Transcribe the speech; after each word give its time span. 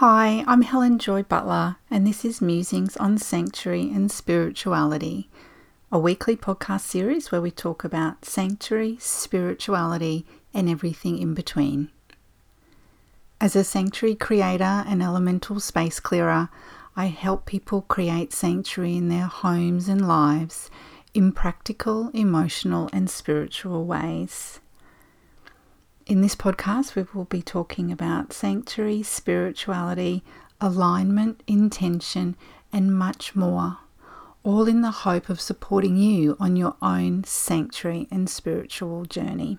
Hi, 0.00 0.44
I'm 0.46 0.62
Helen 0.62 0.98
Joy 0.98 1.24
Butler, 1.24 1.76
and 1.90 2.06
this 2.06 2.24
is 2.24 2.40
Musings 2.40 2.96
on 2.96 3.18
Sanctuary 3.18 3.90
and 3.94 4.10
Spirituality, 4.10 5.28
a 5.92 5.98
weekly 5.98 6.36
podcast 6.36 6.86
series 6.86 7.30
where 7.30 7.42
we 7.42 7.50
talk 7.50 7.84
about 7.84 8.24
sanctuary, 8.24 8.96
spirituality, 8.98 10.24
and 10.54 10.70
everything 10.70 11.18
in 11.18 11.34
between. 11.34 11.90
As 13.42 13.54
a 13.54 13.62
sanctuary 13.62 14.14
creator 14.14 14.84
and 14.88 15.02
elemental 15.02 15.60
space 15.60 16.00
clearer, 16.00 16.48
I 16.96 17.08
help 17.08 17.44
people 17.44 17.82
create 17.82 18.32
sanctuary 18.32 18.96
in 18.96 19.10
their 19.10 19.26
homes 19.26 19.86
and 19.86 20.08
lives 20.08 20.70
in 21.12 21.30
practical, 21.32 22.08
emotional, 22.14 22.88
and 22.90 23.10
spiritual 23.10 23.84
ways. 23.84 24.60
In 26.10 26.22
this 26.22 26.34
podcast, 26.34 26.96
we 26.96 27.06
will 27.14 27.26
be 27.26 27.40
talking 27.40 27.92
about 27.92 28.32
sanctuary, 28.32 29.00
spirituality, 29.00 30.24
alignment, 30.60 31.40
intention, 31.46 32.34
and 32.72 32.98
much 32.98 33.36
more, 33.36 33.78
all 34.42 34.66
in 34.66 34.80
the 34.80 34.90
hope 34.90 35.28
of 35.28 35.40
supporting 35.40 35.96
you 35.96 36.36
on 36.40 36.56
your 36.56 36.74
own 36.82 37.22
sanctuary 37.22 38.08
and 38.10 38.28
spiritual 38.28 39.04
journey. 39.04 39.58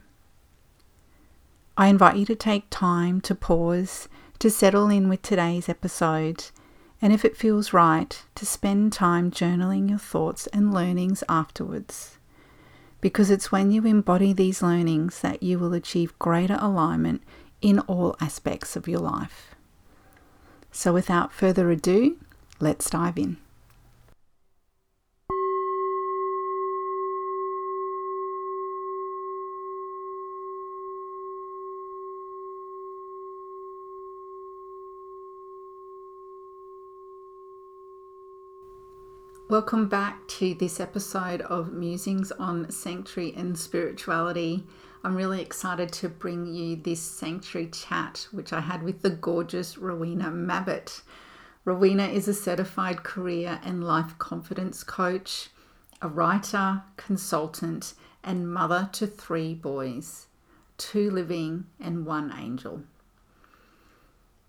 I 1.77 1.87
invite 1.87 2.17
you 2.17 2.25
to 2.25 2.35
take 2.35 2.65
time 2.69 3.21
to 3.21 3.33
pause, 3.33 4.09
to 4.39 4.49
settle 4.49 4.89
in 4.89 5.07
with 5.07 5.21
today's 5.21 5.69
episode, 5.69 6.47
and 7.01 7.13
if 7.13 7.23
it 7.23 7.37
feels 7.37 7.71
right, 7.71 8.21
to 8.35 8.45
spend 8.45 8.91
time 8.91 9.31
journaling 9.31 9.87
your 9.89 9.99
thoughts 9.99 10.47
and 10.47 10.73
learnings 10.73 11.23
afterwards 11.29 12.17
because 13.01 13.29
it's 13.29 13.51
when 13.51 13.71
you 13.71 13.85
embody 13.85 14.31
these 14.31 14.61
learnings 14.61 15.21
that 15.21 15.43
you 15.43 15.59
will 15.59 15.73
achieve 15.73 16.17
greater 16.19 16.57
alignment 16.61 17.21
in 17.61 17.79
all 17.79 18.15
aspects 18.21 18.75
of 18.75 18.87
your 18.87 18.99
life. 18.99 19.55
So, 20.71 20.93
without 20.93 21.33
further 21.33 21.69
ado, 21.71 22.17
let's 22.59 22.89
dive 22.89 23.17
in. 23.17 23.37
Welcome 39.51 39.89
back 39.89 40.29
to 40.29 40.53
this 40.53 40.79
episode 40.79 41.41
of 41.41 41.73
Musings 41.73 42.31
on 42.31 42.71
Sanctuary 42.71 43.33
and 43.35 43.59
Spirituality. 43.59 44.63
I'm 45.03 45.13
really 45.13 45.41
excited 45.41 45.91
to 45.91 46.07
bring 46.07 46.45
you 46.45 46.77
this 46.77 47.01
sanctuary 47.01 47.67
chat, 47.67 48.29
which 48.31 48.53
I 48.53 48.61
had 48.61 48.81
with 48.81 49.01
the 49.01 49.09
gorgeous 49.09 49.77
Rowena 49.77 50.31
Mabbutt. 50.31 51.01
Rowena 51.65 52.05
is 52.05 52.29
a 52.29 52.33
certified 52.33 53.03
career 53.03 53.59
and 53.61 53.83
life 53.83 54.17
confidence 54.17 54.85
coach, 54.85 55.49
a 56.01 56.07
writer, 56.07 56.83
consultant, 56.95 57.93
and 58.23 58.53
mother 58.53 58.87
to 58.93 59.05
three 59.05 59.53
boys 59.53 60.27
two 60.77 61.11
living 61.11 61.65
and 61.77 62.05
one 62.05 62.33
angel. 62.39 62.83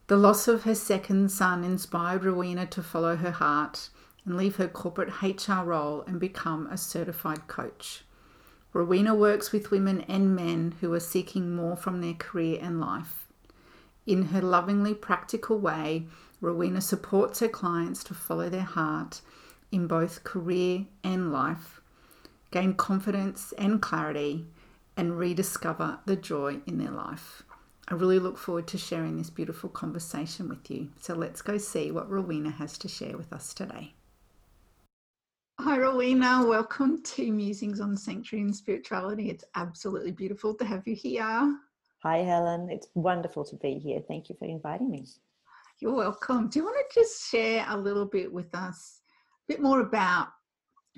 The 0.06 0.16
loss 0.16 0.46
of 0.46 0.62
her 0.62 0.76
second 0.76 1.32
son 1.32 1.64
inspired 1.64 2.22
Rowena 2.22 2.66
to 2.66 2.84
follow 2.84 3.16
her 3.16 3.32
heart 3.32 3.88
and 4.24 4.36
leave 4.36 4.56
her 4.56 4.68
corporate 4.68 5.22
HR 5.22 5.62
role 5.62 6.02
and 6.06 6.20
become 6.20 6.66
a 6.66 6.76
certified 6.78 7.46
coach. 7.48 8.04
Rowena 8.72 9.14
works 9.14 9.52
with 9.52 9.70
women 9.70 10.00
and 10.02 10.34
men 10.34 10.74
who 10.80 10.92
are 10.94 11.00
seeking 11.00 11.54
more 11.54 11.76
from 11.76 12.00
their 12.00 12.14
career 12.14 12.58
and 12.62 12.80
life. 12.80 13.26
In 14.06 14.26
her 14.26 14.40
lovingly 14.40 14.94
practical 14.94 15.58
way, 15.58 16.06
Rowena 16.40 16.80
supports 16.80 17.40
her 17.40 17.48
clients 17.48 18.02
to 18.04 18.14
follow 18.14 18.48
their 18.48 18.62
heart 18.62 19.20
in 19.70 19.86
both 19.86 20.24
career 20.24 20.86
and 21.04 21.32
life, 21.32 21.80
gain 22.50 22.74
confidence 22.74 23.52
and 23.58 23.80
clarity, 23.80 24.46
and 24.96 25.18
rediscover 25.18 25.98
the 26.04 26.16
joy 26.16 26.60
in 26.66 26.78
their 26.78 26.90
life. 26.90 27.42
I 27.88 27.94
really 27.94 28.18
look 28.18 28.38
forward 28.38 28.66
to 28.68 28.78
sharing 28.78 29.18
this 29.18 29.30
beautiful 29.30 29.68
conversation 29.68 30.48
with 30.48 30.70
you. 30.70 30.90
So 31.00 31.14
let's 31.14 31.42
go 31.42 31.58
see 31.58 31.90
what 31.90 32.10
Rowena 32.10 32.50
has 32.50 32.78
to 32.78 32.88
share 32.88 33.16
with 33.16 33.32
us 33.32 33.52
today. 33.52 33.92
Hi, 35.60 35.78
Rowena. 35.78 36.44
Welcome 36.44 37.02
to 37.02 37.30
Musings 37.30 37.80
on 37.80 37.96
Sanctuary 37.96 38.42
and 38.42 38.56
Spirituality. 38.56 39.30
It's 39.30 39.44
absolutely 39.54 40.10
beautiful 40.10 40.54
to 40.54 40.64
have 40.64 40.88
you 40.88 40.94
here. 40.96 41.56
Hi, 42.02 42.18
Helen. 42.18 42.68
It's 42.70 42.88
wonderful 42.94 43.44
to 43.44 43.56
be 43.56 43.78
here. 43.78 44.00
Thank 44.08 44.28
you 44.28 44.34
for 44.38 44.46
inviting 44.46 44.90
me. 44.90 45.06
You're 45.78 45.94
welcome. 45.94 46.48
Do 46.48 46.58
you 46.58 46.64
want 46.64 46.78
to 46.78 47.00
just 47.00 47.30
share 47.30 47.64
a 47.68 47.76
little 47.76 48.06
bit 48.06 48.32
with 48.32 48.52
us, 48.54 49.02
a 49.48 49.52
bit 49.52 49.60
more 49.60 49.80
about 49.80 50.28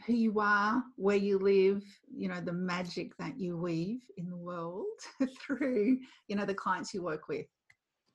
who 0.06 0.14
you 0.14 0.40
are, 0.40 0.82
where 0.96 1.16
you 1.16 1.38
live, 1.38 1.82
you 2.10 2.28
know, 2.28 2.40
the 2.40 2.52
magic 2.52 3.14
that 3.18 3.38
you 3.38 3.58
weave 3.58 4.00
in 4.16 4.30
the 4.30 4.36
world 4.36 4.86
through, 5.40 5.98
you 6.28 6.36
know, 6.36 6.46
the 6.46 6.54
clients 6.54 6.94
you 6.94 7.02
work 7.02 7.28
with? 7.28 7.46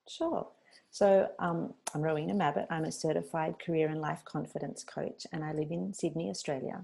Sure. 0.08 0.48
So 0.92 1.30
um, 1.40 1.74
I'm 1.94 2.02
Rowena 2.02 2.34
Mabbutt. 2.34 2.68
I'm 2.70 2.86
a 2.86 2.92
certified 2.92 3.56
career 3.64 3.90
and 3.90 4.02
life 4.02 4.24
confidence 4.26 4.84
coach, 4.84 5.26
and 5.32 5.44
I 5.44 5.54
live 5.54 5.72
in 5.72 5.94
Sydney, 5.94 6.30
Australia, 6.30 6.84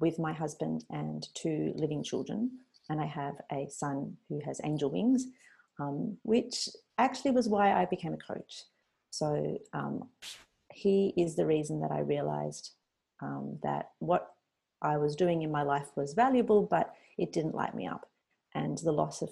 with 0.00 0.18
my 0.18 0.32
husband 0.32 0.84
and 0.90 1.28
two 1.34 1.72
living 1.76 2.02
children. 2.02 2.50
And 2.88 3.00
I 3.00 3.06
have 3.06 3.34
a 3.52 3.68
son 3.70 4.16
who 4.28 4.40
has 4.40 4.60
angel 4.64 4.90
wings, 4.90 5.26
um, 5.78 6.16
which 6.22 6.68
actually 6.98 7.30
was 7.32 7.48
why 7.48 7.72
I 7.72 7.84
became 7.84 8.14
a 8.14 8.18
coach. 8.34 8.64
So 9.10 9.58
um, 9.72 10.08
he 10.72 11.14
is 11.16 11.36
the 11.36 11.46
reason 11.46 11.80
that 11.80 11.92
I 11.92 12.00
realized 12.00 12.72
um, 13.20 13.58
that 13.62 13.90
what 14.00 14.32
I 14.82 14.96
was 14.96 15.16
doing 15.16 15.42
in 15.42 15.50
my 15.50 15.62
life 15.62 15.88
was 15.96 16.14
valuable, 16.14 16.62
but 16.62 16.94
it 17.16 17.32
didn't 17.32 17.54
light 17.54 17.74
me 17.74 17.86
up. 17.86 18.08
And 18.54 18.78
the 18.78 18.92
loss 18.92 19.22
of 19.22 19.30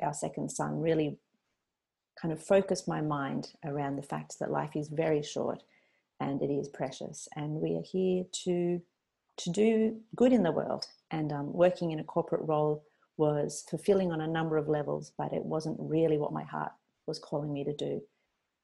our 0.00 0.14
second 0.14 0.50
son 0.50 0.80
really 0.80 1.18
kind 2.20 2.32
of 2.32 2.42
focus 2.42 2.86
my 2.86 3.00
mind 3.00 3.52
around 3.64 3.96
the 3.96 4.02
fact 4.02 4.38
that 4.38 4.50
life 4.50 4.76
is 4.76 4.88
very 4.88 5.22
short 5.22 5.62
and 6.20 6.42
it 6.42 6.50
is 6.52 6.68
precious 6.68 7.28
and 7.36 7.52
we 7.52 7.76
are 7.76 7.82
here 7.84 8.24
to 8.44 8.80
to 9.38 9.50
do 9.50 9.96
good 10.14 10.32
in 10.32 10.42
the 10.42 10.52
world. 10.52 10.86
And 11.10 11.32
um, 11.32 11.52
working 11.54 11.90
in 11.90 12.00
a 12.00 12.04
corporate 12.04 12.46
role 12.46 12.84
was 13.16 13.64
fulfilling 13.68 14.12
on 14.12 14.20
a 14.20 14.26
number 14.26 14.56
of 14.56 14.68
levels 14.68 15.12
but 15.16 15.32
it 15.32 15.44
wasn't 15.44 15.76
really 15.80 16.18
what 16.18 16.32
my 16.32 16.44
heart 16.44 16.72
was 17.06 17.18
calling 17.18 17.52
me 17.52 17.64
to 17.64 17.74
do. 17.74 18.00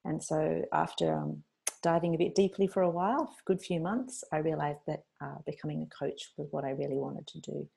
And 0.05 0.23
so 0.23 0.63
after 0.73 1.15
um, 1.15 1.43
diving 1.83 2.15
a 2.15 2.19
bit 2.19 2.35
deeply 2.35 2.67
for 2.67 2.83
a 2.83 2.91
while 2.91 3.35
a 3.39 3.45
good 3.45 3.61
few 3.61 3.79
months 3.79 4.25
i 4.33 4.39
realized 4.39 4.81
that 4.87 5.05
uh, 5.21 5.37
becoming 5.47 5.83
a 5.83 5.95
coach 5.95 6.33
was 6.37 6.49
what 6.51 6.65
i 6.65 6.71
really 6.71 6.97
wanted 6.97 7.27
to 7.27 7.41
do. 7.41 7.69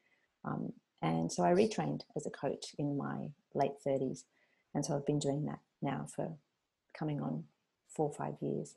Um, 0.43 0.73
and 1.01 1.31
so 1.31 1.43
i 1.43 1.51
retrained 1.51 2.01
as 2.15 2.25
a 2.25 2.31
coach 2.31 2.75
in 2.77 2.97
my 2.97 3.29
late 3.53 3.73
30s 3.85 4.23
and 4.73 4.85
so 4.85 4.95
I've 4.95 5.05
been 5.05 5.19
doing 5.19 5.45
that 5.45 5.59
now 5.81 6.07
for 6.15 6.33
coming 6.97 7.21
on 7.21 7.43
four 7.89 8.07
or 8.07 8.13
five 8.13 8.35
years. 8.41 8.75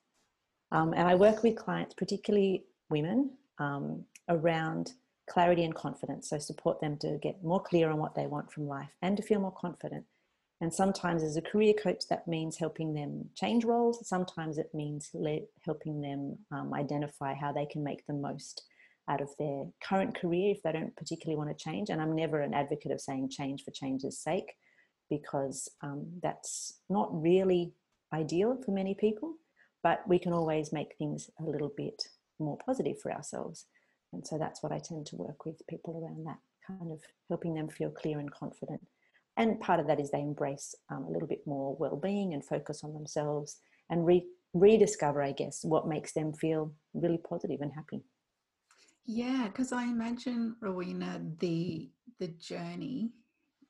Um, 0.73 0.93
and 0.93 1.07
I 1.07 1.15
work 1.15 1.43
with 1.43 1.57
clients, 1.57 1.95
particularly 1.95 2.65
women, 2.91 3.31
um, 3.59 4.05
around 4.29 4.93
clarity 5.29 5.65
and 5.65 5.75
confidence. 5.75 6.29
So 6.31 6.39
support 6.39 6.81
them 6.81 6.97
to 6.99 7.19
get 7.23 7.43
more 7.43 7.63
clear 7.63 7.91
on 7.91 7.99
what 7.99 8.15
they 8.15 8.27
want 8.27 8.53
from 8.53 8.67
life 8.67 8.91
and 9.03 9.17
to 9.17 9.23
feel 9.23 9.41
more 9.41 9.55
confident. 9.57 10.05
And 10.61 10.73
sometimes, 10.73 11.23
as 11.23 11.37
a 11.37 11.43
career 11.43 11.75
coach, 11.75 12.05
that 12.09 12.27
means 12.29 12.57
helping 12.57 12.95
them 12.95 13.29
change 13.35 13.65
roles. 13.65 14.07
Sometimes 14.09 14.57
it 14.57 14.71
means 14.73 15.11
helping 15.65 16.01
them 16.01 16.39
um, 16.53 16.73
identify 16.73 17.35
how 17.35 17.53
they 17.53 17.67
can 17.67 17.83
make 17.83 18.07
the 18.07 18.15
most 18.15 18.63
out 19.09 19.21
of 19.21 19.29
their 19.39 19.67
current 19.83 20.19
career 20.19 20.53
if 20.53 20.63
they 20.63 20.73
don't 20.73 20.97
particularly 20.97 21.37
want 21.37 21.57
to 21.57 21.65
change. 21.65 21.91
And 21.91 22.01
I'm 22.01 22.15
never 22.15 22.41
an 22.41 22.55
advocate 22.55 22.93
of 22.93 23.01
saying 23.01 23.31
change 23.31 23.65
for 23.65 23.73
change's 23.73 24.19
sake 24.19 24.55
because 25.11 25.69
um, 25.83 26.07
that's 26.23 26.81
not 26.89 27.09
really 27.13 27.73
ideal 28.13 28.59
for 28.65 28.73
many 28.73 28.95
people, 28.95 29.35
but 29.83 30.07
we 30.09 30.19
can 30.19 30.33
always 30.33 30.73
make 30.73 30.97
things 30.97 31.31
a 31.41 31.45
little 31.45 31.73
bit 31.77 32.03
more 32.39 32.59
positive 32.65 33.01
for 33.01 33.13
ourselves. 33.13 33.67
And 34.13 34.27
so 34.27 34.39
that's 34.39 34.63
what 34.63 34.73
I 34.73 34.79
tend 34.79 35.07
to 35.07 35.17
work 35.17 35.45
with 35.45 35.67
people 35.69 36.03
around 36.03 36.25
that 36.27 36.39
kind 36.67 36.93
of 36.93 37.01
helping 37.29 37.55
them 37.55 37.69
feel 37.69 37.91
clear 37.91 38.19
and 38.19 38.31
confident. 38.31 38.81
And 39.37 39.61
part 39.61 39.81
of 39.81 39.87
that 39.89 40.01
is 40.01 40.11
they 40.11 40.21
embrace 40.21 40.75
um, 40.91 41.05
a 41.05 41.11
little 41.11 41.29
bit 41.29 41.43
more 41.47 41.77
well 41.79 41.97
being 41.97 42.35
and 42.35 42.45
focus 42.45 42.85
on 42.85 42.95
themselves 42.95 43.59
and 43.91 44.07
re- 44.07 44.27
rediscover, 44.53 45.23
I 45.23 45.33
guess, 45.33 45.65
what 45.65 45.89
makes 45.89 46.13
them 46.13 46.33
feel 46.33 46.73
really 46.95 47.19
positive 47.19 47.61
and 47.61 47.73
happy. 47.73 48.03
Yeah, 49.07 49.49
because 49.49 49.73
I 49.73 49.85
imagine, 49.85 50.57
Rowena, 50.61 51.21
the 51.41 51.91
the 52.21 52.29
journey 52.29 53.11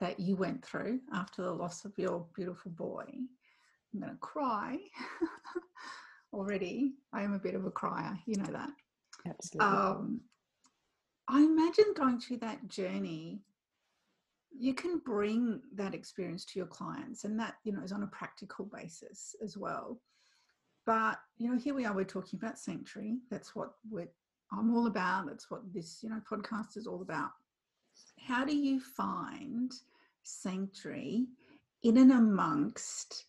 that 0.04 0.20
you 0.20 0.36
went 0.36 0.62
through 0.62 1.00
after 1.14 1.42
the 1.42 1.50
loss 1.50 1.86
of 1.86 1.92
your 1.96 2.26
beautiful 2.36 2.70
boy. 2.72 3.04
I'm 3.08 4.00
going 4.00 4.12
to 4.12 4.18
cry 4.18 4.76
already. 6.34 6.92
I 7.14 7.22
am 7.22 7.32
a 7.32 7.38
bit 7.38 7.54
of 7.54 7.64
a 7.64 7.70
crier, 7.70 8.18
you 8.26 8.36
know 8.36 8.52
that. 8.52 8.68
Absolutely. 9.26 9.66
Um, 9.66 10.20
I 11.26 11.38
imagine 11.40 11.94
going 11.96 12.20
through 12.20 12.36
that 12.38 12.68
journey, 12.68 13.40
you 14.54 14.74
can 14.74 14.98
bring 14.98 15.62
that 15.74 15.94
experience 15.94 16.44
to 16.46 16.58
your 16.58 16.66
clients, 16.66 17.24
and 17.24 17.40
that 17.40 17.54
you 17.64 17.72
know 17.72 17.82
is 17.82 17.92
on 17.92 18.02
a 18.02 18.08
practical 18.08 18.66
basis 18.66 19.34
as 19.42 19.56
well. 19.56 20.00
but 20.84 21.18
you 21.38 21.50
know, 21.50 21.58
here 21.58 21.74
we 21.74 21.86
are. 21.86 21.94
We're 21.94 22.04
talking 22.04 22.38
about 22.40 22.58
sanctuary. 22.58 23.16
That's 23.30 23.56
what 23.56 23.70
we're, 23.90 24.12
I'm 24.52 24.76
all 24.76 24.86
about. 24.86 25.26
That's 25.28 25.50
what 25.50 25.62
this 25.72 26.00
you 26.02 26.10
know 26.10 26.20
podcast 26.30 26.76
is 26.76 26.86
all 26.86 27.00
about. 27.00 27.30
How 28.20 28.44
do 28.44 28.54
you 28.54 28.80
find 28.80 29.72
sanctuary 30.25 31.26
in 31.82 31.99
and 31.99 32.12
amongst 32.12 33.26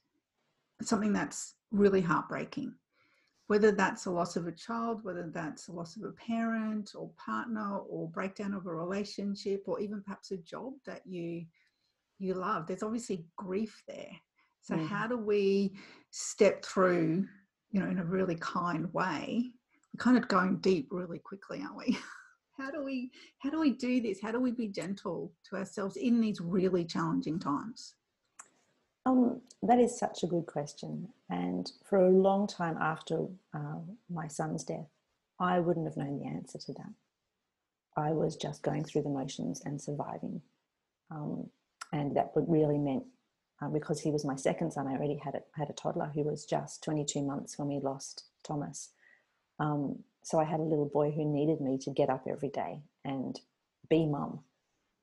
something 0.82 1.14
that's 1.14 1.56
really 1.72 2.02
heartbreaking? 2.02 2.74
Whether 3.48 3.72
that's 3.72 4.08
a 4.08 4.12
loss 4.12 4.36
of 4.36 4.48
a 4.48 4.52
child, 4.52 5.04
whether 5.04 5.30
that's 5.32 5.68
a 5.68 5.72
loss 5.72 5.98
of 5.98 6.04
a 6.04 6.12
parent 6.14 6.94
or 6.96 7.12
partner, 7.24 7.78
or 7.78 8.10
breakdown 8.10 8.56
of 8.56 8.66
a 8.66 8.74
relationship, 8.74 9.64
or 9.68 9.80
even 9.80 10.02
perhaps 10.02 10.32
a 10.32 10.38
job 10.38 10.74
that 10.88 11.02
you 11.06 11.46
you 12.18 12.34
love. 12.34 12.66
There's 12.66 12.84
obviously 12.84 13.26
grief 13.36 13.84
there. 13.88 14.12
So 14.62 14.76
mm. 14.76 14.88
how 14.88 15.06
do 15.06 15.18
we 15.18 15.76
step 16.10 16.66
through, 16.66 17.28
you 17.72 17.80
know, 17.80 17.90
in 17.90 18.00
a 18.00 18.06
really 18.06 18.36
kind 18.36 18.92
way? 18.94 19.52
We're 19.94 20.04
kind 20.04 20.18
of 20.18 20.28
going 20.28 20.58
deep 20.58 20.88
really 20.92 21.20
quickly, 21.20 21.62
aren't 21.62 21.78
we? 21.78 21.98
how 22.58 22.72
do 22.72 22.84
we 22.84 23.12
how 23.40 23.50
do 23.50 23.60
we 23.60 23.72
do 23.72 24.02
this? 24.02 24.22
How 24.22 24.32
do 24.32 24.40
we 24.40 24.52
be 24.52 24.68
gentle 24.68 25.32
to 25.50 25.58
ourselves 25.58 25.96
in 25.96 26.22
these 26.22 26.42
really 26.42 26.86
challenging 26.86 27.40
times? 27.40 27.96
Um, 29.06 29.42
that 29.62 29.80
is 29.80 29.98
such 29.98 30.24
a 30.24 30.28
good 30.28 30.48
question. 30.48 31.10
And 31.30 31.72
for 31.88 32.00
a 32.00 32.10
long 32.10 32.48
time 32.48 32.78
after 32.80 33.28
uh, 33.54 33.80
my 34.10 34.28
son's 34.28 34.64
death, 34.64 34.88
I 35.40 35.60
wouldn't 35.60 35.86
have 35.86 35.98
known 35.98 36.20
the 36.20 36.28
answer 36.28 36.58
to 36.58 36.74
that. 36.74 36.94
I 37.98 38.12
was 38.12 38.36
just 38.36 38.64
going 38.64 38.84
through 38.84 39.04
the 39.04 39.10
motions 39.10 39.62
and 39.66 39.80
surviving. 39.80 40.42
Um, 41.12 41.50
and 41.94 42.16
that 42.16 42.32
really 42.36 42.80
meant 42.80 43.04
uh, 43.62 43.70
because 43.70 44.02
he 44.02 44.12
was 44.12 44.26
my 44.26 44.36
second 44.36 44.72
son, 44.72 44.88
I 44.88 44.94
already 44.94 45.20
had 45.24 45.36
a, 45.36 45.42
had 45.54 45.70
a 45.70 45.74
toddler 45.74 46.12
who 46.14 46.24
was 46.24 46.46
just 46.46 46.84
22 46.84 47.22
months 47.22 47.58
when 47.58 47.68
we 47.68 47.80
lost 47.80 48.26
Thomas. 48.44 48.90
Um, 49.60 50.00
so 50.26 50.40
I 50.40 50.44
had 50.44 50.60
a 50.60 50.64
little 50.64 50.90
boy 50.92 51.12
who 51.12 51.24
needed 51.24 51.62
me 51.62 51.78
to 51.84 51.92
get 51.92 52.10
up 52.10 52.26
every 52.28 52.50
day 52.50 52.82
and 53.06 53.40
be 53.90 54.08
mum. 54.08 54.40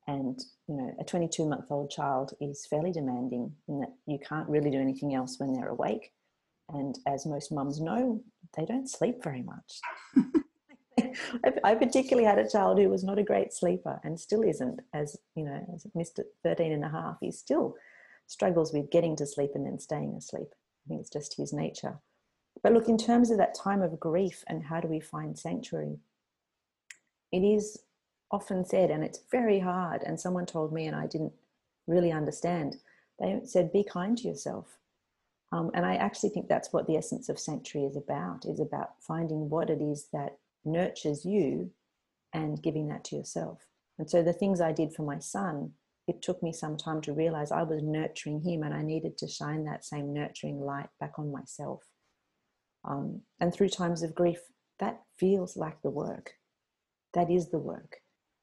And 0.09 0.39
you 0.67 0.77
know, 0.77 0.93
a 0.99 1.05
22 1.05 1.49
month 1.49 1.67
old 1.71 1.91
child 1.91 2.35
is 2.41 2.67
fairly 2.67 2.91
demanding 2.91 3.53
in 3.69 3.79
that 3.81 3.93
you 4.07 4.19
can't 4.19 4.49
really 4.49 4.69
do 4.69 4.81
anything 4.81 5.15
else 5.15 5.39
when 5.39 5.53
they're 5.53 5.69
awake. 5.69 6.13
And 6.71 6.99
as 7.07 7.25
most 7.25 7.53
mums 7.53 7.81
know, 7.81 8.21
they 8.57 8.65
don't 8.65 8.91
sleep 8.91 9.23
very 9.23 9.43
much. 9.43 9.81
I 11.65 11.77
particularly 11.77 12.27
had 12.27 12.41
a 12.41 12.49
child 12.49 12.81
who 12.81 12.89
was 12.89 13.05
not 13.05 13.19
a 13.19 13.23
great 13.23 13.53
sleeper 13.53 14.01
and 14.03 14.19
still 14.19 14.43
isn't, 14.43 14.81
as 14.93 15.17
you 15.37 15.45
know, 15.45 15.65
as 15.73 15.87
Mr. 15.97 16.25
13 16.43 16.73
and 16.73 16.85
a 16.85 16.89
half, 16.89 17.19
he 17.21 17.31
still 17.31 17.77
struggles 18.27 18.73
with 18.73 18.91
getting 18.91 19.15
to 19.17 19.27
sleep 19.27 19.53
and 19.55 19.65
then 19.65 19.79
staying 19.79 20.17
asleep. 20.17 20.49
I 20.51 20.89
think 20.89 21.01
it's 21.01 21.11
just 21.11 21.37
his 21.37 21.53
nature. 21.53 22.01
But 22.63 22.73
look, 22.73 22.89
in 22.89 22.99
terms 22.99 23.31
of 23.31 23.39
that 23.39 23.55
time 23.55 23.83
of 23.83 23.99
grief 23.99 24.45
and 24.47 24.63
how 24.65 24.81
do 24.81 24.89
we 24.89 25.01
find 25.01 25.39
sanctuary, 25.39 25.99
it 27.33 27.41
is 27.41 27.79
often 28.31 28.65
said, 28.65 28.91
and 28.91 29.03
it's 29.03 29.21
very 29.31 29.59
hard. 29.59 30.03
And 30.03 30.19
someone 30.19 30.47
told 30.47 30.73
me, 30.73 30.87
and 30.87 30.97
I 30.97 31.07
didn't 31.07 31.33
really 31.87 32.13
understand, 32.13 32.77
they 33.19 33.41
said, 33.45 33.73
be 33.73 33.85
kind 33.85 34.17
to 34.19 34.29
yourself. 34.29 34.79
Um, 35.51 35.71
and 35.75 35.85
I 35.85 35.97
actually 35.97 36.31
think 36.31 36.49
that's 36.49 36.73
what 36.73 36.87
the 36.87 36.97
essence 36.97 37.29
of 37.29 37.39
sanctuary 37.39 37.87
is 37.87 37.97
about, 37.97 38.47
is 38.47 38.61
about 38.61 38.93
finding 39.01 39.51
what 39.51 39.69
it 39.69 39.83
is 39.83 40.07
that 40.13 40.39
nurtures 40.65 41.25
you 41.25 41.71
and 42.33 42.63
giving 42.63 42.89
that 42.89 43.05
to 43.05 43.17
yourself. 43.17 43.67
And 43.99 44.09
so 44.09 44.23
the 44.23 44.33
things 44.33 44.61
I 44.61 44.73
did 44.73 44.95
for 44.95 45.03
my 45.03 45.19
son, 45.19 45.73
it 46.09 46.23
took 46.23 46.43
me 46.43 46.53
some 46.53 46.77
time 46.77 47.03
to 47.03 47.13
realize 47.13 47.53
I 47.53 47.65
was 47.65 47.83
nurturing 47.83 48.41
him 48.41 48.63
and 48.63 48.73
I 48.73 48.83
needed 48.83 49.19
to 49.19 49.29
shine 49.29 49.65
that 49.65 49.85
same 49.85 50.15
nurturing 50.15 50.61
light 50.61 50.89
back 50.99 51.19
on 51.19 51.31
myself. 51.31 51.83
Um, 52.85 53.23
and 53.41 53.53
through 53.53 53.69
times 53.69 54.03
of 54.03 54.15
grief, 54.15 54.41
that 54.81 55.01
feels 55.19 55.57
like 55.57 55.81
the 55.83 55.91
work. 55.91 56.33
That 57.15 57.31
is 57.31 57.51
the 57.51 57.59
work. 57.59 57.99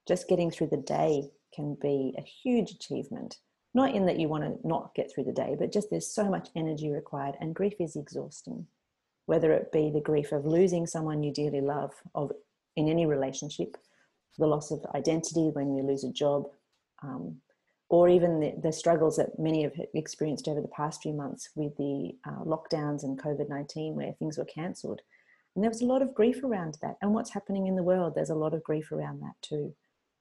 Just 0.07 0.29
getting 0.29 0.51
through 0.51 0.67
the 0.67 0.77
day 0.77 1.31
can 1.53 1.75
be 1.81 2.15
a 2.17 2.21
huge 2.21 2.71
achievement. 2.71 3.37
Not 3.73 3.93
in 3.93 4.05
that 4.05 4.19
you 4.19 4.27
want 4.27 4.43
to 4.43 4.67
not 4.67 4.95
get 4.95 5.11
through 5.13 5.25
the 5.25 5.31
day, 5.31 5.55
but 5.59 5.71
just 5.71 5.89
there's 5.89 6.13
so 6.13 6.29
much 6.29 6.49
energy 6.55 6.89
required, 6.89 7.35
and 7.39 7.53
grief 7.53 7.75
is 7.79 7.95
exhausting 7.95 8.65
whether 9.29 9.53
it 9.53 9.71
be 9.71 9.91
the 9.91 10.01
grief 10.01 10.31
of 10.31 10.43
losing 10.43 10.87
someone 10.87 11.21
you 11.21 11.31
dearly 11.31 11.61
love, 11.61 11.91
of 12.15 12.31
in 12.75 12.89
any 12.89 13.05
relationship, 13.05 13.77
the 14.39 14.47
loss 14.47 14.71
of 14.71 14.83
identity 14.95 15.51
when 15.53 15.75
you 15.75 15.83
lose 15.83 16.03
a 16.03 16.11
job, 16.11 16.47
um, 17.03 17.35
or 17.89 18.07
even 18.07 18.39
the, 18.39 18.53
the, 18.61 18.71
struggles 18.71 19.17
that 19.17 19.39
many 19.39 19.63
have 19.63 19.73
experienced 19.95 20.47
over 20.47 20.61
the 20.61 20.67
past 20.67 21.01
few 21.01 21.13
months 21.13 21.49
with 21.55 21.75
the 21.77 22.11
uh, 22.27 22.43
lockdowns 22.43 23.03
and 23.03 23.19
COVID 23.19 23.49
19, 23.49 23.95
where 23.95 24.13
things 24.13 24.37
were 24.37 24.45
cancelled. 24.45 25.01
And 25.55 25.63
there 25.63 25.71
was 25.71 25.81
a 25.81 25.87
lot 25.87 26.03
of 26.03 26.13
grief 26.13 26.43
around 26.43 26.77
that. 26.81 26.97
And 27.01 27.13
what's 27.13 27.33
happening 27.33 27.65
in 27.67 27.75
the 27.75 27.83
world, 27.83 28.13
there's 28.15 28.29
a 28.29 28.35
lot 28.35 28.53
of 28.53 28.63
grief 28.63 28.91
around 28.91 29.21
that 29.21 29.33
too. 29.41 29.73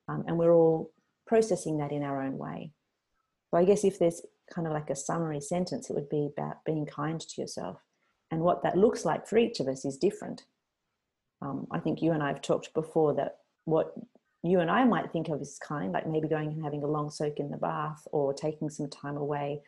Um, 0.09 0.25
and 0.27 0.39
we're 0.39 0.55
all 0.55 0.91
processing 1.27 1.79
that 1.79 1.93
in 1.93 2.03
our 2.03 2.23
own 2.23 2.39
way. 2.39 2.73
So 3.51 3.59
I 3.59 3.65
guess 3.65 3.85
if 3.85 3.99
there's 3.99 4.23
kind 4.53 4.67
of 4.67 4.73
like 4.73 4.89
a 4.89 4.97
summary 4.97 5.41
sentence, 5.41 5.91
it 5.91 5.95
would 5.95 6.09
be 6.09 6.31
about 6.37 6.65
being 6.65 6.87
kind 6.87 7.21
to 7.21 7.41
yourself 7.41 7.79
and 8.31 8.41
what 8.41 8.63
that 8.63 8.77
looks 8.77 9.05
like 9.05 9.27
for 9.27 9.39
each 9.39 9.61
of 9.61 9.69
us 9.69 9.85
is 9.85 9.97
different. 9.97 10.45
Um, 11.41 11.67
I 11.71 11.79
think 11.79 12.03
you 12.03 12.13
and 12.13 12.23
I 12.23 12.29
have 12.29 12.43
talked 12.43 12.75
before 12.75 13.15
that 13.15 13.39
what 13.65 13.93
you 14.43 14.61
and 14.61 14.71
I 14.71 14.85
might 14.85 15.13
think 15.13 15.29
of 15.29 15.41
as 15.41 15.59
kind, 15.59 15.93
like 15.93 16.07
maybe 16.07 16.29
going 16.29 16.49
and 16.49 16.63
having 16.63 16.83
a 16.83 16.87
long 16.87 17.11
soak 17.11 17.39
in 17.39 17.51
the 17.51 17.57
bath 17.57 18.07
or 18.13 18.33
taking 18.33 18.71
some 18.71 18.89
time 18.89 19.17
away 19.17 19.63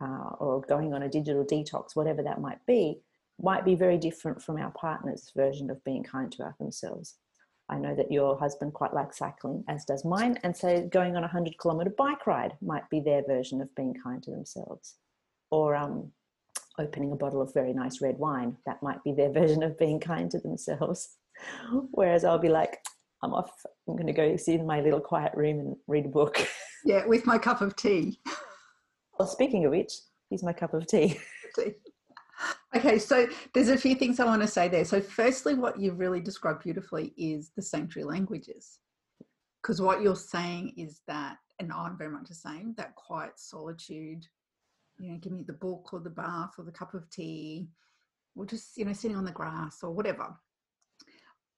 uh, 0.00 0.30
or 0.38 0.60
going 0.62 0.92
on 0.94 1.02
a 1.02 1.08
digital 1.08 1.44
detox, 1.44 1.94
whatever 1.94 2.22
that 2.22 2.40
might 2.40 2.64
be, 2.66 3.00
might 3.40 3.64
be 3.64 3.74
very 3.74 3.98
different 3.98 4.42
from 4.42 4.56
our 4.56 4.70
partner's 4.72 5.30
version 5.36 5.70
of 5.70 5.82
being 5.84 6.02
kind 6.02 6.32
to 6.32 6.54
themselves. 6.58 7.16
I 7.68 7.78
know 7.78 7.94
that 7.94 8.10
your 8.10 8.36
husband 8.36 8.74
quite 8.74 8.92
likes 8.92 9.18
cycling, 9.18 9.62
as 9.68 9.84
does 9.84 10.04
mine, 10.04 10.38
and 10.42 10.56
so 10.56 10.88
going 10.92 11.16
on 11.16 11.22
a 11.22 11.30
100 11.30 11.56
kilometre 11.60 11.94
bike 11.96 12.26
ride 12.26 12.54
might 12.60 12.88
be 12.90 13.00
their 13.00 13.22
version 13.24 13.60
of 13.60 13.72
being 13.76 13.94
kind 14.02 14.20
to 14.24 14.32
themselves. 14.32 14.96
Or 15.52 15.76
um, 15.76 16.10
opening 16.80 17.12
a 17.12 17.16
bottle 17.16 17.40
of 17.40 17.54
very 17.54 17.72
nice 17.72 18.00
red 18.00 18.18
wine. 18.18 18.56
That 18.66 18.82
might 18.82 19.02
be 19.04 19.12
their 19.12 19.30
version 19.40 19.62
of 19.62 19.78
being 19.78 20.00
kind 20.00 20.30
to 20.32 20.38
themselves. 20.38 21.16
Whereas 21.92 22.24
I'll 22.24 22.38
be 22.38 22.48
like, 22.48 22.78
I'm 23.22 23.34
off. 23.34 23.50
I'm 23.86 23.94
going 23.94 24.06
to 24.06 24.12
go 24.12 24.36
sit 24.36 24.60
in 24.60 24.66
my 24.66 24.80
little 24.80 25.00
quiet 25.00 25.32
room 25.34 25.60
and 25.60 25.76
read 25.86 26.06
a 26.06 26.10
book. 26.10 26.46
Yeah, 26.82 27.04
with 27.04 27.26
my 27.26 27.36
cup 27.36 27.60
of 27.60 27.76
tea. 27.76 28.20
Well, 29.18 29.28
speaking 29.28 29.66
of 29.66 29.70
which, 29.70 29.92
here's 30.30 30.42
my 30.42 30.54
cup 30.54 30.72
of 30.72 30.86
tea. 30.86 31.20
Okay, 32.74 32.98
so 32.98 33.26
there's 33.52 33.68
a 33.68 33.76
few 33.76 33.94
things 33.94 34.20
I 34.20 34.24
want 34.24 34.42
to 34.42 34.48
say 34.48 34.68
there. 34.68 34.84
So, 34.84 35.00
firstly, 35.00 35.54
what 35.54 35.78
you've 35.78 35.98
really 35.98 36.20
described 36.20 36.62
beautifully 36.62 37.12
is 37.18 37.50
the 37.54 37.62
sanctuary 37.62 38.08
languages. 38.08 38.78
Because 39.60 39.82
what 39.82 40.00
you're 40.00 40.16
saying 40.16 40.74
is 40.76 41.02
that, 41.06 41.36
and 41.58 41.72
I'm 41.72 41.98
very 41.98 42.10
much 42.10 42.28
the 42.28 42.34
same, 42.34 42.74
that 42.78 42.94
quiet 42.94 43.32
solitude, 43.36 44.24
you 44.98 45.10
know, 45.10 45.18
give 45.18 45.32
me 45.32 45.42
the 45.42 45.52
book 45.52 45.92
or 45.92 46.00
the 46.00 46.10
bath 46.10 46.52
or 46.58 46.64
the 46.64 46.70
cup 46.70 46.94
of 46.94 47.10
tea 47.10 47.68
or 48.36 48.46
just, 48.46 48.78
you 48.78 48.84
know, 48.84 48.92
sitting 48.92 49.16
on 49.16 49.24
the 49.24 49.32
grass 49.32 49.80
or 49.82 49.90
whatever. 49.90 50.34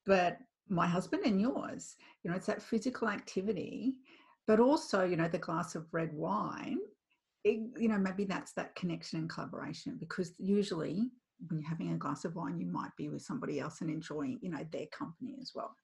But 0.07 0.39
my 0.73 0.87
husband 0.87 1.23
and 1.25 1.41
yours, 1.41 1.97
you 2.23 2.31
know, 2.31 2.37
it's 2.37 2.47
that 2.47 2.63
physical 2.63 3.09
activity, 3.09 3.95
but 4.47 4.59
also, 4.59 5.05
you 5.05 5.17
know, 5.17 5.29
the 5.29 5.39
glass 5.39 5.75
of 5.75 5.87
red 5.93 6.13
wine. 6.13 6.79
It, 7.45 7.59
you 7.77 7.89
know, 7.89 7.99
maybe 7.99 8.25
that's 8.25 8.53
that 8.53 8.75
connection 8.77 9.19
and 9.19 9.29
collaboration 9.29 9.97
because 9.99 10.33
usually 10.39 11.11
when 11.49 11.61
you're 11.61 11.69
having 11.69 11.93
a 11.93 11.97
glass 11.97 12.25
of 12.25 12.37
wine, 12.37 12.59
you 12.59 12.67
might 12.67 12.95
be 12.97 13.09
with 13.09 13.23
somebody 13.23 13.59
else 13.61 13.81
and 13.81 13.91
enjoying, 13.91 14.39
you 14.43 14.51
know, 14.51 14.65
their 14.71 14.87
company 14.87 15.37
as 15.41 15.51
well. 15.55 15.75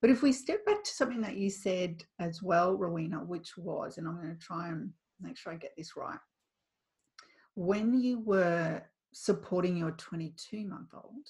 But 0.00 0.10
if 0.10 0.22
we 0.22 0.32
step 0.32 0.64
back 0.66 0.84
to 0.84 0.90
something 0.90 1.20
that 1.22 1.36
you 1.36 1.48
said 1.48 2.04
as 2.20 2.42
well, 2.42 2.76
Rowena, 2.76 3.18
which 3.18 3.56
was, 3.56 3.98
and 3.98 4.06
I'm 4.06 4.16
going 4.16 4.36
to 4.36 4.44
try 4.44 4.68
and 4.68 4.90
make 5.20 5.36
sure 5.36 5.52
I 5.52 5.56
get 5.56 5.72
this 5.76 5.96
right, 5.96 6.18
when 7.54 8.00
you 8.00 8.20
were 8.20 8.82
supporting 9.12 9.76
your 9.76 9.92
22 9.92 10.66
month 10.66 10.88
old 10.94 11.26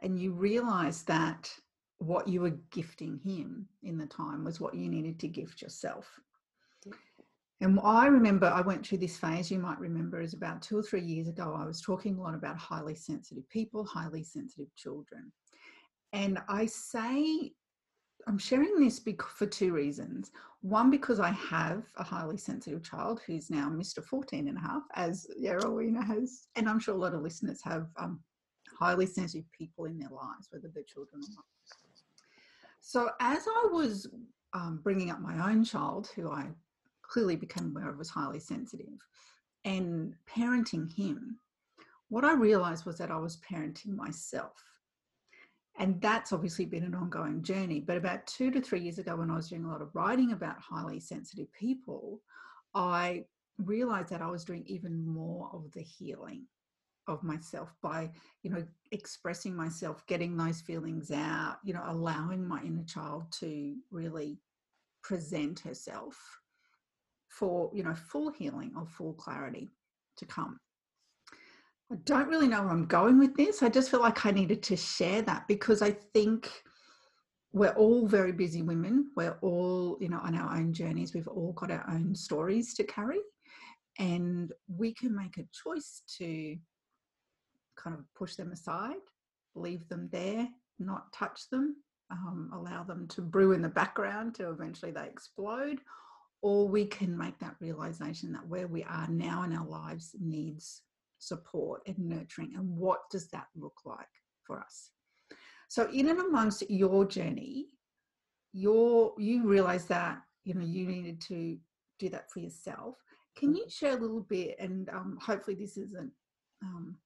and 0.00 0.18
you 0.18 0.32
realize 0.32 1.02
that 1.04 1.50
what 1.98 2.28
you 2.28 2.40
were 2.40 2.58
gifting 2.70 3.18
him 3.18 3.68
in 3.82 3.96
the 3.96 4.06
time 4.06 4.44
was 4.44 4.60
what 4.60 4.74
you 4.74 4.88
needed 4.88 5.18
to 5.20 5.28
gift 5.28 5.62
yourself. 5.62 6.08
And 7.60 7.80
I 7.82 8.06
remember 8.06 8.46
I 8.46 8.60
went 8.60 8.86
through 8.86 8.98
this 8.98 9.16
phase, 9.16 9.50
you 9.50 9.58
might 9.58 9.78
remember, 9.78 10.20
is 10.20 10.34
about 10.34 10.60
two 10.60 10.76
or 10.76 10.82
three 10.82 11.00
years 11.00 11.28
ago. 11.28 11.56
I 11.56 11.64
was 11.64 11.80
talking 11.80 12.16
a 12.16 12.20
lot 12.20 12.34
about 12.34 12.58
highly 12.58 12.94
sensitive 12.94 13.48
people, 13.48 13.84
highly 13.84 14.22
sensitive 14.22 14.74
children. 14.76 15.32
And 16.12 16.38
I 16.48 16.66
say 16.66 17.52
I'm 18.26 18.38
sharing 18.38 18.80
this 18.80 19.00
for 19.36 19.46
two 19.46 19.72
reasons. 19.72 20.30
One, 20.62 20.90
because 20.90 21.20
I 21.20 21.30
have 21.30 21.84
a 21.96 22.02
highly 22.02 22.38
sensitive 22.38 22.82
child 22.82 23.20
who's 23.26 23.50
now 23.50 23.68
Mr. 23.68 24.02
14 24.02 24.48
and 24.48 24.56
a 24.56 24.60
half, 24.60 24.82
as 24.94 25.26
Rowena 25.42 26.04
has, 26.04 26.48
and 26.56 26.68
I'm 26.68 26.78
sure 26.78 26.94
a 26.94 26.98
lot 26.98 27.14
of 27.14 27.22
listeners 27.22 27.60
have 27.64 27.88
um, 27.98 28.20
highly 28.78 29.06
sensitive 29.06 29.50
people 29.52 29.84
in 29.86 29.98
their 29.98 30.10
lives, 30.10 30.48
whether 30.50 30.68
they're 30.72 30.82
children 30.84 31.22
or 31.22 31.34
not. 31.34 31.44
So, 32.80 33.10
as 33.20 33.46
I 33.46 33.68
was 33.72 34.08
um, 34.52 34.80
bringing 34.82 35.10
up 35.10 35.20
my 35.20 35.50
own 35.50 35.64
child, 35.64 36.10
who 36.14 36.30
I 36.30 36.48
clearly 37.02 37.36
became 37.36 37.70
aware 37.70 37.88
of 37.88 37.98
was 37.98 38.10
highly 38.10 38.40
sensitive, 38.40 38.98
and 39.64 40.14
parenting 40.28 40.92
him, 40.94 41.38
what 42.08 42.24
I 42.24 42.34
realized 42.34 42.84
was 42.84 42.98
that 42.98 43.10
I 43.10 43.16
was 43.16 43.38
parenting 43.38 43.96
myself. 43.96 44.62
And 45.78 46.00
that's 46.00 46.32
obviously 46.32 46.66
been 46.66 46.84
an 46.84 46.94
ongoing 46.94 47.42
journey. 47.42 47.80
But 47.80 47.96
about 47.96 48.26
two 48.26 48.50
to 48.52 48.60
three 48.60 48.80
years 48.80 48.98
ago, 48.98 49.16
when 49.16 49.30
I 49.30 49.36
was 49.36 49.48
doing 49.48 49.64
a 49.64 49.68
lot 49.68 49.82
of 49.82 49.94
writing 49.94 50.32
about 50.32 50.60
highly 50.60 51.00
sensitive 51.00 51.52
people, 51.52 52.20
I 52.74 53.24
realized 53.58 54.10
that 54.10 54.22
I 54.22 54.30
was 54.30 54.44
doing 54.44 54.62
even 54.66 55.04
more 55.04 55.50
of 55.52 55.72
the 55.72 55.82
healing 55.82 56.44
of 57.06 57.22
myself 57.22 57.74
by 57.82 58.10
you 58.42 58.50
know 58.50 58.64
expressing 58.92 59.54
myself 59.54 60.06
getting 60.06 60.36
those 60.36 60.60
feelings 60.60 61.10
out 61.10 61.58
you 61.64 61.74
know 61.74 61.82
allowing 61.86 62.46
my 62.46 62.62
inner 62.62 62.84
child 62.84 63.24
to 63.30 63.74
really 63.90 64.38
present 65.02 65.60
herself 65.60 66.16
for 67.28 67.70
you 67.74 67.82
know 67.82 67.94
full 67.94 68.30
healing 68.30 68.72
or 68.76 68.86
full 68.86 69.12
clarity 69.14 69.70
to 70.16 70.24
come. 70.26 70.58
I 71.92 71.96
don't 72.04 72.28
really 72.28 72.48
know 72.48 72.62
where 72.62 72.70
i'm 72.70 72.86
going 72.86 73.18
with 73.18 73.36
this. 73.36 73.62
I 73.62 73.68
just 73.68 73.90
feel 73.90 74.00
like 74.00 74.24
i 74.24 74.30
needed 74.30 74.62
to 74.64 74.76
share 74.76 75.22
that 75.22 75.46
because 75.48 75.82
i 75.82 75.90
think 75.90 76.50
we're 77.54 77.70
all 77.70 78.08
very 78.08 78.32
busy 78.32 78.62
women. 78.62 79.12
We're 79.16 79.38
all 79.40 79.96
you 80.00 80.08
know 80.08 80.18
on 80.22 80.36
our 80.36 80.56
own 80.56 80.72
journeys. 80.72 81.14
We've 81.14 81.28
all 81.28 81.52
got 81.52 81.70
our 81.70 81.84
own 81.88 82.14
stories 82.14 82.74
to 82.74 82.84
carry. 82.84 83.20
And 83.98 84.52
we 84.66 84.92
can 84.92 85.14
make 85.14 85.38
a 85.38 85.46
choice 85.52 86.02
to 86.18 86.56
kind 87.76 87.96
of 87.96 88.04
push 88.14 88.34
them 88.34 88.52
aside, 88.52 88.96
leave 89.54 89.88
them 89.88 90.08
there, 90.12 90.48
not 90.78 91.12
touch 91.12 91.48
them, 91.50 91.76
um, 92.10 92.50
allow 92.52 92.82
them 92.82 93.06
to 93.08 93.22
brew 93.22 93.52
in 93.52 93.62
the 93.62 93.68
background 93.68 94.34
till 94.34 94.50
eventually 94.50 94.92
they 94.92 95.06
explode. 95.06 95.80
Or 96.42 96.68
we 96.68 96.84
can 96.84 97.16
make 97.16 97.38
that 97.38 97.56
realization 97.60 98.32
that 98.32 98.46
where 98.46 98.68
we 98.68 98.82
are 98.84 99.08
now 99.08 99.44
in 99.44 99.56
our 99.56 99.66
lives 99.66 100.14
needs 100.20 100.82
support 101.18 101.82
and 101.86 101.98
nurturing. 101.98 102.52
And 102.54 102.76
what 102.76 103.08
does 103.10 103.28
that 103.28 103.46
look 103.56 103.80
like 103.84 104.06
for 104.46 104.60
us? 104.60 104.90
So, 105.68 105.88
in 105.90 106.08
and 106.10 106.20
amongst 106.20 106.68
your 106.70 107.06
journey, 107.06 107.68
your 108.52 109.14
you 109.18 109.46
realize 109.46 109.86
that 109.86 110.18
you 110.44 110.54
know 110.54 110.64
you 110.64 110.86
needed 110.86 111.20
to 111.22 111.56
do 111.98 112.08
that 112.10 112.30
for 112.30 112.40
yourself. 112.40 112.96
Can 113.36 113.54
you 113.54 113.64
share 113.68 113.96
a 113.96 114.00
little 114.00 114.20
bit? 114.20 114.56
And 114.60 114.88
um, 114.90 115.18
hopefully, 115.20 115.56
this 115.56 115.76
isn't 115.76 116.12
um, 116.62 116.96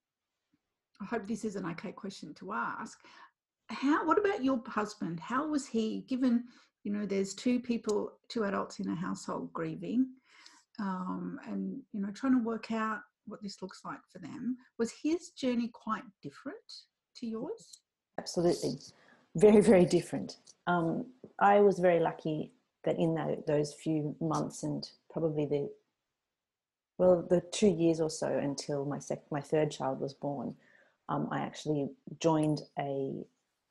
I 1.00 1.05
hope 1.05 1.26
this 1.26 1.45
is 1.45 1.57
an 1.57 1.67
okay 1.67 1.93
question 1.93 2.35
to 2.35 2.52
ask. 2.52 3.00
How? 3.69 4.07
What 4.07 4.19
about 4.19 4.43
your 4.43 4.62
husband? 4.67 5.21
How 5.21 5.47
was 5.47 5.67
he? 5.67 6.05
Given 6.09 6.45
you 6.85 6.93
know, 6.93 7.07
there's 7.07 7.35
two 7.35 7.61
people, 7.61 8.12
two 8.28 8.45
adults 8.45 8.81
in 8.81 8.88
a 8.88 8.95
household 8.95 9.52
grieving, 9.52 10.07
um, 10.78 11.38
and 11.47 11.81
you 11.93 12.00
know, 12.00 12.11
trying 12.12 12.33
to 12.33 12.43
work 12.43 12.73
out 12.73 13.00
what 13.26 13.43
this 13.43 13.61
looks 13.61 13.83
like 13.85 14.00
for 14.11 14.19
them. 14.21 14.57
Was 14.78 14.93
his 15.02 15.31
journey 15.31 15.69
quite 15.69 16.05
different 16.23 16.57
to 17.17 17.26
yours? 17.26 17.81
Absolutely, 18.19 18.78
very 19.37 19.61
very 19.61 19.85
different. 19.85 20.38
Um, 20.67 21.07
I 21.38 21.61
was 21.61 21.78
very 21.78 22.00
lucky 22.00 22.52
that 22.85 22.99
in 22.99 23.43
those 23.47 23.75
few 23.75 24.17
months 24.21 24.62
and 24.62 24.88
probably 25.11 25.47
the 25.47 25.71
well 26.97 27.26
the 27.28 27.43
two 27.52 27.69
years 27.69 28.00
or 28.00 28.11
so 28.11 28.28
until 28.28 28.85
my 28.85 28.99
sec- 28.99 29.31
my 29.31 29.40
third 29.40 29.71
child 29.71 30.00
was 30.00 30.14
born 30.14 30.55
um, 31.09 31.29
I 31.31 31.41
actually 31.41 31.88
joined 32.21 32.61
a 32.79 33.25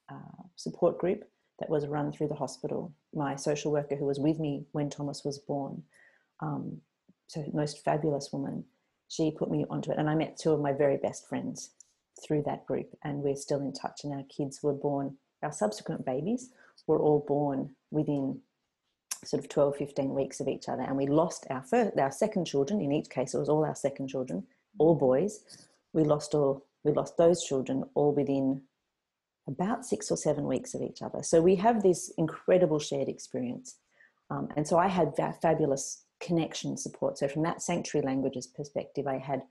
uh, 0.09 0.43
support 0.55 0.97
group 0.97 1.23
that 1.59 1.69
was 1.69 1.87
run 1.87 2.11
through 2.11 2.27
the 2.27 2.35
hospital. 2.35 2.93
My 3.13 3.35
social 3.35 3.71
worker, 3.71 3.95
who 3.95 4.05
was 4.05 4.19
with 4.19 4.39
me 4.39 4.65
when 4.71 4.89
Thomas 4.89 5.23
was 5.23 5.39
born, 5.39 5.83
um, 6.41 6.77
so 7.27 7.43
most 7.53 7.83
fabulous 7.83 8.29
woman, 8.31 8.63
she 9.09 9.31
put 9.31 9.51
me 9.51 9.65
onto 9.69 9.91
it, 9.91 9.97
and 9.97 10.09
I 10.09 10.15
met 10.15 10.37
two 10.37 10.51
of 10.51 10.61
my 10.61 10.73
very 10.73 10.97
best 10.97 11.27
friends 11.27 11.71
through 12.25 12.43
that 12.43 12.65
group, 12.65 12.89
and 13.03 13.19
we're 13.19 13.35
still 13.35 13.59
in 13.59 13.73
touch. 13.73 14.01
And 14.03 14.13
our 14.13 14.23
kids 14.23 14.61
were 14.61 14.73
born, 14.73 15.17
our 15.43 15.51
subsequent 15.51 16.05
babies 16.05 16.49
were 16.87 16.99
all 16.99 17.23
born 17.27 17.75
within 17.91 18.39
sort 19.23 19.43
of 19.43 19.49
12, 19.49 19.77
15 19.77 20.13
weeks 20.13 20.39
of 20.39 20.47
each 20.47 20.69
other, 20.69 20.83
and 20.83 20.97
we 20.97 21.07
lost 21.07 21.45
our 21.49 21.63
first, 21.63 21.97
our 21.97 22.11
second 22.11 22.45
children. 22.45 22.81
In 22.81 22.91
each 22.91 23.09
case, 23.09 23.33
it 23.33 23.39
was 23.39 23.49
all 23.49 23.65
our 23.65 23.75
second 23.75 24.07
children, 24.07 24.45
all 24.77 24.95
boys. 24.95 25.41
We 25.93 26.03
lost 26.03 26.33
all 26.33 26.66
we 26.83 26.91
lost 26.91 27.17
those 27.17 27.43
children 27.43 27.83
all 27.95 28.13
within 28.13 28.61
about 29.47 29.85
six 29.85 30.11
or 30.11 30.17
seven 30.17 30.45
weeks 30.45 30.73
of 30.73 30.81
each 30.81 31.01
other. 31.01 31.23
So 31.23 31.41
we 31.41 31.55
have 31.55 31.81
this 31.81 32.11
incredible 32.17 32.79
shared 32.79 33.07
experience. 33.07 33.77
Um, 34.29 34.49
and 34.55 34.67
so 34.67 34.77
I 34.77 34.87
had 34.87 35.15
that 35.17 35.41
fabulous 35.41 36.03
connection 36.19 36.77
support. 36.77 37.17
So 37.17 37.27
from 37.27 37.43
that 37.43 37.61
sanctuary 37.61 38.05
languages 38.05 38.47
perspective, 38.47 39.07
I 39.07 39.17
had 39.17 39.41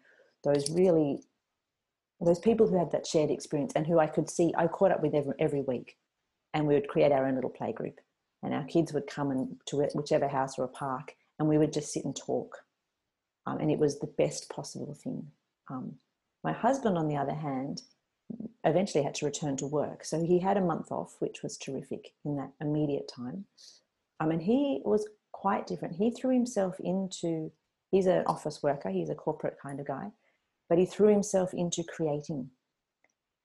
those 0.44 0.70
really, 0.70 1.22
those 2.20 2.38
people 2.38 2.66
who 2.66 2.78
had 2.78 2.92
that 2.92 3.06
shared 3.06 3.30
experience 3.30 3.72
and 3.74 3.86
who 3.86 3.98
I 3.98 4.06
could 4.06 4.28
see, 4.28 4.52
I 4.56 4.66
caught 4.66 4.92
up 4.92 5.02
with 5.02 5.14
every, 5.14 5.34
every 5.38 5.62
week 5.62 5.96
and 6.52 6.66
we 6.66 6.74
would 6.74 6.88
create 6.88 7.12
our 7.12 7.26
own 7.26 7.34
little 7.34 7.50
play 7.50 7.72
group 7.72 7.98
and 8.42 8.52
our 8.52 8.64
kids 8.64 8.92
would 8.92 9.06
come 9.06 9.30
and 9.30 9.56
to 9.66 9.76
whichever 9.94 10.28
house 10.28 10.58
or 10.58 10.64
a 10.64 10.68
park 10.68 11.14
and 11.38 11.48
we 11.48 11.58
would 11.58 11.72
just 11.72 11.92
sit 11.92 12.04
and 12.04 12.14
talk. 12.16 12.56
Um, 13.46 13.58
and 13.58 13.70
it 13.70 13.78
was 13.78 13.98
the 13.98 14.12
best 14.18 14.50
possible 14.50 14.94
thing. 14.94 15.26
Um, 15.70 15.94
my 16.46 16.52
husband, 16.52 16.96
on 16.96 17.08
the 17.08 17.16
other 17.16 17.34
hand, 17.34 17.82
eventually 18.64 19.02
had 19.02 19.16
to 19.16 19.26
return 19.26 19.56
to 19.56 19.66
work. 19.66 20.04
So 20.04 20.24
he 20.24 20.38
had 20.38 20.56
a 20.56 20.60
month 20.60 20.92
off, 20.92 21.16
which 21.18 21.42
was 21.42 21.58
terrific 21.58 22.12
in 22.24 22.36
that 22.36 22.52
immediate 22.60 23.10
time. 23.14 23.46
I 24.20 24.26
mean, 24.26 24.38
he 24.38 24.80
was 24.84 25.08
quite 25.32 25.66
different. 25.66 25.96
He 25.96 26.12
threw 26.12 26.32
himself 26.32 26.76
into, 26.78 27.50
he's 27.90 28.06
an 28.06 28.22
office 28.28 28.62
worker, 28.62 28.90
he's 28.90 29.10
a 29.10 29.16
corporate 29.16 29.56
kind 29.60 29.80
of 29.80 29.88
guy, 29.88 30.12
but 30.68 30.78
he 30.78 30.86
threw 30.86 31.08
himself 31.08 31.52
into 31.52 31.82
creating. 31.82 32.48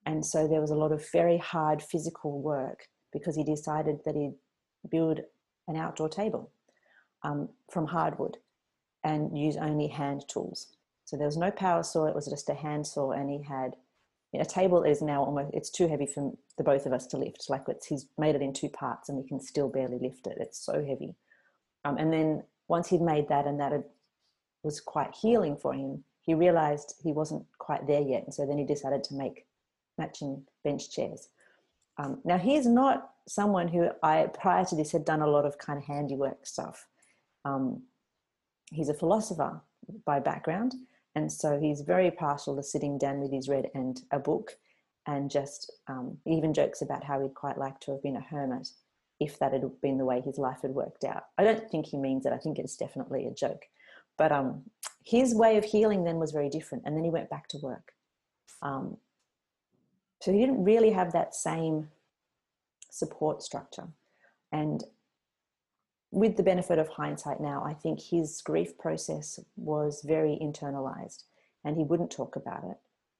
And 0.05 0.23
so 0.23 0.47
there 0.47 0.61
was 0.61 0.71
a 0.71 0.75
lot 0.83 0.91
of 0.91 1.11
very 1.11 1.39
hard 1.39 1.81
physical 1.81 2.39
work 2.39 2.85
because 3.11 3.35
he 3.35 3.43
decided 3.43 3.97
that 4.05 4.15
he'd 4.15 4.35
build 4.91 5.21
an 5.67 5.75
outdoor 5.75 6.09
table 6.09 6.51
um, 7.23 7.49
from 7.71 7.87
hardwood 7.87 8.37
and 9.03 9.35
use 9.35 9.57
only 9.57 9.87
hand 9.87 10.23
tools. 10.27 10.67
So 11.11 11.17
there 11.17 11.27
was 11.27 11.35
no 11.35 11.51
power 11.51 11.83
saw, 11.83 12.05
it 12.05 12.15
was 12.15 12.27
just 12.27 12.47
a 12.47 12.53
hand 12.53 12.87
saw, 12.87 13.11
and 13.11 13.29
he 13.29 13.43
had 13.43 13.75
a 14.33 14.45
table 14.45 14.83
is 14.83 15.01
now 15.01 15.21
almost 15.21 15.53
it's 15.53 15.69
too 15.69 15.89
heavy 15.89 16.05
for 16.05 16.31
the 16.57 16.63
both 16.63 16.85
of 16.85 16.93
us 16.93 17.05
to 17.07 17.17
lift. 17.17 17.49
Like 17.49 17.63
it's 17.67 17.85
he's 17.85 18.05
made 18.17 18.33
it 18.33 18.41
in 18.41 18.53
two 18.53 18.69
parts, 18.69 19.09
and 19.09 19.17
we 19.17 19.27
can 19.27 19.41
still 19.41 19.67
barely 19.67 19.99
lift 19.99 20.25
it. 20.25 20.37
It's 20.39 20.65
so 20.65 20.85
heavy. 20.85 21.15
Um, 21.83 21.97
and 21.97 22.13
then 22.13 22.43
once 22.69 22.87
he'd 22.87 23.01
made 23.01 23.27
that, 23.27 23.45
and 23.45 23.59
that 23.59 23.73
was 24.63 24.79
quite 24.79 25.13
healing 25.13 25.57
for 25.57 25.73
him, 25.73 26.05
he 26.21 26.33
realized 26.33 26.95
he 27.03 27.11
wasn't 27.11 27.45
quite 27.57 27.87
there 27.87 27.99
yet, 27.99 28.23
and 28.23 28.33
so 28.33 28.45
then 28.45 28.57
he 28.57 28.63
decided 28.63 29.03
to 29.03 29.15
make 29.15 29.45
matching 29.97 30.45
bench 30.63 30.91
chairs. 30.91 31.27
Um, 31.97 32.21
now 32.23 32.37
he's 32.37 32.65
not 32.65 33.09
someone 33.27 33.67
who 33.67 33.89
I 34.01 34.27
prior 34.27 34.63
to 34.63 34.75
this 34.77 34.93
had 34.93 35.03
done 35.03 35.21
a 35.21 35.27
lot 35.27 35.43
of 35.43 35.57
kind 35.57 35.77
of 35.77 35.83
handiwork 35.83 36.45
stuff. 36.45 36.87
Um, 37.43 37.83
he's 38.71 38.87
a 38.87 38.93
philosopher 38.93 39.59
by 40.05 40.21
background, 40.21 40.75
and 41.15 41.31
so 41.31 41.59
he's 41.59 41.81
very 41.81 42.11
partial 42.11 42.55
to 42.55 42.63
sitting 42.63 42.97
down 42.97 43.19
with 43.19 43.31
his 43.31 43.49
red 43.49 43.69
and 43.73 44.01
a 44.11 44.19
book 44.19 44.57
and 45.07 45.29
just 45.29 45.71
um, 45.87 46.17
even 46.25 46.53
jokes 46.53 46.81
about 46.81 47.03
how 47.03 47.21
he'd 47.21 47.33
quite 47.33 47.57
like 47.57 47.79
to 47.81 47.91
have 47.91 48.03
been 48.03 48.15
a 48.15 48.21
hermit 48.21 48.69
if 49.19 49.37
that 49.39 49.53
had 49.53 49.63
been 49.81 49.97
the 49.97 50.05
way 50.05 50.21
his 50.21 50.37
life 50.37 50.59
had 50.61 50.71
worked 50.71 51.03
out. 51.03 51.25
I 51.37 51.43
don't 51.43 51.69
think 51.69 51.85
he 51.85 51.97
means 51.97 52.25
it. 52.25 52.33
I 52.33 52.37
think 52.37 52.57
it's 52.57 52.75
definitely 52.75 53.27
a 53.27 53.33
joke. 53.33 53.63
But 54.17 54.31
um, 54.31 54.63
his 55.05 55.35
way 55.35 55.57
of 55.57 55.65
healing 55.65 56.03
then 56.03 56.17
was 56.17 56.31
very 56.31 56.49
different. 56.49 56.83
And 56.85 56.95
then 56.95 57.03
he 57.03 57.09
went 57.09 57.29
back 57.29 57.47
to 57.49 57.57
work. 57.59 57.93
Um, 58.61 58.97
so 60.21 60.31
he 60.31 60.39
didn't 60.39 60.63
really 60.63 60.91
have 60.91 61.13
that 61.13 61.35
same 61.35 61.89
support 62.89 63.43
structure. 63.43 63.87
And 64.51 64.83
with 66.11 66.35
the 66.35 66.43
benefit 66.43 66.77
of 66.77 66.89
hindsight 66.89 67.39
now, 67.39 67.63
I 67.65 67.73
think 67.73 68.01
his 68.01 68.41
grief 68.41 68.77
process 68.77 69.39
was 69.55 70.03
very 70.05 70.37
internalized 70.41 71.23
and 71.63 71.77
he 71.77 71.83
wouldn't 71.83 72.11
talk 72.11 72.35
about 72.35 72.63
it. 72.65 72.77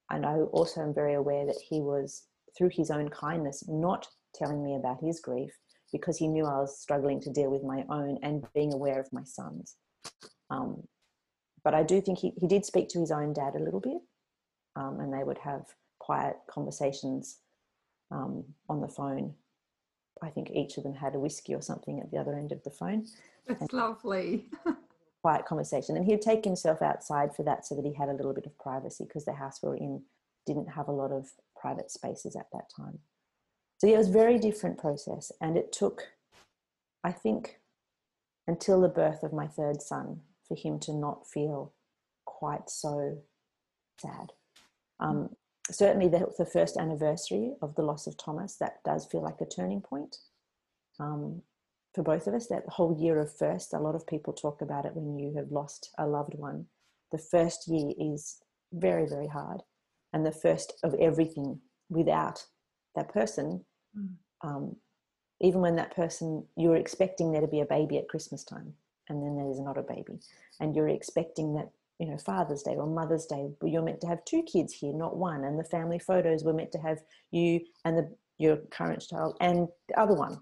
And 0.10 0.26
I 0.26 0.40
also 0.40 0.82
am 0.82 0.94
very 0.94 1.14
aware 1.14 1.46
that 1.46 1.62
he 1.70 1.80
was, 1.80 2.24
through 2.58 2.72
his 2.74 2.92
own 2.92 3.10
kindness, 3.10 3.64
not 3.68 4.08
telling 4.36 4.64
me 4.64 4.76
about 4.76 5.02
his 5.02 5.22
grief 5.22 5.52
because 5.94 6.18
he 6.18 6.28
knew 6.28 6.46
I 6.46 6.60
was 6.60 6.80
struggling 6.80 7.22
to 7.22 7.30
deal 7.30 7.50
with 7.50 7.64
my 7.64 7.86
own 7.90 8.18
and 8.24 8.46
being 8.54 8.74
aware 8.74 9.00
of 9.00 9.12
my 9.14 9.24
son's. 9.24 9.76
Um, 10.50 10.84
but 11.64 11.74
I 11.74 11.84
do 11.84 12.02
think 12.02 12.20
he, 12.20 12.34
he 12.38 12.48
did 12.48 12.66
speak 12.66 12.90
to 12.90 13.00
his 13.00 13.12
own 13.12 13.34
dad 13.34 13.56
a 13.56 13.64
little 13.64 13.80
bit 13.80 14.02
um, 14.76 15.00
and 15.00 15.14
they 15.14 15.24
would 15.24 15.38
have 15.38 15.64
quiet 16.00 16.36
conversations 16.50 17.38
um, 18.12 18.44
on 18.68 18.82
the 18.82 18.88
phone 18.88 19.34
I 20.22 20.30
think 20.30 20.52
each 20.52 20.78
of 20.78 20.84
them 20.84 20.94
had 20.94 21.16
a 21.16 21.20
whiskey 21.20 21.54
or 21.54 21.62
something 21.62 22.00
at 22.00 22.12
the 22.12 22.18
other 22.18 22.36
end 22.36 22.52
of 22.52 22.64
the 22.64 22.72
phone. 22.72 23.08
That's 23.48 23.74
lovely. 23.74 24.50
quiet 25.22 25.46
conversation. 25.46 25.96
And 25.96 26.06
he'd 26.06 26.22
take 26.22 26.44
himself 26.44 26.82
outside 26.82 27.36
for 27.36 27.44
that 27.44 27.66
so 27.66 27.76
that 27.76 27.86
he 27.86 27.94
had 27.94 28.10
a 28.10 28.14
little 28.14 28.34
bit 28.34 28.46
of 28.46 28.58
privacy 28.58 29.06
because 29.06 29.26
the 29.26 29.34
house 29.34 29.60
we 29.62 29.70
were 29.70 29.78
in 29.78 30.02
didn't 30.46 30.68
have 30.68 30.88
a 30.88 30.92
lot 30.92 31.12
of 31.12 31.30
private 31.60 31.92
spaces 31.92 32.36
at 32.36 32.48
that 32.54 32.70
time. 32.76 33.00
So 33.78 33.88
yeah, 33.88 33.96
it 33.96 34.00
was 34.00 34.10
a 34.10 34.14
very 34.14 34.38
different 34.38 34.78
process. 34.78 35.32
And 35.40 35.58
it 35.58 35.72
took, 35.72 36.04
I 37.04 37.12
think, 37.12 37.60
until 38.48 38.82
the 38.82 38.90
birth 38.90 39.24
of 39.24 39.34
my 39.34 39.48
third 39.48 39.82
son 39.82 40.22
for 40.48 40.56
him 40.56 40.80
to 40.80 40.94
not 40.94 41.28
feel 41.28 41.74
quite 42.26 42.70
so 42.70 43.20
sad. 44.00 44.34
Um, 45.00 45.30
certainly, 45.70 46.08
the, 46.08 46.32
the, 46.38 46.46
first 46.46 46.78
anniversary 46.78 47.54
of 47.62 47.76
the 47.76 47.84
loss 47.84 48.08
of 48.08 48.18
Thomas, 48.18 48.56
that 48.58 48.84
does 48.84 49.06
feel 49.06 49.22
like 49.22 49.42
a 49.42 49.46
turning 49.46 49.82
point 49.82 50.18
um, 51.00 51.42
for 51.94 52.04
both 52.04 52.28
of 52.28 52.34
us. 52.34 52.48
That 52.48 52.64
whole 52.68 52.98
year 53.00 53.20
of 53.20 53.36
first, 53.36 53.74
a 53.74 53.80
lot 53.80 53.96
of 53.96 54.08
people 54.08 54.34
talk 54.34 54.62
about 54.62 54.86
it 54.86 54.96
when 54.96 55.18
you 55.18 55.34
have 55.36 55.52
lost 55.52 55.92
a 55.98 56.08
loved 56.08 56.34
one. 56.36 56.66
The 57.12 57.18
first 57.18 57.68
year 57.68 57.92
is 58.00 58.38
very, 58.74 59.06
very 59.08 59.28
hard. 59.28 59.62
And 60.14 60.26
the 60.26 60.32
first 60.32 60.74
of 60.84 60.94
everything 60.96 61.60
without 61.90 62.46
that 62.96 63.14
person, 63.14 63.64
mm. 63.98 64.10
um, 64.42 64.76
even 65.40 65.62
when 65.62 65.76
that 65.76 65.96
person, 65.96 66.46
you're 66.56 66.76
expecting 66.76 67.32
there 67.32 67.42
to 67.42 67.48
be 67.48 67.62
a 67.62 67.66
baby 67.66 67.98
at 67.98 68.10
Christmas 68.10 68.44
time, 68.44 68.74
and 69.10 69.24
then 69.24 69.36
there's 69.36 69.60
not 69.60 69.78
a 69.78 69.82
baby. 69.84 70.20
And 70.60 70.76
you're 70.76 70.90
expecting 70.90 71.56
that 71.56 71.70
you 72.02 72.10
know 72.10 72.18
father's 72.18 72.64
day 72.64 72.76
or 72.76 72.88
mother's 72.88 73.28
day 73.28 73.48
you're 73.64 73.84
meant 73.84 74.02
to 74.02 74.08
have 74.08 74.26
two 74.26 74.42
kids 74.44 74.74
here 74.74 74.92
not 74.92 75.16
one 75.16 75.44
and 75.44 75.58
the 75.58 75.64
family 75.64 76.00
photos 76.00 76.44
were 76.44 76.52
meant 76.52 76.72
to 76.72 76.80
have 76.80 76.98
you 77.30 77.60
and 77.86 77.98
the 77.98 78.10
your 78.42 78.58
current 78.72 79.06
child 79.08 79.38
and 79.40 79.68
the 79.88 80.00
other 80.00 80.16
one. 80.16 80.40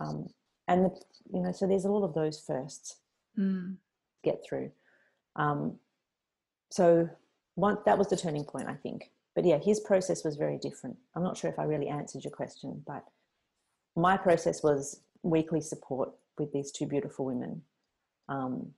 Um, 0.00 0.26
and 0.66 0.86
the, 0.86 0.90
you 1.32 1.40
know 1.40 1.52
so 1.52 1.66
there's 1.66 1.84
a 1.84 1.90
lot 1.90 2.04
of 2.04 2.14
those 2.14 2.42
firsts 2.44 2.96
mm. 3.38 3.76
get 4.24 4.40
through. 4.46 4.70
Um, 5.36 5.78
so 6.70 7.08
one 7.54 7.78
that 7.86 7.96
was 7.96 8.08
the 8.08 8.16
turning 8.16 8.44
point 8.44 8.68
i 8.68 8.74
think. 8.74 9.10
But 9.34 9.44
yeah 9.44 9.58
his 9.58 9.80
process 9.80 10.24
was 10.24 10.36
very 10.36 10.58
different. 10.58 10.96
I'm 11.14 11.22
not 11.22 11.36
sure 11.36 11.50
if 11.50 11.58
i 11.58 11.64
really 11.64 11.88
answered 11.88 12.24
your 12.24 12.32
question 12.32 12.82
but 12.86 13.04
my 13.96 14.16
process 14.16 14.62
was 14.62 15.00
weekly 15.22 15.60
support 15.60 16.10
with 16.36 16.52
these 16.52 16.72
two 16.72 16.86
beautiful 16.86 17.24
women. 17.24 17.62
Um, 18.28 18.72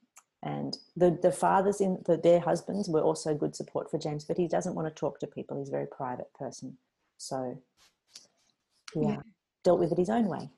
and 0.46 0.78
the, 0.94 1.18
the 1.22 1.32
fathers 1.32 1.80
in 1.80 1.98
the, 2.06 2.16
their 2.16 2.38
husbands 2.38 2.88
were 2.88 3.00
also 3.00 3.34
good 3.34 3.56
support 3.56 3.90
for 3.90 3.98
James, 3.98 4.24
but 4.24 4.36
he 4.36 4.46
doesn't 4.46 4.76
want 4.76 4.86
to 4.86 4.94
talk 4.94 5.18
to 5.18 5.26
people. 5.26 5.58
He's 5.58 5.68
a 5.68 5.72
very 5.72 5.88
private 5.88 6.32
person. 6.38 6.78
So, 7.16 7.60
yeah, 8.94 9.02
uh, 9.02 9.10
yeah. 9.10 9.16
dealt 9.64 9.80
with 9.80 9.90
it 9.90 9.98
his 9.98 10.08
own 10.08 10.26
way. 10.26 10.48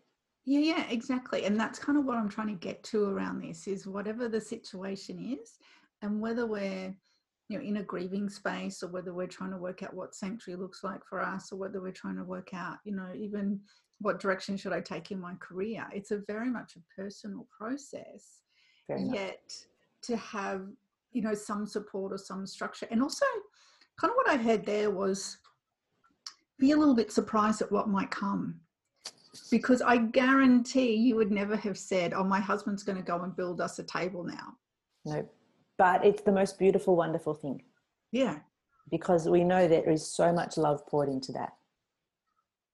Yeah, 0.45 0.61
yeah, 0.61 0.90
exactly. 0.90 1.45
And 1.47 1.59
that's 1.59 1.78
kind 1.78 1.97
of 1.97 2.04
what 2.04 2.18
I'm 2.18 2.28
trying 2.28 2.49
to 2.49 2.54
get 2.54 2.83
to 2.85 3.04
around 3.04 3.40
this 3.42 3.66
is 3.66 3.87
whatever 3.87 4.28
the 4.28 4.40
situation 4.40 5.38
is, 5.40 5.59
and 6.02 6.21
whether 6.21 6.47
we're 6.47 6.95
you 7.49 7.57
know 7.59 7.64
in 7.64 7.78
a 7.78 7.83
grieving 7.83 8.28
space 8.28 8.83
or 8.83 8.88
whether 8.88 9.14
we're 9.14 9.26
trying 9.26 9.52
to 9.52 9.57
work 9.57 9.83
out 9.83 9.95
what 9.95 10.14
sanctuary 10.14 10.61
looks 10.61 10.85
like 10.85 11.00
for 11.09 11.18
us 11.18 11.50
or 11.50 11.57
whether 11.57 11.80
we're 11.80 11.90
trying 11.90 12.16
to 12.16 12.25
work 12.25 12.52
out 12.52 12.76
you 12.85 12.95
know 12.95 13.09
even 13.16 13.59
what 14.00 14.21
direction 14.21 14.54
should 14.54 14.75
i 14.75 14.83
take 14.83 15.11
in 15.11 15.18
my 15.18 15.33
career 15.40 15.87
it's 15.95 16.11
a 16.11 16.23
very 16.26 16.50
much 16.50 16.75
a 16.76 17.00
personal 17.00 17.49
process 17.59 18.42
very 18.87 19.02
yet 19.14 19.50
to 20.02 20.17
have 20.17 20.62
you 21.12 21.23
know 21.23 21.35
some 21.35 21.67
support 21.67 22.12
or 22.12 22.19
some 22.19 22.47
structure. 22.47 22.87
And 22.90 23.02
also 23.02 23.26
kind 24.00 24.11
of 24.11 24.17
what 24.17 24.28
i 24.28 24.37
heard 24.37 24.64
there 24.64 24.90
was 24.90 25.38
be 26.59 26.73
a 26.73 26.76
little 26.76 26.95
bit 26.95 27.12
surprised 27.12 27.62
at 27.62 27.73
what 27.73 27.88
might 27.88 28.11
come. 28.11 28.61
Because 29.50 29.83
i 29.83 29.97
guarantee 29.97 30.95
you 30.95 31.17
would 31.17 31.31
never 31.31 31.57
have 31.57 31.78
said 31.78 32.12
oh 32.12 32.25
my 32.25 32.40
husband's 32.40 32.83
going 32.83 32.99
to 32.99 33.05
go 33.05 33.21
and 33.23 33.37
build 33.37 33.61
us 33.61 33.78
a 33.78 33.85
table 33.85 34.25
now. 34.25 34.55
No 35.05 35.28
but 35.78 36.05
it's 36.05 36.23
the 36.23 36.33
most 36.33 36.59
beautiful 36.59 36.97
wonderful 36.97 37.35
thing. 37.35 37.62
Yeah. 38.11 38.40
Because 38.90 39.28
we 39.28 39.45
know 39.45 39.69
there 39.69 39.88
is 39.88 40.05
so 40.05 40.33
much 40.33 40.57
love 40.57 40.85
poured 40.87 41.09
into 41.09 41.31
that. 41.33 41.52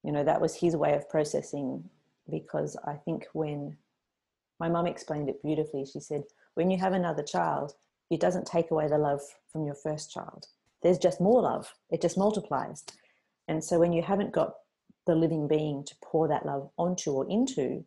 You 0.03 0.13
know 0.13 0.25
that 0.25 0.41
was 0.41 0.55
his 0.55 0.75
way 0.75 0.95
of 0.95 1.09
processing. 1.09 1.85
Because 2.31 2.77
i 2.87 2.95
think 2.95 3.27
when 3.35 3.77
my 4.59 4.69
mum 4.69 4.87
explained 4.87 5.29
it 5.29 5.43
beautifully 5.43 5.85
she 5.85 6.01
said 6.01 6.23
when 6.55 6.71
you 6.71 6.79
have 6.79 6.93
another 6.93 7.23
child, 7.23 7.75
it 8.11 8.21
doesn't 8.21 8.47
take 8.47 8.71
away 8.71 8.89
the 8.89 8.99
love 8.99 9.21
from 9.51 9.65
your 9.65 9.75
first 9.75 10.11
child. 10.11 10.47
There's 10.83 10.99
just 10.99 11.21
more 11.21 11.43
love, 11.43 11.73
it 11.91 12.03
just 12.03 12.19
multiplies. 12.19 12.85
And 13.49 13.63
so 13.63 13.79
when 13.79 13.93
you 13.93 14.03
haven't 14.03 14.33
got 14.33 14.55
the 15.07 15.15
living 15.15 15.49
being 15.49 15.85
to 15.85 15.95
pour 16.03 16.29
that 16.29 16.47
love 16.47 16.71
onto 16.79 17.13
or 17.13 17.27
into, 17.29 17.85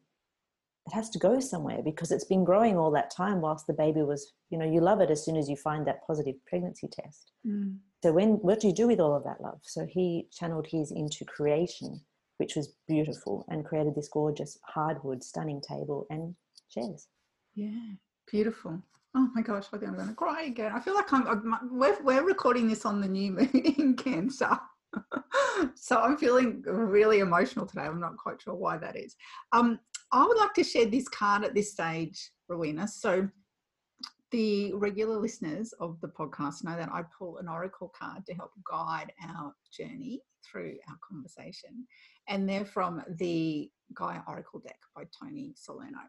it 0.88 0.94
has 0.94 1.10
to 1.10 1.20
go 1.20 1.40
somewhere 1.40 1.82
because 1.84 2.12
it's 2.12 2.24
been 2.24 2.46
growing 2.46 2.78
all 2.78 2.92
that 2.92 3.12
time 3.12 3.42
whilst 3.42 3.68
the 3.68 3.74
baby 3.74 4.02
was, 4.04 4.34
you 4.50 4.58
know, 4.58 4.66
you 4.66 4.80
love 4.80 5.02
it 5.02 5.12
as 5.12 5.24
soon 5.24 5.36
as 5.36 5.50
you 5.50 5.56
find 5.56 5.86
that 5.86 6.06
positive 6.06 6.36
pregnancy 6.46 6.88
test. 6.88 7.32
Mm. 7.46 7.78
So 8.04 8.14
when 8.14 8.34
what 8.36 8.60
do 8.60 8.68
you 8.68 8.74
do 8.74 8.88
with 8.88 9.00
all 9.00 9.16
of 9.16 9.24
that 9.24 9.42
love? 9.42 9.60
So 9.64 9.86
he 9.86 10.28
channeled 10.32 10.68
his 10.70 10.92
into 10.92 11.26
creation, 11.26 12.00
which 12.38 12.56
was 12.56 12.74
beautiful, 12.88 13.46
and 13.50 13.66
created 13.66 13.96
this 13.96 14.08
gorgeous 14.08 14.58
hardwood 14.64 15.24
stunning 15.24 15.62
table 15.62 16.06
and 16.10 16.36
chairs. 16.70 17.08
Yeah. 17.54 17.96
Beautiful. 18.30 18.82
Oh 19.16 19.30
my 19.34 19.42
gosh, 19.42 19.66
I 19.74 19.78
think 19.78 19.90
I'm 19.90 19.96
going 19.96 20.10
to 20.10 20.14
cry 20.14 20.44
again. 20.44 20.72
I 20.74 20.80
feel 20.80 20.94
like 20.94 21.12
I'm, 21.14 21.28
I'm 21.28 21.70
we're, 21.72 22.02
we're 22.04 22.24
recording 22.24 22.68
this 22.68 22.86
on 22.86 23.02
the 23.02 23.08
new 23.08 23.32
moon 23.32 23.50
in 23.78 23.96
Cancer. 23.96 24.60
so 25.76 26.00
I'm 26.00 26.18
feeling 26.18 26.62
really 26.66 27.20
emotional 27.20 27.66
today. 27.66 27.84
I'm 27.84 28.00
not 28.00 28.18
quite 28.18 28.42
sure 28.42 28.54
why 28.54 28.78
that 28.78 28.98
is. 28.98 29.16
Um, 29.54 29.80
I 30.12 30.26
would 30.26 30.38
like 30.38 30.54
to 30.56 30.64
share 30.64 30.86
this 30.86 31.08
card 31.08 31.46
at 31.46 31.56
this 31.56 31.72
stage, 31.72 32.32
Rowena. 32.48 32.88
So 32.88 33.28
the 34.32 34.74
regular 34.74 35.18
listeners 35.18 35.74
of 35.80 36.00
the 36.02 36.10
podcast 36.10 36.64
know 36.64 36.76
that 36.76 36.92
I 36.92 37.04
pull 37.18 37.38
an 37.38 37.48
oracle 37.48 37.92
card 37.98 38.26
to 38.26 38.34
help 38.34 38.52
guide 38.70 39.14
our 39.26 39.54
journey 39.72 40.22
through 40.44 40.76
our 40.90 40.98
conversation. 41.08 41.88
And 42.28 42.48
they're 42.48 42.66
from 42.66 43.04
the 43.18 43.70
Gaia 43.94 44.20
Oracle 44.28 44.60
deck 44.60 44.80
by 44.96 45.04
Toni 45.18 45.54
Salerno. 45.56 46.00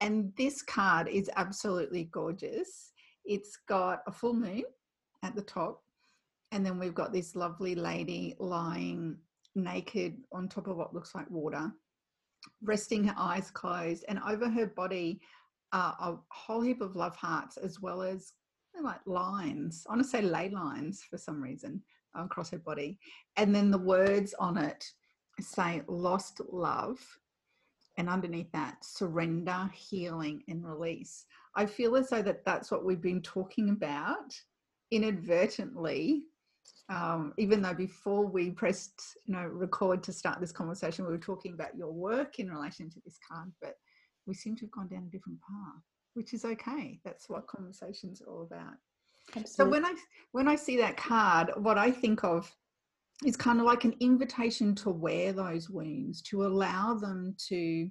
And 0.00 0.32
this 0.36 0.62
card 0.62 1.08
is 1.08 1.30
absolutely 1.36 2.04
gorgeous. 2.04 2.92
It's 3.24 3.58
got 3.68 4.02
a 4.06 4.12
full 4.12 4.34
moon 4.34 4.64
at 5.22 5.34
the 5.34 5.42
top, 5.42 5.82
and 6.52 6.64
then 6.64 6.78
we've 6.78 6.94
got 6.94 7.12
this 7.12 7.36
lovely 7.36 7.74
lady 7.74 8.34
lying 8.38 9.18
naked 9.54 10.16
on 10.32 10.48
top 10.48 10.68
of 10.68 10.76
what 10.76 10.94
looks 10.94 11.14
like 11.14 11.30
water, 11.30 11.70
resting 12.62 13.04
her 13.04 13.14
eyes 13.16 13.50
closed, 13.50 14.04
and 14.08 14.20
over 14.26 14.48
her 14.48 14.66
body 14.66 15.20
uh, 15.72 15.92
a 16.00 16.16
whole 16.30 16.62
heap 16.62 16.80
of 16.80 16.96
love 16.96 17.14
hearts 17.16 17.56
as 17.56 17.80
well 17.80 18.02
as 18.02 18.32
like 18.82 19.00
lines. 19.06 19.84
I 19.88 19.92
want 19.92 20.02
to 20.02 20.08
say 20.08 20.22
ley 20.22 20.48
lines 20.48 21.04
for 21.08 21.18
some 21.18 21.42
reason 21.42 21.82
across 22.14 22.50
her 22.50 22.58
body, 22.58 22.98
and 23.36 23.54
then 23.54 23.70
the 23.70 23.78
words 23.78 24.34
on 24.38 24.56
it 24.56 24.84
say 25.40 25.82
"lost 25.86 26.40
love." 26.50 26.98
And 28.00 28.08
underneath 28.08 28.50
that 28.52 28.82
surrender 28.82 29.70
healing 29.74 30.42
and 30.48 30.64
release 30.64 31.26
i 31.54 31.66
feel 31.66 31.96
as 31.96 32.08
though 32.08 32.22
that 32.22 32.42
that's 32.46 32.70
what 32.70 32.82
we've 32.82 33.02
been 33.02 33.20
talking 33.20 33.68
about 33.68 34.34
inadvertently 34.90 36.22
um, 36.88 37.32
even 37.38 37.62
though 37.62 37.74
before 37.74 38.26
we 38.26 38.50
pressed 38.50 39.18
you 39.26 39.34
know 39.34 39.44
record 39.44 40.02
to 40.02 40.14
start 40.14 40.40
this 40.40 40.50
conversation 40.50 41.04
we 41.04 41.12
were 41.12 41.18
talking 41.18 41.52
about 41.52 41.76
your 41.76 41.92
work 41.92 42.38
in 42.38 42.50
relation 42.50 42.88
to 42.88 43.00
this 43.04 43.18
card 43.30 43.52
but 43.60 43.74
we 44.26 44.34
seem 44.34 44.56
to 44.56 44.64
have 44.64 44.72
gone 44.72 44.88
down 44.88 45.06
a 45.06 45.10
different 45.10 45.38
path 45.42 45.82
which 46.14 46.32
is 46.32 46.46
okay 46.46 46.98
that's 47.04 47.28
what 47.28 47.46
conversations 47.48 48.22
are 48.22 48.32
all 48.32 48.42
about 48.42 48.74
Absolutely. 49.36 49.50
so 49.50 49.68
when 49.68 49.84
i 49.84 49.94
when 50.32 50.48
i 50.48 50.56
see 50.56 50.78
that 50.78 50.96
card 50.96 51.50
what 51.56 51.76
i 51.76 51.90
think 51.90 52.24
of 52.24 52.50
is 53.24 53.36
kind 53.36 53.60
of 53.60 53.66
like 53.66 53.84
an 53.84 53.94
invitation 54.00 54.74
to 54.76 54.90
wear 54.90 55.32
those 55.32 55.68
wounds, 55.68 56.22
to 56.22 56.44
allow 56.46 56.94
them 56.94 57.34
to 57.48 57.88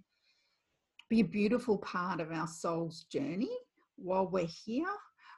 be 1.10 1.20
a 1.22 1.26
beautiful 1.26 1.78
part 1.80 2.20
of 2.20 2.32
our 2.32 2.48
soul's 2.48 3.04
journey 3.12 3.56
while 3.96 4.28
we're 4.28 4.48
here. 4.66 4.88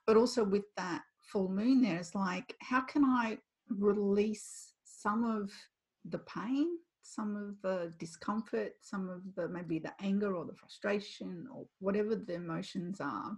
But 0.08 0.18
also 0.18 0.44
with 0.44 0.64
that 0.78 1.02
full 1.32 1.50
moon 1.50 1.82
there 1.82 2.00
is 2.00 2.16
like, 2.16 2.56
how 2.62 2.82
can 2.82 3.04
I 3.06 3.38
release 3.70 4.74
some 4.84 5.24
of 5.24 5.52
the 6.06 6.20
pain, 6.20 6.68
some 7.04 7.36
of 7.36 7.62
the 7.62 7.94
discomfort, 8.00 8.74
some 8.82 9.10
of 9.10 9.22
the 9.36 9.50
maybe 9.50 9.80
the 9.80 9.94
anger 10.02 10.36
or 10.36 10.46
the 10.46 10.56
frustration 10.56 11.48
or 11.54 11.66
whatever 11.80 12.16
the 12.16 12.36
emotions 12.36 13.00
are, 13.02 13.38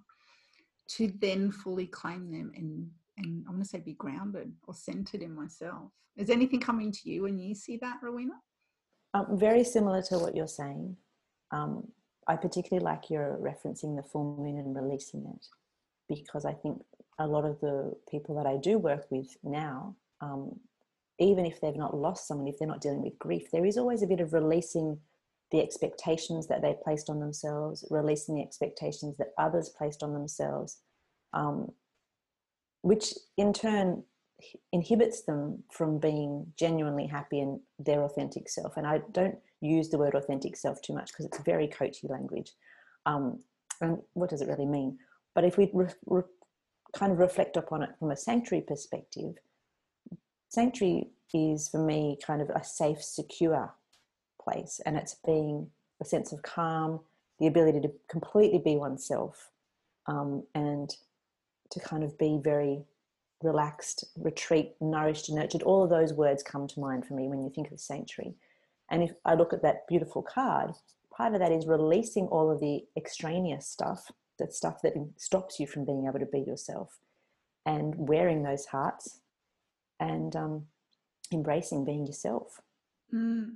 to 0.89 1.11
then 1.19 1.51
fully 1.51 1.87
claim 1.87 2.31
them 2.31 2.51
and 2.55 2.89
and 3.17 3.43
I 3.47 3.51
want 3.51 3.63
to 3.63 3.69
say 3.69 3.79
be 3.79 3.93
grounded 3.93 4.53
or 4.67 4.73
centered 4.73 5.21
in 5.21 5.33
myself. 5.33 5.91
Is 6.15 6.29
anything 6.29 6.59
coming 6.59 6.91
to 6.91 7.09
you 7.09 7.23
when 7.23 7.37
you 7.37 7.55
see 7.55 7.77
that, 7.77 7.97
Rowena? 8.01 8.33
Um, 9.13 9.37
very 9.37 9.63
similar 9.63 10.01
to 10.03 10.17
what 10.19 10.35
you're 10.35 10.47
saying. 10.47 10.97
Um, 11.51 11.87
I 12.27 12.35
particularly 12.35 12.83
like 12.83 13.09
your 13.09 13.37
referencing 13.41 13.95
the 13.95 14.03
full 14.03 14.37
moon 14.37 14.57
and 14.57 14.75
releasing 14.75 15.25
it 15.25 15.45
because 16.07 16.45
I 16.45 16.53
think 16.53 16.81
a 17.19 17.27
lot 17.27 17.45
of 17.45 17.59
the 17.59 17.93
people 18.09 18.35
that 18.35 18.47
I 18.47 18.57
do 18.57 18.77
work 18.77 19.05
with 19.09 19.35
now, 19.43 19.95
um, 20.21 20.59
even 21.19 21.45
if 21.45 21.61
they've 21.61 21.75
not 21.75 21.95
lost 21.95 22.27
someone, 22.27 22.47
if 22.47 22.57
they're 22.57 22.67
not 22.67 22.81
dealing 22.81 23.03
with 23.03 23.19
grief, 23.19 23.51
there 23.51 23.65
is 23.65 23.77
always 23.77 24.01
a 24.01 24.07
bit 24.07 24.19
of 24.19 24.33
releasing 24.33 24.99
the 25.51 25.61
expectations 25.61 26.47
that 26.47 26.61
they 26.61 26.75
placed 26.83 27.09
on 27.09 27.19
themselves, 27.19 27.85
releasing 27.91 28.35
the 28.35 28.41
expectations 28.41 29.15
that 29.17 29.33
others 29.37 29.69
placed 29.69 30.01
on 30.01 30.13
themselves. 30.13 30.79
Um, 31.33 31.71
which 32.83 33.13
in 33.37 33.53
turn 33.53 34.03
inhibits 34.71 35.23
them 35.23 35.63
from 35.71 35.99
being 35.99 36.45
genuinely 36.59 37.07
happy 37.07 37.39
in 37.39 37.59
their 37.79 38.03
authentic 38.03 38.49
self. 38.49 38.75
And 38.77 38.85
I 38.85 38.99
don't 39.11 39.37
use 39.61 39.89
the 39.89 39.97
word 39.97 40.15
authentic 40.15 40.55
self 40.57 40.81
too 40.81 40.93
much 40.93 41.11
because 41.11 41.25
it's 41.25 41.39
very 41.39 41.67
coachy 41.67 42.07
language. 42.07 42.51
Um, 43.05 43.39
and 43.81 43.99
what 44.13 44.29
does 44.29 44.41
it 44.41 44.49
really 44.49 44.65
mean? 44.65 44.97
But 45.33 45.45
if 45.45 45.57
we 45.57 45.69
re- 45.73 45.87
re- 46.05 46.23
kind 46.93 47.11
of 47.11 47.19
reflect 47.19 47.57
upon 47.57 47.83
it 47.83 47.91
from 47.97 48.11
a 48.11 48.17
sanctuary 48.17 48.63
perspective, 48.67 49.35
sanctuary 50.49 51.09
is 51.33 51.69
for 51.69 51.83
me 51.83 52.17
kind 52.25 52.41
of 52.41 52.49
a 52.49 52.63
safe, 52.63 53.01
secure 53.01 53.73
place, 54.41 54.79
and 54.85 54.97
it's 54.97 55.15
being 55.25 55.67
a 56.01 56.05
sense 56.05 56.31
of 56.31 56.43
calm, 56.43 56.99
the 57.39 57.47
ability 57.47 57.79
to 57.81 57.91
completely 58.09 58.59
be 58.59 58.75
oneself, 58.75 59.49
um, 60.07 60.43
and 60.53 60.95
to 61.73 61.79
kind 61.79 62.03
of 62.03 62.17
be 62.17 62.39
very 62.41 62.83
relaxed, 63.41 64.05
retreat, 64.15 64.73
nourished, 64.79 65.31
nurtured. 65.31 65.63
All 65.63 65.83
of 65.83 65.89
those 65.89 66.13
words 66.13 66.43
come 66.43 66.67
to 66.67 66.79
mind 66.79 67.05
for 67.05 67.13
me 67.13 67.27
when 67.27 67.43
you 67.43 67.49
think 67.49 67.71
of 67.71 67.79
sanctuary. 67.79 68.35
And 68.89 69.03
if 69.03 69.11
I 69.25 69.33
look 69.33 69.53
at 69.53 69.63
that 69.63 69.87
beautiful 69.87 70.21
card, 70.21 70.71
part 71.11 71.33
of 71.33 71.39
that 71.39 71.51
is 71.51 71.67
releasing 71.67 72.27
all 72.27 72.51
of 72.51 72.59
the 72.59 72.85
extraneous 72.95 73.67
stuff, 73.67 74.09
that 74.39 74.53
stuff 74.53 74.81
that 74.83 74.93
stops 75.17 75.59
you 75.59 75.67
from 75.67 75.85
being 75.85 76.05
able 76.07 76.19
to 76.19 76.25
be 76.25 76.39
yourself, 76.41 76.99
and 77.65 77.93
wearing 77.97 78.43
those 78.43 78.65
hearts 78.65 79.19
and 79.99 80.35
um, 80.35 80.65
embracing 81.31 81.85
being 81.85 82.05
yourself. 82.05 82.61
Mm. 83.13 83.55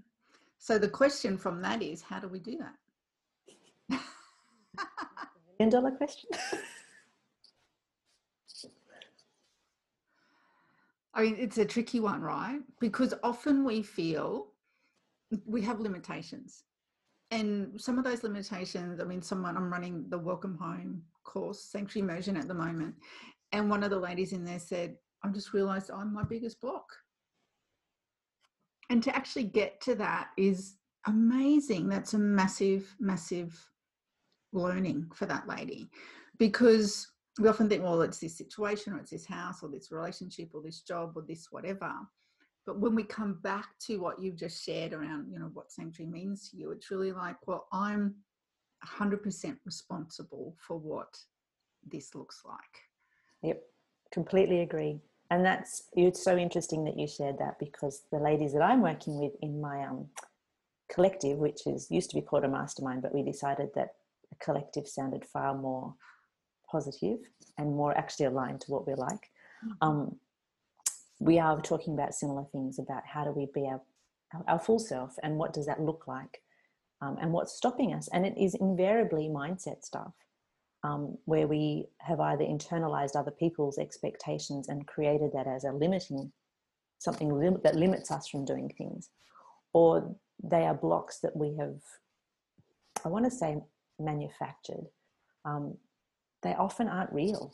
So 0.60 0.78
the 0.78 0.90
question 0.90 1.38
from 1.38 1.62
that 1.62 1.82
is, 1.82 2.02
how 2.02 2.20
do 2.20 2.28
we 2.28 2.40
do 2.40 2.58
that? 2.58 4.00
Million 5.60 5.72
dollar 5.72 5.92
question. 5.92 6.30
I 11.18 11.24
mean, 11.24 11.36
it's 11.40 11.58
a 11.58 11.66
tricky 11.66 12.00
one, 12.00 12.22
right? 12.22 12.60
Because 12.80 13.14
often 13.24 13.66
we 13.66 13.82
feel 13.82 14.50
we 15.46 15.64
have 15.64 15.80
limitations. 15.80 16.64
And 17.32 17.82
some 17.82 17.98
of 17.98 18.04
those 18.04 18.24
limitations, 18.24 19.02
I 19.02 19.04
mean, 19.04 19.24
someone, 19.24 19.58
I'm 19.58 19.74
running 19.74 20.06
the 20.10 20.18
Welcome 20.18 20.58
Home 20.60 21.02
course, 21.24 21.60
Sanctuary 21.60 22.08
Immersion 22.08 22.38
at 22.38 22.48
the 22.48 22.54
moment. 22.54 22.96
And 23.52 23.68
one 23.68 23.84
of 23.84 23.90
the 23.90 24.00
ladies 24.00 24.32
in 24.32 24.46
there 24.46 24.60
said, 24.60 24.96
I 25.24 25.30
just 25.30 25.54
realized 25.54 25.90
I'm 25.90 26.14
my 26.14 26.24
biggest 26.24 26.62
block. 26.62 26.86
And 28.92 29.02
to 29.04 29.14
actually 29.16 29.46
get 29.46 29.82
to 29.82 29.96
that 29.96 30.30
is 30.38 30.76
amazing. 31.08 31.90
That's 31.90 32.14
a 32.14 32.20
massive, 32.20 32.96
massive 33.00 33.60
learning 34.54 35.10
for 35.16 35.26
that 35.26 35.48
lady 35.48 35.90
because 36.38 37.08
we 37.40 37.50
often 37.50 37.70
think, 37.70 37.84
well, 37.84 38.02
it's 38.02 38.20
this 38.20 38.38
situation 38.38 38.94
or 38.94 39.00
it's 39.00 39.12
this 39.12 39.26
house 39.26 39.62
or 39.62 39.70
this 39.70 39.92
relationship 39.92 40.50
or 40.54 40.62
this 40.62 40.82
job 40.82 41.14
or 41.16 41.24
this 41.28 41.48
whatever. 41.52 41.92
But 42.66 42.80
when 42.80 42.96
we 42.96 43.04
come 43.04 43.40
back 43.44 43.70
to 43.86 43.98
what 43.98 44.22
you've 44.22 44.36
just 44.36 44.64
shared 44.64 44.94
around, 44.94 45.32
you 45.32 45.40
know, 45.40 45.50
what 45.54 45.72
sanctuary 45.72 46.12
means 46.12 46.50
to 46.50 46.58
you, 46.58 46.72
it's 46.72 46.92
really 46.92 47.14
like, 47.14 47.36
well, 47.48 47.68
I'm 47.72 48.16
100% 48.86 49.58
responsible 49.66 50.56
for 50.60 50.78
what 50.78 51.18
this 51.90 52.14
looks 52.14 52.42
like. 52.46 52.58
Yep, 53.44 53.62
completely 54.12 54.62
agree. 54.62 55.00
And 55.30 55.46
that's 55.46 55.84
it's 55.94 56.24
so 56.24 56.38
interesting 56.38 56.86
that 56.86 56.98
you 56.98 57.08
shared 57.08 57.38
that 57.40 57.60
because 57.60 58.04
the 58.12 58.20
ladies 58.20 58.54
that 58.54 58.62
I'm 58.62 58.82
working 58.82 59.20
with 59.20 59.34
in 59.42 59.60
my 59.60 59.84
um, 59.84 60.08
collective, 60.90 61.38
which 61.38 61.68
is 61.68 61.92
used 61.92 62.10
to 62.12 62.16
be 62.16 62.22
called 62.22 62.46
a 62.46 62.50
mastermind, 62.50 63.02
but 63.02 63.14
we 63.14 63.24
decided 63.24 63.70
that 63.76 63.90
a 64.32 64.44
collective 64.44 64.88
sounded 64.88 65.26
far 65.26 65.54
more 65.54 65.94
positive 66.70 67.20
and 67.58 67.76
more 67.76 67.98
actually 67.98 68.26
aligned 68.26 68.62
to 68.62 68.72
what 68.72 68.88
we're 68.88 68.96
like. 68.96 69.32
Mm-hmm. 69.66 69.72
Um, 69.82 70.16
we 71.20 71.40
are 71.40 71.60
talking 71.62 71.94
about 71.94 72.14
similar 72.14 72.46
things 72.52 72.80
about 72.80 73.04
how 73.06 73.24
do 73.24 73.32
we 73.32 73.48
be 73.54 73.66
our, 73.66 73.82
our 74.48 74.60
full 74.60 74.80
self 74.80 75.16
and 75.24 75.38
what 75.38 75.54
does 75.54 75.66
that 75.66 75.82
look 75.82 76.08
like 76.08 76.42
um, 77.02 77.18
and 77.20 77.32
what's 77.32 77.56
stopping 77.56 77.94
us. 77.94 78.08
And 78.14 78.26
it 78.26 78.38
is 78.38 78.56
invariably 78.56 79.28
mindset 79.28 79.84
stuff 79.84 80.14
um, 80.84 81.18
where 81.26 81.48
we 81.48 81.88
have 82.00 82.20
either 82.20 82.44
internalized 82.44 83.16
other 83.16 83.32
people's 83.32 83.80
expectations 83.80 84.68
and 84.68 84.86
created 84.86 85.32
that 85.34 85.48
as 85.48 85.64
a 85.64 85.72
limiting 85.72 86.32
something 87.00 87.34
lim- 87.34 87.62
that 87.64 87.76
limits 87.76 88.12
us 88.12 88.28
from 88.28 88.46
doing 88.46 88.72
things, 88.78 89.10
or 89.74 90.16
they 90.44 90.64
are 90.66 90.74
blocks 90.74 91.20
that 91.20 91.36
we 91.36 91.56
have, 91.56 91.76
I 93.06 93.10
want 93.10 93.26
to 93.26 93.32
say, 93.32 93.58
manufactured. 94.00 94.88
Um, 95.46 95.78
they 96.44 96.54
often 96.54 96.88
aren't 96.88 97.14
real. 97.14 97.54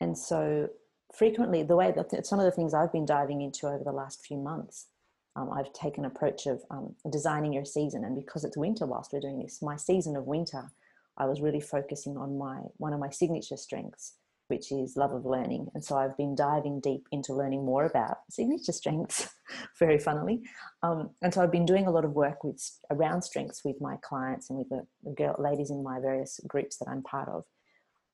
And 0.00 0.16
so, 0.16 0.68
frequently, 1.14 1.62
the 1.62 1.76
way 1.76 1.92
that 1.92 2.26
some 2.26 2.38
of 2.38 2.44
the 2.44 2.50
things 2.50 2.74
I've 2.74 2.92
been 2.92 3.06
diving 3.06 3.42
into 3.42 3.66
over 3.66 3.84
the 3.84 3.92
last 3.92 4.24
few 4.24 4.36
months, 4.36 4.88
um, 5.36 5.50
I've 5.50 5.72
taken 5.72 6.04
approach 6.04 6.46
of 6.46 6.62
um, 6.70 6.94
designing 7.10 7.52
your 7.52 7.64
season. 7.64 8.04
And 8.04 8.16
because 8.16 8.44
it's 8.44 8.56
winter 8.56 8.86
whilst 8.86 9.12
we're 9.12 9.20
doing 9.20 9.40
this, 9.40 9.62
my 9.62 9.76
season 9.76 10.16
of 10.16 10.26
winter 10.26 10.70
I 11.16 11.26
was 11.26 11.40
really 11.40 11.60
focusing 11.60 12.16
on 12.16 12.38
my 12.38 12.60
one 12.78 12.92
of 12.92 13.00
my 13.00 13.10
signature 13.10 13.56
strengths, 13.56 14.14
which 14.48 14.72
is 14.72 14.96
love 14.96 15.12
of 15.12 15.26
learning. 15.26 15.68
And 15.74 15.84
so 15.84 15.96
I've 15.96 16.16
been 16.16 16.34
diving 16.34 16.80
deep 16.80 17.06
into 17.12 17.34
learning 17.34 17.64
more 17.64 17.84
about 17.84 18.18
signature 18.30 18.72
strengths, 18.72 19.28
very 19.78 19.98
funnily. 19.98 20.42
Um, 20.82 21.10
and 21.22 21.32
so 21.32 21.42
I've 21.42 21.52
been 21.52 21.66
doing 21.66 21.86
a 21.86 21.90
lot 21.90 22.04
of 22.04 22.12
work 22.12 22.44
with 22.44 22.62
around 22.90 23.22
strengths 23.22 23.62
with 23.64 23.80
my 23.80 23.96
clients 24.02 24.48
and 24.48 24.58
with 24.58 24.68
the, 24.70 24.86
the 25.04 25.12
girl, 25.12 25.36
ladies 25.38 25.70
in 25.70 25.82
my 25.82 26.00
various 26.00 26.40
groups 26.46 26.78
that 26.78 26.88
I'm 26.88 27.02
part 27.02 27.28
of. 27.28 27.44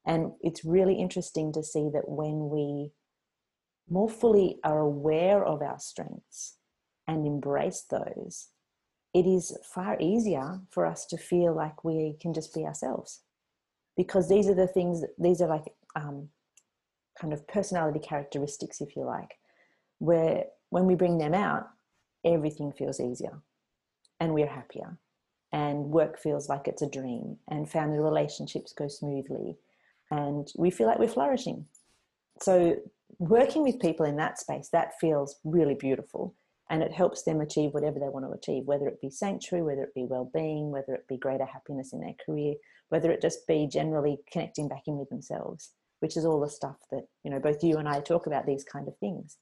And 0.09 0.33
it's 0.41 0.65
really 0.65 0.95
interesting 0.95 1.53
to 1.53 1.63
see 1.63 1.91
that 1.93 2.09
when 2.09 2.49
we 2.49 2.93
more 3.91 4.09
fully 4.09 4.59
are 4.65 4.81
aware 4.81 5.45
of 5.45 5.63
our 5.63 5.79
strengths 5.79 6.57
and 7.07 7.27
embrace 7.27 7.85
those, 7.91 8.49
it 9.15 9.27
is 9.27 9.57
far 9.63 9.99
easier 10.01 10.61
for 10.71 10.87
us 10.87 11.05
to 11.07 11.19
feel 11.19 11.55
like 11.55 11.85
we 11.85 12.17
can 12.21 12.33
just 12.33 12.55
be 12.55 12.65
ourselves. 12.65 13.21
Because 13.97 14.29
these 14.29 14.49
are 14.49 14.55
the 14.55 14.67
things 14.67 15.05
these 15.19 15.43
are 15.43 15.49
like 15.49 15.75
um, 15.95 16.29
kind 17.21 17.33
of 17.33 17.47
personality 17.47 17.99
characteristics 17.99 18.81
if 18.81 18.97
you 18.97 19.05
like 19.05 19.35
where 19.99 20.45
when 20.71 20.87
we 20.87 20.95
bring 20.95 21.19
them 21.19 21.35
out 21.35 21.67
everything 22.25 22.73
feels 22.73 23.01
easier 23.01 23.41
and 24.21 24.33
we're 24.35 24.47
happier. 24.47 24.99
And 25.51 25.87
work 25.87 26.19
feels 26.19 26.49
like 26.49 26.69
it's 26.69 26.83
a 26.83 26.91
dream 26.91 27.39
and 27.49 27.71
family 27.71 27.99
relationships 27.99 28.73
go 28.73 28.87
smoothly 28.87 29.57
and 30.11 30.49
we 30.57 30.71
feel 30.71 30.87
like 30.87 30.99
we're 30.99 31.09
flourishing. 31.09 31.67
So 32.41 32.77
working 33.19 33.63
with 33.63 33.81
people 33.81 34.07
in 34.07 34.17
that 34.17 34.39
space 34.39 34.69
that 34.73 34.99
feels 35.01 35.37
really 35.45 35.75
beautiful 35.75 36.35
and 36.71 36.83
it 36.83 36.93
helps 36.93 37.23
them 37.23 37.41
achieve 37.41 37.73
whatever 37.73 37.99
they 37.99 38.09
want 38.09 38.25
to 38.25 38.31
achieve 38.31 38.65
whether 38.67 38.87
it 38.87 39.01
be 39.01 39.11
sanctuary 39.11 39.65
whether 39.65 39.83
it 39.83 39.95
be 39.95 40.05
well-being 40.05 40.71
whether 40.71 40.95
it 40.95 41.09
be 41.09 41.17
greater 41.17 41.47
happiness 41.47 41.93
in 41.93 42.01
their 42.01 42.15
career 42.25 42.55
whether 42.91 43.11
it 43.11 43.23
just 43.23 43.47
be 43.47 43.67
generally 43.67 44.19
connecting 44.31 44.69
back 44.69 44.83
in 44.87 44.99
with 44.99 45.09
themselves 45.09 45.73
which 46.01 46.17
is 46.17 46.25
all 46.25 46.41
the 46.41 46.49
stuff 46.49 46.77
that 46.91 47.07
you 47.25 47.31
know 47.31 47.41
both 47.41 47.65
you 47.65 47.79
and 47.79 47.89
i 47.89 48.01
talk 48.01 48.27
about 48.27 48.47
these 48.47 48.65
kind 48.65 48.89
of 48.89 48.97
things. 48.99 49.39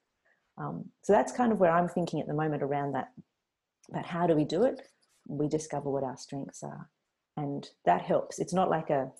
Um, 0.58 0.86
so 1.02 1.12
that's 1.12 1.32
kind 1.32 1.52
of 1.52 1.60
where 1.60 1.72
i'm 1.72 1.88
thinking 1.88 2.20
at 2.20 2.26
the 2.26 2.34
moment 2.34 2.62
around 2.62 2.92
that 2.92 3.08
But 3.90 4.06
how 4.06 4.26
do 4.26 4.34
we 4.34 4.44
do 4.44 4.64
it? 4.64 4.80
We 5.26 5.48
discover 5.48 5.90
what 5.90 6.04
our 6.04 6.16
strengths 6.16 6.62
are 6.62 6.88
and 7.36 7.68
that 7.84 8.02
helps. 8.02 8.38
It's 8.38 8.54
not 8.54 8.70
like 8.70 8.90
a 8.90 9.10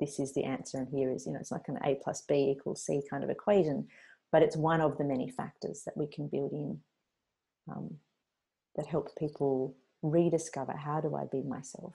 this 0.00 0.18
is 0.18 0.34
the 0.34 0.44
answer 0.44 0.78
and 0.78 0.88
here 0.88 1.10
is 1.10 1.26
you 1.26 1.32
know 1.32 1.38
it's 1.38 1.52
like 1.52 1.68
an 1.68 1.78
a 1.84 1.96
plus 2.02 2.22
b 2.22 2.54
equals 2.56 2.84
c 2.84 3.00
kind 3.10 3.24
of 3.24 3.30
equation 3.30 3.86
but 4.32 4.42
it's 4.42 4.56
one 4.56 4.80
of 4.80 4.98
the 4.98 5.04
many 5.04 5.28
factors 5.28 5.82
that 5.84 5.96
we 5.96 6.06
can 6.06 6.26
build 6.28 6.52
in 6.52 6.80
um, 7.70 7.94
that 8.76 8.86
help 8.86 9.08
people 9.16 9.76
rediscover 10.04 10.72
how 10.72 11.00
do 11.00 11.16
I 11.16 11.24
be 11.30 11.42
myself? 11.42 11.94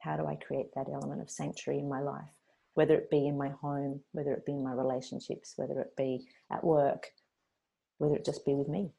How 0.00 0.16
do 0.16 0.26
I 0.26 0.36
create 0.36 0.74
that 0.74 0.88
element 0.92 1.20
of 1.20 1.30
sanctuary 1.30 1.80
in 1.80 1.88
my 1.88 2.00
life? 2.00 2.30
Whether 2.74 2.94
it 2.94 3.10
be 3.10 3.26
in 3.26 3.36
my 3.36 3.48
home, 3.48 4.00
whether 4.12 4.32
it 4.32 4.46
be 4.46 4.52
in 4.52 4.62
my 4.62 4.72
relationships, 4.72 5.54
whether 5.56 5.80
it 5.80 5.96
be 5.96 6.26
at 6.52 6.62
work, 6.62 7.06
whether 7.98 8.14
it 8.14 8.24
just 8.24 8.46
be 8.46 8.54
with 8.54 8.68
me. 8.68 8.92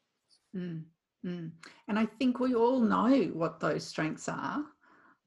Mm, 0.55 0.83
mm. 1.25 1.51
And 1.87 1.99
I 1.99 2.05
think 2.05 2.39
we 2.39 2.55
all 2.55 2.81
know 2.81 3.31
what 3.33 3.59
those 3.59 3.85
strengths 3.85 4.27
are. 4.27 4.63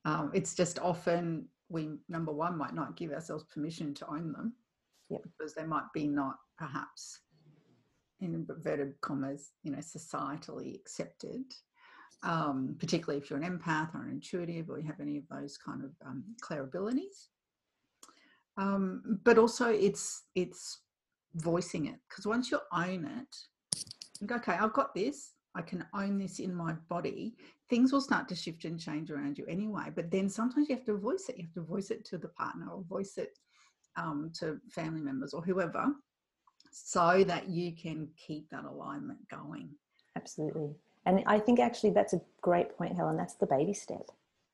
Um, 0.04 0.30
it's 0.34 0.54
just 0.54 0.78
often 0.80 1.46
we, 1.72 1.90
number 2.08 2.32
one, 2.32 2.56
might 2.56 2.74
not 2.74 2.96
give 2.96 3.12
ourselves 3.12 3.44
permission 3.52 3.94
to 3.94 4.06
own 4.08 4.32
them 4.32 4.54
yep. 5.08 5.22
because 5.22 5.54
they 5.54 5.64
might 5.64 5.92
be 5.94 6.06
not 6.06 6.36
perhaps 6.58 7.20
in 8.20 8.34
inverted 8.34 9.00
commas, 9.00 9.50
you 9.62 9.72
know, 9.72 9.78
societally 9.78 10.74
accepted, 10.74 11.42
um, 12.22 12.76
particularly 12.78 13.20
if 13.20 13.28
you're 13.28 13.40
an 13.40 13.58
empath 13.58 13.94
or 13.94 14.02
an 14.02 14.10
intuitive 14.10 14.70
or 14.70 14.78
you 14.78 14.86
have 14.86 15.00
any 15.00 15.16
of 15.16 15.24
those 15.30 15.58
kind 15.58 15.82
of 15.82 15.90
um, 16.06 16.22
clear 16.40 16.62
abilities. 16.62 17.28
Um, 18.56 19.18
but 19.24 19.38
also 19.38 19.70
it's 19.70 20.24
it's 20.34 20.82
voicing 21.36 21.86
it 21.86 21.98
because 22.06 22.26
once 22.26 22.50
you 22.50 22.60
own 22.72 23.06
it, 23.06 24.26
go, 24.26 24.36
okay, 24.36 24.52
I've 24.52 24.74
got 24.74 24.94
this. 24.94 25.32
I 25.54 25.62
can 25.62 25.84
own 25.94 26.18
this 26.18 26.38
in 26.38 26.54
my 26.54 26.74
body. 26.88 27.34
Things 27.72 27.90
will 27.90 28.02
start 28.02 28.28
to 28.28 28.34
shift 28.34 28.66
and 28.66 28.78
change 28.78 29.10
around 29.10 29.38
you 29.38 29.46
anyway. 29.46 29.86
But 29.94 30.10
then 30.10 30.28
sometimes 30.28 30.68
you 30.68 30.76
have 30.76 30.84
to 30.84 30.98
voice 30.98 31.30
it. 31.30 31.38
You 31.38 31.44
have 31.44 31.54
to 31.54 31.62
voice 31.62 31.90
it 31.90 32.04
to 32.10 32.18
the 32.18 32.28
partner 32.28 32.66
or 32.70 32.82
voice 32.82 33.16
it 33.16 33.38
um, 33.96 34.30
to 34.40 34.60
family 34.68 35.00
members 35.00 35.32
or 35.32 35.40
whoever 35.40 35.86
so 36.70 37.24
that 37.24 37.48
you 37.48 37.72
can 37.72 38.08
keep 38.14 38.50
that 38.50 38.66
alignment 38.66 39.26
going. 39.30 39.70
Absolutely. 40.16 40.74
And 41.06 41.22
I 41.26 41.38
think 41.38 41.60
actually 41.60 41.94
that's 41.94 42.12
a 42.12 42.20
great 42.42 42.76
point, 42.76 42.94
Helen. 42.94 43.16
That's 43.16 43.36
the 43.36 43.46
baby 43.46 43.72
step. 43.72 44.10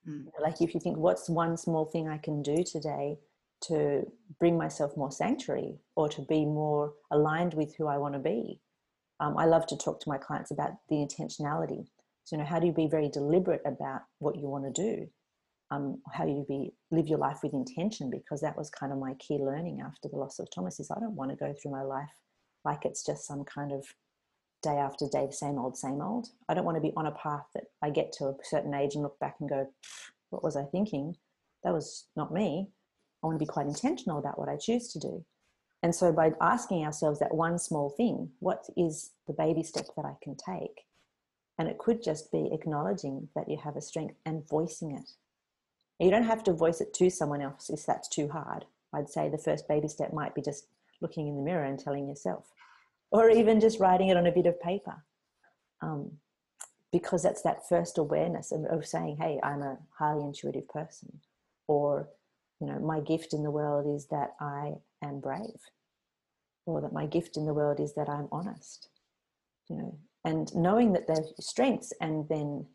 Mm. 0.08 0.26
Like 0.40 0.62
if 0.62 0.72
you 0.72 0.78
think, 0.78 0.96
what's 0.96 1.28
one 1.28 1.56
small 1.56 1.86
thing 1.86 2.08
I 2.08 2.18
can 2.18 2.40
do 2.40 2.62
today 2.62 3.18
to 3.62 4.06
bring 4.38 4.56
myself 4.56 4.96
more 4.96 5.10
sanctuary 5.10 5.80
or 5.96 6.08
to 6.10 6.22
be 6.22 6.44
more 6.44 6.92
aligned 7.10 7.54
with 7.54 7.74
who 7.74 7.88
I 7.88 7.98
want 7.98 8.14
to 8.14 8.20
be? 8.20 8.60
um, 9.20 9.36
I 9.36 9.46
love 9.46 9.66
to 9.68 9.76
talk 9.76 10.00
to 10.00 10.08
my 10.08 10.18
clients 10.18 10.50
about 10.50 10.72
the 10.88 10.96
intentionality. 10.96 11.86
So, 12.28 12.36
you 12.36 12.42
know, 12.42 12.48
how 12.48 12.60
do 12.60 12.66
you 12.66 12.74
be 12.74 12.88
very 12.88 13.08
deliberate 13.08 13.62
about 13.64 14.02
what 14.18 14.36
you 14.36 14.48
want 14.48 14.64
to 14.64 14.82
do? 14.82 15.06
Um, 15.70 16.02
how 16.12 16.26
you 16.26 16.44
be 16.46 16.74
live 16.90 17.08
your 17.08 17.18
life 17.18 17.38
with 17.42 17.54
intention? 17.54 18.10
Because 18.10 18.42
that 18.42 18.54
was 18.54 18.68
kind 18.68 18.92
of 18.92 18.98
my 18.98 19.14
key 19.14 19.38
learning 19.38 19.80
after 19.80 20.10
the 20.10 20.16
loss 20.18 20.38
of 20.38 20.46
Thomas 20.54 20.78
is 20.78 20.90
I 20.90 21.00
don't 21.00 21.16
want 21.16 21.30
to 21.30 21.38
go 21.38 21.54
through 21.54 21.70
my 21.70 21.80
life 21.80 22.12
like 22.66 22.84
it's 22.84 23.02
just 23.02 23.26
some 23.26 23.44
kind 23.44 23.72
of 23.72 23.86
day 24.62 24.76
after 24.76 25.06
day 25.10 25.28
same 25.30 25.58
old 25.58 25.78
same 25.78 26.02
old. 26.02 26.28
I 26.50 26.52
don't 26.52 26.66
want 26.66 26.76
to 26.76 26.82
be 26.82 26.92
on 26.98 27.06
a 27.06 27.12
path 27.12 27.46
that 27.54 27.64
I 27.82 27.88
get 27.88 28.12
to 28.18 28.26
a 28.26 28.34
certain 28.42 28.74
age 28.74 28.92
and 28.92 29.02
look 29.02 29.18
back 29.18 29.36
and 29.40 29.48
go 29.48 29.66
what 30.28 30.44
was 30.44 30.54
I 30.54 30.64
thinking? 30.64 31.16
That 31.64 31.72
was 31.72 32.08
not 32.14 32.30
me. 32.30 32.68
I 33.22 33.26
want 33.26 33.40
to 33.40 33.42
be 33.42 33.50
quite 33.50 33.68
intentional 33.68 34.18
about 34.18 34.38
what 34.38 34.50
I 34.50 34.58
choose 34.60 34.92
to 34.92 34.98
do. 34.98 35.24
And 35.82 35.94
so 35.94 36.12
by 36.12 36.32
asking 36.42 36.84
ourselves 36.84 37.20
that 37.20 37.34
one 37.34 37.58
small 37.58 37.88
thing 37.88 38.32
what 38.40 38.66
is 38.76 39.12
the 39.26 39.32
baby 39.32 39.62
step 39.62 39.86
that 39.96 40.04
I 40.04 40.16
can 40.22 40.36
take 40.36 40.84
and 41.58 41.68
it 41.68 41.78
could 41.78 42.02
just 42.02 42.30
be 42.30 42.50
acknowledging 42.52 43.28
that 43.34 43.48
you 43.48 43.56
have 43.56 43.76
a 43.76 43.80
strength 43.80 44.14
and 44.24 44.48
voicing 44.48 44.92
it 44.96 45.10
you 45.98 46.10
don't 46.10 46.24
have 46.24 46.44
to 46.44 46.52
voice 46.52 46.80
it 46.80 46.94
to 46.94 47.10
someone 47.10 47.42
else 47.42 47.70
if 47.70 47.84
that's 47.84 48.08
too 48.08 48.28
hard. 48.28 48.64
I'd 48.94 49.08
say 49.08 49.28
the 49.28 49.38
first 49.38 49.66
baby 49.68 49.88
step 49.88 50.12
might 50.12 50.34
be 50.34 50.42
just 50.42 50.68
looking 51.00 51.28
in 51.28 51.36
the 51.36 51.42
mirror 51.42 51.64
and 51.64 51.78
telling 51.78 52.08
yourself, 52.08 52.44
or 53.10 53.30
even 53.30 53.60
just 53.60 53.80
writing 53.80 54.08
it 54.08 54.16
on 54.16 54.26
a 54.26 54.32
bit 54.32 54.46
of 54.46 54.60
paper. 54.60 55.04
Um, 55.82 56.12
because 56.90 57.22
that's 57.22 57.42
that 57.42 57.68
first 57.68 57.98
awareness 57.98 58.50
of, 58.50 58.64
of 58.64 58.86
saying, 58.86 59.18
hey, 59.20 59.38
I'm 59.42 59.62
a 59.62 59.78
highly 59.98 60.24
intuitive 60.24 60.68
person. 60.68 61.20
Or, 61.66 62.08
you 62.60 62.66
know, 62.66 62.78
my 62.78 63.00
gift 63.00 63.34
in 63.34 63.42
the 63.42 63.50
world 63.50 63.94
is 63.94 64.06
that 64.06 64.30
I 64.40 64.74
am 65.02 65.20
brave. 65.20 65.60
Or 66.64 66.80
that 66.80 66.92
my 66.92 67.06
gift 67.06 67.36
in 67.36 67.44
the 67.44 67.52
world 67.52 67.78
is 67.78 67.94
that 67.94 68.08
I'm 68.08 68.28
honest. 68.32 68.88
You 69.68 69.76
know, 69.76 69.98
and 70.24 70.54
knowing 70.54 70.92
that 70.92 71.06
they're 71.06 71.24
strengths 71.40 71.92
and 72.00 72.28
then 72.28 72.66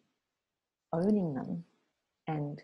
owning 0.91 1.33
them 1.33 1.63
and 2.27 2.61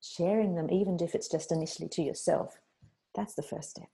sharing 0.00 0.54
them, 0.54 0.70
even 0.70 0.96
if 1.00 1.14
it's 1.14 1.28
just 1.28 1.52
initially 1.52 1.88
to 1.88 2.02
yourself, 2.02 2.58
that's 3.14 3.34
the 3.34 3.42
first 3.42 3.70
step. 3.70 3.88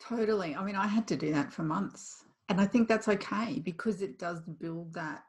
Totally. 0.00 0.54
I 0.54 0.64
mean, 0.64 0.76
I 0.76 0.86
had 0.86 1.06
to 1.08 1.16
do 1.16 1.32
that 1.32 1.52
for 1.52 1.62
months. 1.62 2.24
And 2.48 2.60
I 2.60 2.66
think 2.66 2.88
that's 2.88 3.08
okay 3.08 3.60
because 3.64 4.02
it 4.02 4.18
does 4.18 4.40
build 4.60 4.92
that 4.94 5.22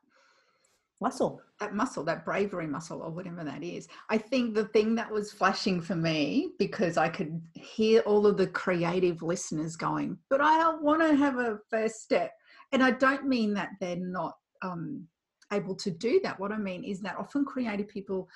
muscle. 0.99 1.41
That 1.59 1.75
muscle, 1.75 2.03
that 2.05 2.25
bravery 2.25 2.67
muscle, 2.67 3.01
or 3.01 3.11
whatever 3.11 3.43
that 3.43 3.63
is. 3.63 3.87
I 4.09 4.17
think 4.17 4.55
the 4.55 4.65
thing 4.65 4.95
that 4.95 5.11
was 5.11 5.31
flashing 5.31 5.79
for 5.79 5.95
me, 5.95 6.53
because 6.59 6.97
I 6.97 7.07
could 7.09 7.41
hear 7.53 8.01
all 8.01 8.25
of 8.25 8.37
the 8.37 8.47
creative 8.47 9.21
listeners 9.21 9.75
going, 9.75 10.17
but 10.29 10.41
I 10.41 10.57
don't 10.57 10.81
want 10.81 11.01
to 11.01 11.15
have 11.15 11.37
a 11.37 11.59
first 11.69 12.01
step. 12.01 12.31
And 12.73 12.83
I 12.83 12.91
don't 12.91 13.27
mean 13.27 13.53
that 13.53 13.69
they're 13.79 13.95
not 13.95 14.33
um, 14.63 15.07
able 15.51 15.75
to 15.75 15.91
do 15.91 16.19
that. 16.23 16.39
What 16.39 16.51
I 16.51 16.57
mean 16.57 16.83
is 16.83 16.99
that 17.01 17.17
often 17.17 17.45
creative 17.45 17.87
people 17.87 18.27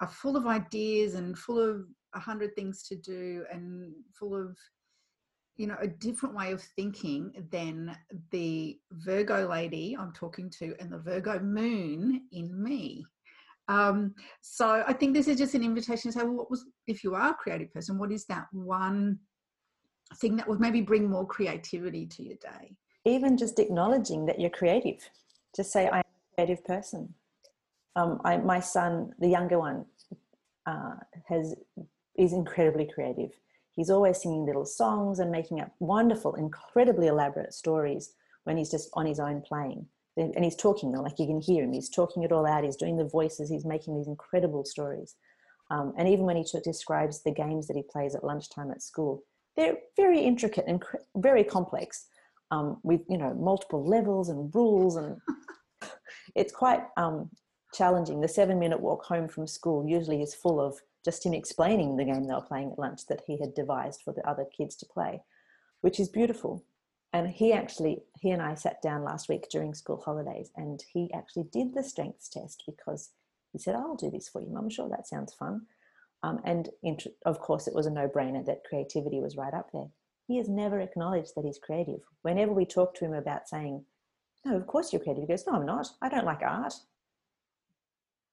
are 0.00 0.08
full 0.08 0.36
of 0.36 0.46
ideas 0.46 1.14
and 1.14 1.38
full 1.38 1.60
of 1.60 1.86
a 2.14 2.20
hundred 2.20 2.54
things 2.54 2.82
to 2.88 2.96
do 2.96 3.44
and 3.50 3.92
full 4.12 4.34
of 4.34 4.56
you 5.56 5.66
know 5.66 5.76
a 5.80 5.86
different 5.86 6.34
way 6.34 6.52
of 6.52 6.62
thinking 6.76 7.32
than 7.50 7.96
the 8.30 8.78
virgo 8.92 9.48
lady 9.48 9.96
i'm 9.98 10.12
talking 10.12 10.50
to 10.50 10.74
and 10.80 10.90
the 10.90 10.98
virgo 10.98 11.38
moon 11.38 12.22
in 12.32 12.62
me 12.62 13.04
um, 13.68 14.14
so 14.40 14.82
i 14.86 14.92
think 14.92 15.14
this 15.14 15.28
is 15.28 15.38
just 15.38 15.54
an 15.54 15.62
invitation 15.62 16.10
to 16.10 16.18
say 16.18 16.24
well 16.24 16.34
what 16.34 16.50
was 16.50 16.64
if 16.86 17.04
you 17.04 17.14
are 17.14 17.30
a 17.30 17.34
creative 17.34 17.72
person 17.72 17.98
what 17.98 18.10
is 18.10 18.24
that 18.26 18.46
one 18.52 19.18
thing 20.16 20.36
that 20.36 20.48
would 20.48 20.60
maybe 20.60 20.80
bring 20.80 21.08
more 21.08 21.26
creativity 21.26 22.06
to 22.06 22.22
your 22.22 22.36
day 22.36 22.74
even 23.04 23.36
just 23.36 23.58
acknowledging 23.58 24.26
that 24.26 24.40
you're 24.40 24.50
creative 24.50 25.10
just 25.54 25.72
say 25.72 25.88
i'm 25.88 26.00
a 26.00 26.34
creative 26.34 26.64
person 26.64 27.14
um, 27.96 28.20
I, 28.24 28.38
my 28.38 28.60
son, 28.60 29.12
the 29.18 29.28
younger 29.28 29.58
one, 29.58 29.84
uh, 30.66 30.94
has 31.28 31.54
is 32.16 32.32
incredibly 32.32 32.88
creative. 32.92 33.30
He's 33.74 33.90
always 33.90 34.20
singing 34.20 34.46
little 34.46 34.66
songs 34.66 35.18
and 35.18 35.30
making 35.30 35.60
up 35.60 35.72
wonderful, 35.80 36.34
incredibly 36.34 37.06
elaborate 37.06 37.54
stories 37.54 38.12
when 38.44 38.56
he's 38.56 38.70
just 38.70 38.90
on 38.94 39.06
his 39.06 39.18
own 39.18 39.42
playing. 39.42 39.86
And 40.18 40.44
he's 40.44 40.56
talking, 40.56 40.92
like 40.92 41.18
you 41.18 41.26
can 41.26 41.40
hear 41.40 41.64
him. 41.64 41.72
He's 41.72 41.88
talking 41.88 42.22
it 42.22 42.32
all 42.32 42.46
out. 42.46 42.64
He's 42.64 42.76
doing 42.76 42.98
the 42.98 43.08
voices. 43.08 43.48
He's 43.48 43.64
making 43.64 43.96
these 43.96 44.08
incredible 44.08 44.66
stories. 44.66 45.14
Um, 45.70 45.94
and 45.96 46.06
even 46.06 46.26
when 46.26 46.36
he 46.36 46.44
describes 46.62 47.22
the 47.22 47.32
games 47.32 47.66
that 47.66 47.76
he 47.76 47.82
plays 47.82 48.14
at 48.14 48.22
lunchtime 48.22 48.70
at 48.70 48.82
school, 48.82 49.22
they're 49.56 49.78
very 49.96 50.20
intricate 50.20 50.64
and 50.68 50.82
very 51.16 51.44
complex, 51.44 52.08
um, 52.52 52.78
with 52.84 53.00
you 53.08 53.18
know 53.18 53.34
multiple 53.34 53.84
levels 53.84 54.28
and 54.28 54.54
rules, 54.54 54.96
and 54.96 55.16
it's 56.36 56.52
quite 56.52 56.82
um, 56.96 57.30
challenging. 57.74 58.20
The 58.20 58.28
seven 58.28 58.60
minute 58.60 58.80
walk 58.80 59.04
home 59.04 59.26
from 59.26 59.48
school 59.48 59.88
usually 59.88 60.22
is 60.22 60.34
full 60.34 60.60
of 60.60 60.78
just 61.04 61.26
him 61.26 61.34
explaining 61.34 61.96
the 61.96 62.04
game 62.04 62.24
they 62.24 62.34
were 62.34 62.40
playing 62.42 62.72
at 62.72 62.78
lunch 62.78 63.06
that 63.08 63.22
he 63.26 63.40
had 63.40 63.54
devised 63.54 64.02
for 64.04 64.12
the 64.12 64.28
other 64.28 64.44
kids 64.56 64.76
to 64.76 64.86
play, 64.86 65.20
which 65.80 65.98
is 65.98 66.08
beautiful. 66.08 66.64
And 67.14 67.28
he 67.28 67.52
actually, 67.52 68.02
he 68.20 68.30
and 68.30 68.40
I 68.40 68.54
sat 68.54 68.80
down 68.80 69.04
last 69.04 69.28
week 69.28 69.48
during 69.50 69.74
school 69.74 70.00
holidays 70.02 70.50
and 70.56 70.82
he 70.92 71.12
actually 71.12 71.44
did 71.52 71.74
the 71.74 71.82
strengths 71.82 72.28
test 72.28 72.62
because 72.66 73.10
he 73.52 73.58
said, 73.58 73.74
I'll 73.74 73.96
do 73.96 74.10
this 74.10 74.28
for 74.28 74.40
you, 74.40 74.48
Mum. 74.48 74.70
Sure, 74.70 74.88
that 74.88 75.06
sounds 75.06 75.34
fun. 75.34 75.62
Um, 76.22 76.40
and 76.44 76.70
of 77.26 77.40
course, 77.40 77.66
it 77.66 77.74
was 77.74 77.86
a 77.86 77.90
no 77.90 78.08
brainer 78.08 78.46
that 78.46 78.64
creativity 78.64 79.20
was 79.20 79.36
right 79.36 79.52
up 79.52 79.70
there. 79.72 79.88
He 80.32 80.38
has 80.38 80.48
never 80.48 80.80
acknowledged 80.80 81.34
that 81.36 81.44
he's 81.44 81.58
creative. 81.58 82.00
Whenever 82.22 82.54
we 82.54 82.64
talk 82.64 82.94
to 82.94 83.04
him 83.04 83.12
about 83.12 83.50
saying, 83.50 83.84
No, 84.46 84.56
of 84.56 84.66
course 84.66 84.90
you're 84.90 85.02
creative, 85.02 85.24
he 85.24 85.28
goes, 85.28 85.44
No, 85.46 85.52
I'm 85.52 85.66
not. 85.66 85.88
I 86.00 86.08
don't 86.08 86.24
like 86.24 86.40
art. 86.40 86.72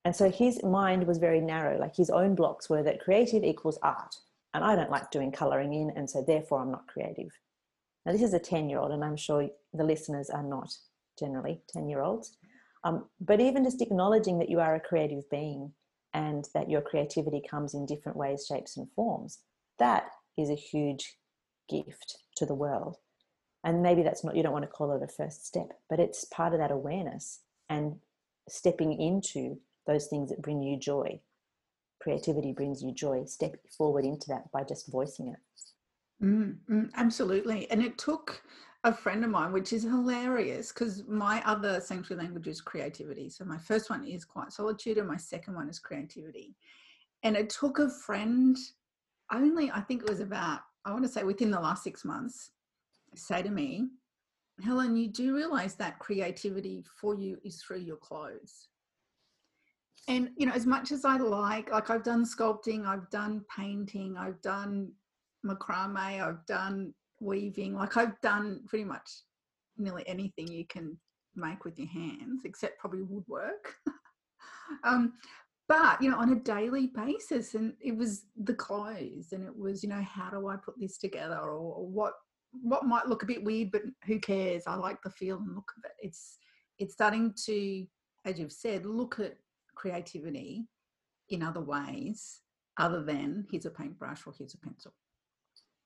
And 0.06 0.16
so 0.16 0.32
his 0.32 0.64
mind 0.64 1.06
was 1.06 1.18
very 1.18 1.42
narrow, 1.42 1.78
like 1.78 1.98
his 1.98 2.10
own 2.10 2.36
blocks 2.36 2.70
were 2.70 2.84
that 2.84 3.02
creative 3.02 3.44
equals 3.44 3.78
art. 3.84 4.16
And 4.54 4.64
I 4.64 4.78
don't 4.78 4.90
like 4.90 5.12
doing 5.12 5.30
coloring 5.30 5.74
in, 5.74 5.92
and 5.98 6.10
so 6.10 6.24
therefore 6.26 6.62
I'm 6.62 6.72
not 6.72 6.88
creative. 6.88 7.32
Now, 8.06 8.14
this 8.14 8.22
is 8.22 8.34
a 8.34 8.40
10 8.40 8.70
year 8.70 8.80
old, 8.80 8.94
and 8.94 9.04
I'm 9.04 9.18
sure 9.18 9.50
the 9.74 9.84
listeners 9.84 10.30
are 10.30 10.42
not 10.42 10.74
generally 11.20 11.60
10 11.68 11.90
year 11.90 12.02
olds. 12.02 12.38
Um, 12.86 13.10
but 13.20 13.42
even 13.42 13.66
just 13.66 13.82
acknowledging 13.82 14.40
that 14.40 14.50
you 14.50 14.62
are 14.62 14.76
a 14.76 14.80
creative 14.80 15.30
being 15.30 15.74
and 16.14 16.48
that 16.54 16.70
your 16.70 16.80
creativity 16.80 17.42
comes 17.42 17.74
in 17.74 17.86
different 17.86 18.18
ways, 18.18 18.46
shapes, 18.48 18.78
and 18.78 18.88
forms, 18.96 19.40
that 19.80 20.06
is 20.38 20.50
a 20.50 20.56
huge 20.56 21.19
gift 21.70 22.18
to 22.36 22.46
the 22.46 22.56
world. 22.56 22.98
And 23.64 23.84
maybe 23.84 24.04
that's 24.04 24.24
not, 24.24 24.36
you 24.36 24.44
don't 24.44 24.54
want 24.54 24.64
to 24.64 24.72
call 24.72 24.92
it 24.94 25.04
a 25.04 25.08
first 25.08 25.46
step, 25.46 25.74
but 25.90 26.00
it's 26.00 26.26
part 26.26 26.54
of 26.54 26.60
that 26.60 26.72
awareness 26.72 27.42
and 27.68 27.98
stepping 28.48 29.00
into 29.00 29.60
those 29.86 30.08
things 30.08 30.30
that 30.30 30.42
bring 30.42 30.62
you 30.62 30.78
joy. 30.78 31.20
Creativity 32.02 32.54
brings 32.54 32.82
you 32.82 32.94
joy. 32.94 33.26
Step 33.26 33.58
forward 33.70 34.06
into 34.06 34.28
that 34.30 34.52
by 34.52 34.64
just 34.64 34.92
voicing 34.92 35.28
it. 35.28 36.24
Mm, 36.24 36.58
mm, 36.70 36.90
absolutely. 36.96 37.70
And 37.72 37.84
it 37.84 37.98
took 37.98 38.42
a 38.84 38.94
friend 38.94 39.24
of 39.26 39.30
mine, 39.30 39.52
which 39.52 39.74
is 39.74 39.84
hilarious 39.84 40.72
because 40.72 41.04
my 41.08 41.44
other 41.46 41.82
sanctuary 41.82 42.24
language 42.24 42.48
is 42.48 42.62
creativity. 42.62 43.30
So 43.30 43.44
my 43.44 43.58
first 43.58 43.90
one 43.90 44.06
is 44.06 44.24
quiet 44.24 44.54
solitude, 44.54 44.98
and 44.98 45.08
my 45.08 45.18
second 45.18 45.56
one 45.56 45.70
is 45.70 45.80
creativity. 45.80 46.56
And 47.24 47.36
it 47.36 47.50
took 47.50 47.80
a 47.80 47.90
friend 47.90 48.58
only, 49.32 49.70
I 49.70 49.82
think 49.82 50.04
it 50.04 50.10
was 50.10 50.22
about, 50.22 50.62
I 50.86 50.92
want 50.92 51.04
to 51.04 51.10
say 51.10 51.24
within 51.24 51.52
the 51.52 51.60
last 51.60 51.84
six 51.84 52.06
months, 52.06 52.52
say 53.16 53.42
to 53.42 53.50
me, 53.50 53.88
Helen, 54.64 54.96
you 54.96 55.08
do 55.08 55.36
realize 55.36 55.76
that 55.76 56.00
creativity 56.00 56.84
for 57.00 57.16
you 57.16 57.38
is 57.44 57.62
through 57.62 57.80
your 57.80 57.98
clothes. 57.98 58.68
And 60.08 60.30
you 60.38 60.48
know 60.48 60.54
as 60.54 60.66
much 60.66 60.92
as 60.92 61.06
i 61.06 61.18
like 61.18 61.72
like 61.72 61.92
i've 61.92 62.04
done 62.04 62.26
sculpting 62.26 62.88
i've 62.88 63.08
done 63.12 63.46
painting 63.56 64.18
i've 64.18 64.42
done 64.42 64.92
macrame 65.46 65.98
i've 65.98 66.44
done 66.48 66.96
weaving 67.20 67.76
like 67.76 67.96
i've 67.96 68.20
done 68.22 68.62
pretty 68.68 68.86
much 68.86 69.08
nearly 69.78 70.08
anything 70.08 70.48
you 70.48 70.66
can 70.66 70.98
make 71.36 71.64
with 71.64 71.78
your 71.78 71.88
hands 71.88 72.42
except 72.46 72.80
probably 72.80 73.04
woodwork. 73.04 73.76
Um, 74.84 75.14
but 75.70 76.02
you 76.02 76.10
know 76.12 76.18
on 76.18 76.34
a 76.34 76.40
daily 76.40 76.88
basis 76.88 77.56
and 77.56 77.74
it 77.80 77.96
was 77.96 78.26
the 78.44 78.54
clothes 78.54 79.32
and 79.32 79.46
it 79.46 79.58
was 79.58 79.82
you 79.84 79.90
know 79.90 80.04
how 80.04 80.30
do 80.30 80.48
i 80.48 80.56
put 80.58 80.74
this 80.80 80.98
together 80.98 81.38
or, 81.38 81.76
or 81.76 81.88
what 81.88 82.14
what 82.62 82.86
might 82.86 83.08
look 83.08 83.24
a 83.24 83.28
bit 83.28 83.44
weird 83.44 83.72
but 83.72 83.84
who 84.06 84.20
cares 84.20 84.64
i 84.68 84.76
like 84.76 85.02
the 85.04 85.10
feel 85.10 85.38
and 85.38 85.56
look 85.56 85.72
of 85.78 85.86
it 85.86 86.06
it's 86.06 86.38
it's 86.80 86.94
starting 86.94 87.34
to 87.46 87.86
as 88.26 88.38
you've 88.38 88.52
said 88.52 88.86
look 88.86 89.20
at 89.20 89.38
creativity 89.76 90.66
in 91.30 91.42
other 91.42 91.62
ways 91.62 92.42
other 92.80 93.04
than 93.04 93.46
here's 93.52 93.66
a 93.66 93.70
paintbrush 93.70 94.26
or 94.26 94.34
here's 94.36 94.56
a 94.56 94.58
pencil. 94.58 94.94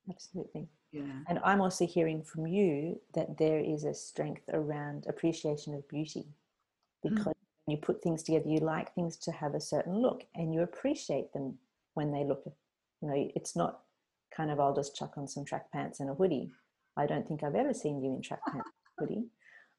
Absolutely. 0.09 0.67
Yeah. 0.91 1.19
And 1.27 1.39
I'm 1.43 1.59
also 1.59 1.87
hearing 1.87 2.23
from 2.23 2.45
you 2.45 2.99
that 3.15 3.37
there 3.37 3.59
is 3.59 3.83
a 3.83 3.93
strength 3.93 4.43
around 4.53 5.05
appreciation 5.09 5.73
of 5.73 5.87
beauty 5.89 6.27
mm. 7.05 7.09
because 7.15 7.33
mm. 7.33 7.42
You 7.67 7.77
put 7.77 8.01
things 8.01 8.23
together, 8.23 8.47
you 8.47 8.59
like 8.59 8.93
things 8.93 9.17
to 9.17 9.31
have 9.31 9.55
a 9.55 9.61
certain 9.61 10.01
look 10.01 10.23
and 10.35 10.53
you 10.53 10.61
appreciate 10.61 11.31
them 11.33 11.57
when 11.93 12.11
they 12.11 12.23
look, 12.23 12.43
you 13.01 13.07
know, 13.07 13.29
it's 13.35 13.55
not 13.55 13.79
kind 14.35 14.51
of, 14.51 14.59
I'll 14.59 14.75
just 14.75 14.95
chuck 14.95 15.13
on 15.17 15.27
some 15.27 15.45
track 15.45 15.71
pants 15.71 15.99
and 15.99 16.09
a 16.09 16.13
hoodie. 16.13 16.51
I 16.97 17.05
don't 17.05 17.27
think 17.27 17.43
I've 17.43 17.55
ever 17.55 17.73
seen 17.73 18.03
you 18.03 18.13
in 18.13 18.21
track 18.21 18.41
pants 18.51 18.69
hoodie. 18.99 19.25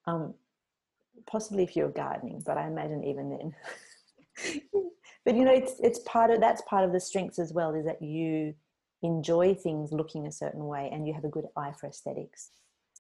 Um, 0.07 0.35
possibly 1.27 1.63
if 1.63 1.77
you're 1.77 1.91
gardening, 1.91 2.43
but 2.45 2.59
I 2.59 2.67
imagine 2.67 3.05
even 3.05 3.31
then. 3.31 3.55
but 5.25 5.35
you 5.35 5.45
know, 5.45 5.53
it's 5.53 5.75
it's 5.81 6.01
part 6.01 6.31
of 6.31 6.41
that's 6.41 6.63
part 6.63 6.85
of 6.85 6.93
the 6.93 7.01
strengths 7.01 7.39
as 7.39 7.53
well 7.53 7.75
is 7.75 7.85
that 7.87 8.03
you 8.03 8.55
enjoy 9.03 9.55
things 9.55 9.93
looking 9.93 10.27
a 10.27 10.33
certain 10.33 10.67
way 10.67 10.89
and 10.93 11.07
you 11.07 11.15
have 11.15 11.25
a 11.25 11.29
good 11.29 11.47
eye 11.57 11.73
for 11.79 11.89
aesthetics, 11.89 12.51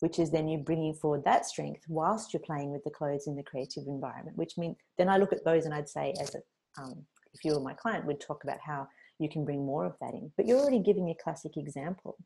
which 0.05 0.19
is 0.19 0.31
then 0.31 0.47
you 0.47 0.59
bringing 0.59 0.93
forward 0.93 1.25
that 1.25 1.47
strength 1.47 1.83
whilst 1.89 2.35
you're 2.35 2.43
playing 2.43 2.71
with 2.71 2.85
the 2.85 2.91
clothes 2.91 3.27
in 3.27 3.35
the 3.35 3.43
creative 3.43 3.85
environment. 3.87 4.37
Which 4.37 4.59
means 4.59 4.77
then 4.99 5.09
I 5.09 5.17
look 5.17 5.33
at 5.33 5.47
those 5.47 5.65
and 5.65 5.73
I'd 5.73 5.89
say, 5.89 6.13
as 6.21 6.35
a 6.35 6.41
um, 6.79 7.07
if 7.33 7.43
you 7.43 7.55
were 7.55 7.61
my 7.61 7.73
client, 7.73 8.05
we'd 8.05 8.21
talk 8.21 8.45
about 8.45 8.59
how 8.61 8.87
you 9.19 9.31
can 9.31 9.47
bring 9.47 9.65
more 9.65 9.87
of 9.87 9.95
that 10.03 10.13
in. 10.13 10.31
But 10.37 10.45
you're 10.45 10.61
already 10.61 10.81
giving 10.81 11.09
a 11.09 11.15
classic 11.25 11.57
example 11.57 12.19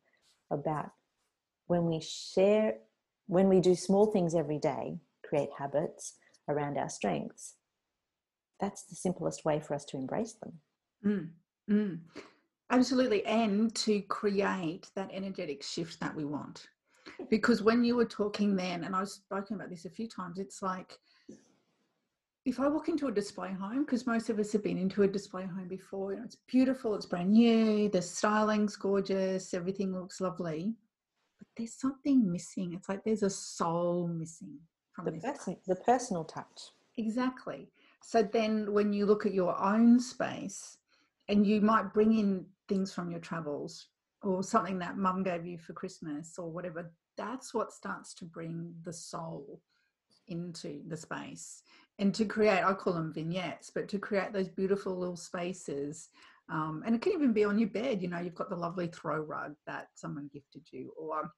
about 0.51 0.91
when 1.69 1.87
we 1.87 2.01
share, 2.01 2.79
when 3.29 3.49
we 3.49 3.61
do 3.61 3.77
small 3.77 4.07
things 4.07 4.35
every 4.35 4.59
day, 4.59 4.99
create 5.25 5.51
habits 5.57 6.14
around 6.49 6.79
our 6.79 6.88
strengths, 6.88 7.55
that's 8.59 8.83
the 8.87 8.97
simplest 8.97 9.45
way 9.45 9.61
for 9.61 9.75
us 9.75 9.85
to 9.85 9.97
embrace 9.97 10.33
them. 10.33 10.53
Mm, 11.07 11.29
mm. 11.71 11.99
Absolutely. 12.71 13.25
And 13.25 13.73
to 13.77 14.01
create 14.03 14.91
that 14.97 15.11
energetic 15.12 15.62
shift 15.62 16.01
that 16.01 16.17
we 16.17 16.25
want. 16.25 16.67
Because 17.31 17.62
when 17.62 17.85
you 17.85 17.96
were 17.96 18.04
talking 18.04 18.57
then, 18.57 18.85
and 18.85 18.94
I've 18.94 19.09
spoken 19.09 19.57
about 19.57 19.70
this 19.70 19.85
a 19.85 19.90
few 19.90 20.09
times, 20.09 20.38
it's 20.38 20.62
like 20.62 20.98
if 22.44 22.59
I 22.59 22.68
walk 22.68 22.88
into 22.88 23.09
a 23.09 23.12
display 23.12 23.52
home, 23.52 23.85
because 23.85 24.07
most 24.07 24.31
of 24.31 24.38
us 24.38 24.52
have 24.52 24.64
been 24.64 24.78
into 24.78 25.02
a 25.02 25.09
display 25.09 25.42
home 25.42 25.68
before, 25.68 26.12
you 26.12 26.18
know, 26.18 26.24
it's 26.24 26.38
beautiful, 26.46 26.94
it's 26.94 27.04
brand 27.04 27.31
new, 27.31 27.90
the 27.90 28.00
styling's 28.00 28.74
gorgeous, 28.74 29.52
everything 29.52 29.92
looks 29.92 30.20
lovely, 30.20 30.74
but 31.38 31.46
there's 31.57 31.74
something 31.74 32.31
missing. 32.31 32.72
It's 32.72 32.88
like 32.88 33.04
there's 33.04 33.22
a 33.22 33.31
soul 33.31 34.09
missing 34.09 34.59
from 34.92 35.04
the 35.04 35.11
this. 35.12 35.24
person, 35.24 35.57
the 35.66 35.76
personal 35.76 36.24
touch. 36.24 36.70
Exactly. 36.96 37.68
So 38.02 38.22
then 38.22 38.72
when 38.72 38.94
you 38.94 39.04
look 39.04 39.26
at 39.26 39.35
your 39.35 39.61
own 39.62 40.00
space 40.00 40.78
and 41.28 41.46
you 41.46 41.61
might 41.61 41.92
bring 41.92 42.18
in 42.18 42.46
things 42.68 42.94
from 42.94 43.11
your 43.11 43.20
travels 43.20 43.88
or 44.22 44.42
something 44.42 44.78
that 44.78 44.96
mum 44.96 45.22
gave 45.22 45.46
you 45.46 45.59
for 45.59 45.74
Christmas 45.74 46.38
or 46.38 46.50
whatever, 46.50 46.90
that's 47.18 47.52
what 47.52 47.72
starts 47.72 48.14
to 48.14 48.24
bring 48.24 48.72
the 48.85 48.92
soul 48.92 49.61
into 50.28 50.81
the 50.88 50.96
space. 50.96 51.62
And 51.98 52.14
to 52.14 52.24
create 52.24 52.62
i 52.62 52.72
call 52.74 52.92
them 52.92 53.12
vignettes 53.12 53.72
but 53.74 53.88
to 53.88 53.98
create 53.98 54.33
those 54.33 54.48
beautiful 54.48 54.96
little 54.96 55.16
spaces 55.16 56.11
um, 56.48 56.85
and 56.87 56.94
it 56.94 57.02
can 57.02 57.12
even 57.12 57.33
be 57.33 57.44
on 57.44 57.59
your 57.59 57.70
bed 57.70 58.00
you 58.00 58.07
know 58.07 58.20
you've 58.20 58.37
got 58.37 58.50
the 58.50 58.57
lovely 58.57 58.87
throw 58.87 59.18
rug 59.18 59.57
that 59.66 59.88
someone 59.96 60.31
gifted 60.33 60.62
you 60.70 60.92
or 60.96 61.33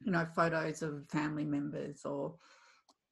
you 0.00 0.10
know 0.10 0.26
photos 0.34 0.80
of 0.80 1.06
family 1.10 1.44
members 1.44 2.06
or 2.06 2.36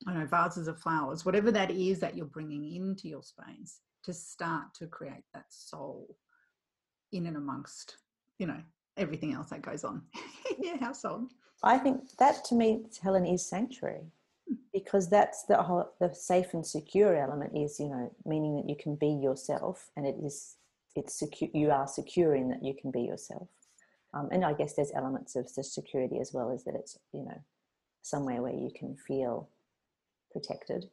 I 0.07 0.15
know 0.15 0.25
vases 0.25 0.69
of 0.69 0.81
flowers 0.81 1.27
whatever 1.27 1.53
that 1.53 1.71
is 1.71 1.99
that 2.01 2.17
you're 2.17 2.25
bringing 2.25 2.65
into 2.75 3.09
your 3.09 3.23
space 3.23 3.81
to 4.05 4.15
start 4.15 4.73
to 4.79 4.87
create 4.87 5.25
that 5.35 5.45
soul 5.51 6.17
in 7.13 7.27
and 7.27 7.37
amongst 7.37 7.99
you 8.39 8.47
know 8.47 8.63
everything 8.97 9.33
else 9.33 9.51
that 9.51 9.63
goes 9.63 9.85
on. 9.85 10.03
In 10.57 10.65
your 10.65 10.79
household 10.79 11.33
I 11.63 11.79
think 11.79 12.17
that 12.19 12.45
to 12.47 12.55
me, 12.55 12.83
Helen, 13.03 13.27
is 13.27 13.49
sanctuary 13.49 14.05
because 14.73 15.09
that's 15.09 15.45
the 15.45 15.57
whole 15.63 15.91
the 16.01 16.15
safe 16.15 16.55
and 16.55 16.65
secure 16.65 17.17
element 17.17 17.53
is 17.57 17.81
you 17.81 17.89
know 17.89 18.13
meaning 18.25 18.55
that 18.57 18.69
you 18.69 18.77
can 18.77 18.95
be 18.95 19.09
yourself 19.09 19.91
and 19.97 20.07
it 20.07 20.17
is 20.23 20.57
it's 20.95 21.15
secure 21.19 21.51
you 21.53 21.71
are 21.71 21.89
secure 21.89 22.35
in 22.35 22.49
that 22.49 22.65
you 22.65 22.75
can 22.81 22.91
be 22.91 23.03
yourself. 23.03 23.49
Um, 24.15 24.29
and 24.31 24.45
i 24.45 24.53
guess 24.53 24.75
there's 24.75 24.93
elements 24.95 25.35
of 25.37 25.53
the 25.55 25.65
security 25.65 26.21
as 26.21 26.33
well 26.33 26.51
as 26.51 26.65
that 26.65 26.75
it's 26.75 26.99
you 27.13 27.25
know 27.25 27.41
somewhere 28.03 28.41
where 28.41 28.55
you 28.55 28.71
can 28.75 28.97
feel 28.97 29.49
protected. 30.33 30.89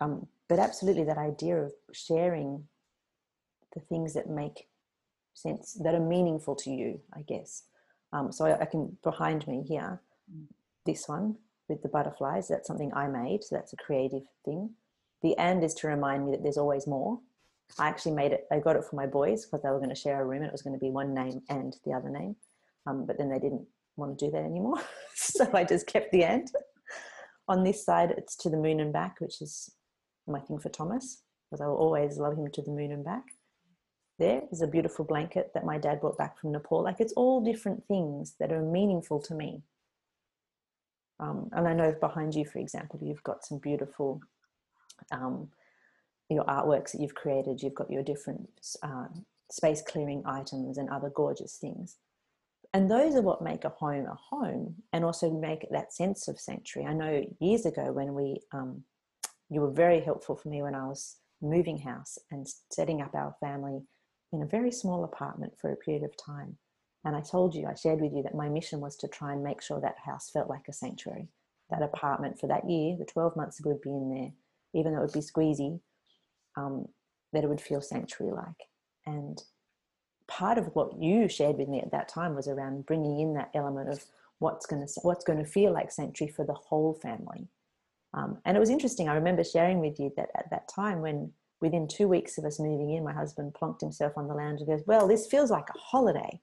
Um, 0.00 0.26
but 0.48 0.58
absolutely 0.58 1.04
that 1.04 1.18
idea 1.18 1.56
of 1.56 1.72
sharing 1.92 2.64
the 3.74 3.80
things 3.80 4.14
that 4.14 4.28
make 4.28 4.66
sense 5.34 5.74
that 5.74 5.94
are 5.94 6.00
meaningful 6.00 6.54
to 6.54 6.70
you 6.70 7.00
i 7.14 7.22
guess 7.22 7.64
um, 8.12 8.32
so 8.32 8.46
I, 8.46 8.60
I 8.60 8.64
can 8.64 8.96
behind 9.02 9.46
me 9.46 9.64
here 9.66 10.00
mm. 10.32 10.44
this 10.84 11.08
one 11.08 11.36
with 11.68 11.82
the 11.82 11.88
butterflies. 11.88 12.48
That's 12.48 12.66
something 12.66 12.92
I 12.94 13.08
made, 13.08 13.44
so 13.44 13.56
that's 13.56 13.72
a 13.72 13.76
creative 13.76 14.22
thing. 14.44 14.70
The 15.22 15.36
and 15.38 15.62
is 15.62 15.74
to 15.74 15.86
remind 15.86 16.26
me 16.26 16.32
that 16.32 16.42
there's 16.42 16.58
always 16.58 16.86
more. 16.86 17.20
I 17.78 17.88
actually 17.88 18.12
made 18.12 18.32
it, 18.32 18.46
I 18.50 18.58
got 18.58 18.76
it 18.76 18.84
for 18.84 18.96
my 18.96 19.06
boys 19.06 19.46
because 19.46 19.62
they 19.62 19.70
were 19.70 19.78
going 19.78 19.88
to 19.88 19.94
share 19.94 20.20
a 20.20 20.26
room 20.26 20.42
and 20.42 20.46
it 20.46 20.52
was 20.52 20.62
going 20.62 20.74
to 20.74 20.80
be 20.80 20.90
one 20.90 21.14
name 21.14 21.40
and 21.48 21.74
the 21.84 21.92
other 21.92 22.10
name. 22.10 22.36
Um, 22.86 23.06
but 23.06 23.16
then 23.16 23.30
they 23.30 23.38
didn't 23.38 23.66
want 23.96 24.18
to 24.18 24.26
do 24.26 24.30
that 24.32 24.44
anymore. 24.44 24.82
so 25.14 25.48
I 25.54 25.64
just 25.64 25.86
kept 25.86 26.12
the 26.12 26.24
and. 26.24 26.50
On 27.48 27.64
this 27.64 27.84
side, 27.84 28.14
it's 28.16 28.36
to 28.36 28.50
the 28.50 28.56
moon 28.56 28.80
and 28.80 28.92
back, 28.92 29.20
which 29.20 29.40
is 29.40 29.70
my 30.26 30.40
thing 30.40 30.58
for 30.58 30.68
Thomas 30.68 31.22
because 31.50 31.62
I 31.62 31.66
will 31.66 31.76
always 31.76 32.18
love 32.18 32.36
him 32.36 32.50
to 32.50 32.62
the 32.62 32.70
moon 32.70 32.92
and 32.92 33.04
back. 33.04 33.24
There 34.22 34.42
is 34.52 34.62
a 34.62 34.68
beautiful 34.68 35.04
blanket 35.04 35.50
that 35.52 35.64
my 35.64 35.78
dad 35.78 36.00
brought 36.00 36.16
back 36.16 36.38
from 36.38 36.52
Nepal. 36.52 36.84
Like 36.84 37.00
it's 37.00 37.12
all 37.14 37.40
different 37.40 37.84
things 37.88 38.36
that 38.38 38.52
are 38.52 38.62
meaningful 38.62 39.20
to 39.22 39.34
me. 39.34 39.64
Um, 41.18 41.48
and 41.50 41.66
I 41.66 41.74
know 41.74 41.92
behind 42.00 42.32
you, 42.36 42.44
for 42.44 42.60
example, 42.60 43.00
you've 43.02 43.24
got 43.24 43.44
some 43.44 43.58
beautiful 43.58 44.20
um, 45.10 45.48
your 46.30 46.44
artworks 46.44 46.92
that 46.92 47.00
you've 47.00 47.16
created. 47.16 47.64
You've 47.64 47.74
got 47.74 47.90
your 47.90 48.04
different 48.04 48.48
uh, 48.84 49.06
space 49.50 49.82
clearing 49.84 50.22
items 50.24 50.78
and 50.78 50.88
other 50.88 51.10
gorgeous 51.10 51.56
things. 51.56 51.96
And 52.72 52.88
those 52.88 53.16
are 53.16 53.22
what 53.22 53.42
make 53.42 53.64
a 53.64 53.70
home 53.70 54.06
a 54.06 54.14
home 54.14 54.76
and 54.92 55.04
also 55.04 55.32
make 55.32 55.66
that 55.72 55.92
sense 55.92 56.28
of 56.28 56.38
sanctuary. 56.38 56.88
I 56.88 56.94
know 56.94 57.24
years 57.40 57.66
ago 57.66 57.90
when 57.90 58.14
we, 58.14 58.38
um, 58.52 58.84
you 59.50 59.62
were 59.62 59.72
very 59.72 60.00
helpful 60.00 60.36
for 60.36 60.48
me 60.48 60.62
when 60.62 60.76
I 60.76 60.86
was 60.86 61.16
moving 61.40 61.78
house 61.78 62.18
and 62.30 62.46
setting 62.70 63.02
up 63.02 63.16
our 63.16 63.34
family 63.40 63.80
in 64.32 64.42
a 64.42 64.46
very 64.46 64.72
small 64.72 65.04
apartment 65.04 65.52
for 65.58 65.70
a 65.70 65.76
period 65.76 66.02
of 66.02 66.16
time. 66.16 66.56
And 67.04 67.16
I 67.16 67.20
told 67.20 67.54
you, 67.54 67.66
I 67.66 67.74
shared 67.74 68.00
with 68.00 68.12
you 68.12 68.22
that 68.22 68.34
my 68.34 68.48
mission 68.48 68.80
was 68.80 68.96
to 68.96 69.08
try 69.08 69.32
and 69.32 69.42
make 69.42 69.60
sure 69.60 69.80
that 69.80 69.96
house 70.04 70.30
felt 70.30 70.48
like 70.48 70.68
a 70.68 70.72
sanctuary. 70.72 71.28
That 71.70 71.82
apartment 71.82 72.38
for 72.38 72.46
that 72.46 72.68
year, 72.68 72.96
the 72.98 73.04
12 73.04 73.36
months 73.36 73.58
it 73.58 73.66
would 73.66 73.80
be 73.80 73.90
in 73.90 74.10
there, 74.10 74.30
even 74.74 74.92
though 74.92 75.00
it 75.00 75.06
would 75.06 75.12
be 75.12 75.20
squeezy, 75.20 75.80
um, 76.56 76.86
that 77.32 77.44
it 77.44 77.48
would 77.48 77.60
feel 77.60 77.80
sanctuary 77.80 78.32
like. 78.32 78.68
And 79.06 79.42
part 80.28 80.58
of 80.58 80.66
what 80.74 81.00
you 81.00 81.28
shared 81.28 81.56
with 81.56 81.68
me 81.68 81.80
at 81.80 81.90
that 81.90 82.08
time 82.08 82.34
was 82.34 82.46
around 82.46 82.86
bringing 82.86 83.20
in 83.20 83.34
that 83.34 83.50
element 83.54 83.88
of 83.88 84.04
what's 84.38 84.66
going 84.66 84.86
to 84.86 84.92
what's 85.02 85.24
going 85.24 85.38
to 85.38 85.50
feel 85.50 85.72
like 85.72 85.90
sanctuary 85.90 86.32
for 86.32 86.44
the 86.44 86.54
whole 86.54 86.94
family. 86.94 87.48
Um, 88.14 88.38
and 88.44 88.56
it 88.56 88.60
was 88.60 88.70
interesting. 88.70 89.08
I 89.08 89.14
remember 89.14 89.42
sharing 89.42 89.80
with 89.80 89.98
you 89.98 90.12
that 90.16 90.28
at 90.36 90.50
that 90.50 90.68
time, 90.68 91.00
when 91.00 91.32
within 91.62 91.88
two 91.88 92.08
weeks 92.08 92.36
of 92.36 92.44
us 92.44 92.60
moving 92.60 92.90
in, 92.90 93.04
my 93.04 93.14
husband 93.14 93.54
plonked 93.54 93.80
himself 93.80 94.12
on 94.16 94.28
the 94.28 94.34
lounge 94.34 94.60
and 94.60 94.68
goes, 94.68 94.82
"Well, 94.86 95.08
this 95.08 95.26
feels 95.26 95.50
like 95.50 95.68
a 95.70 95.78
holiday." 95.78 96.40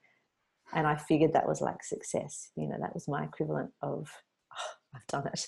and 0.73 0.85
I 0.85 0.95
figured 0.95 1.33
that 1.33 1.47
was 1.47 1.61
like 1.61 1.83
success. 1.83 2.49
You 2.55 2.67
know, 2.67 2.77
that 2.79 2.93
was 2.93 3.07
my 3.07 3.23
equivalent 3.23 3.71
of 3.81 4.09
oh, 4.53 4.73
I've 4.95 5.07
done 5.07 5.27
it. 5.27 5.47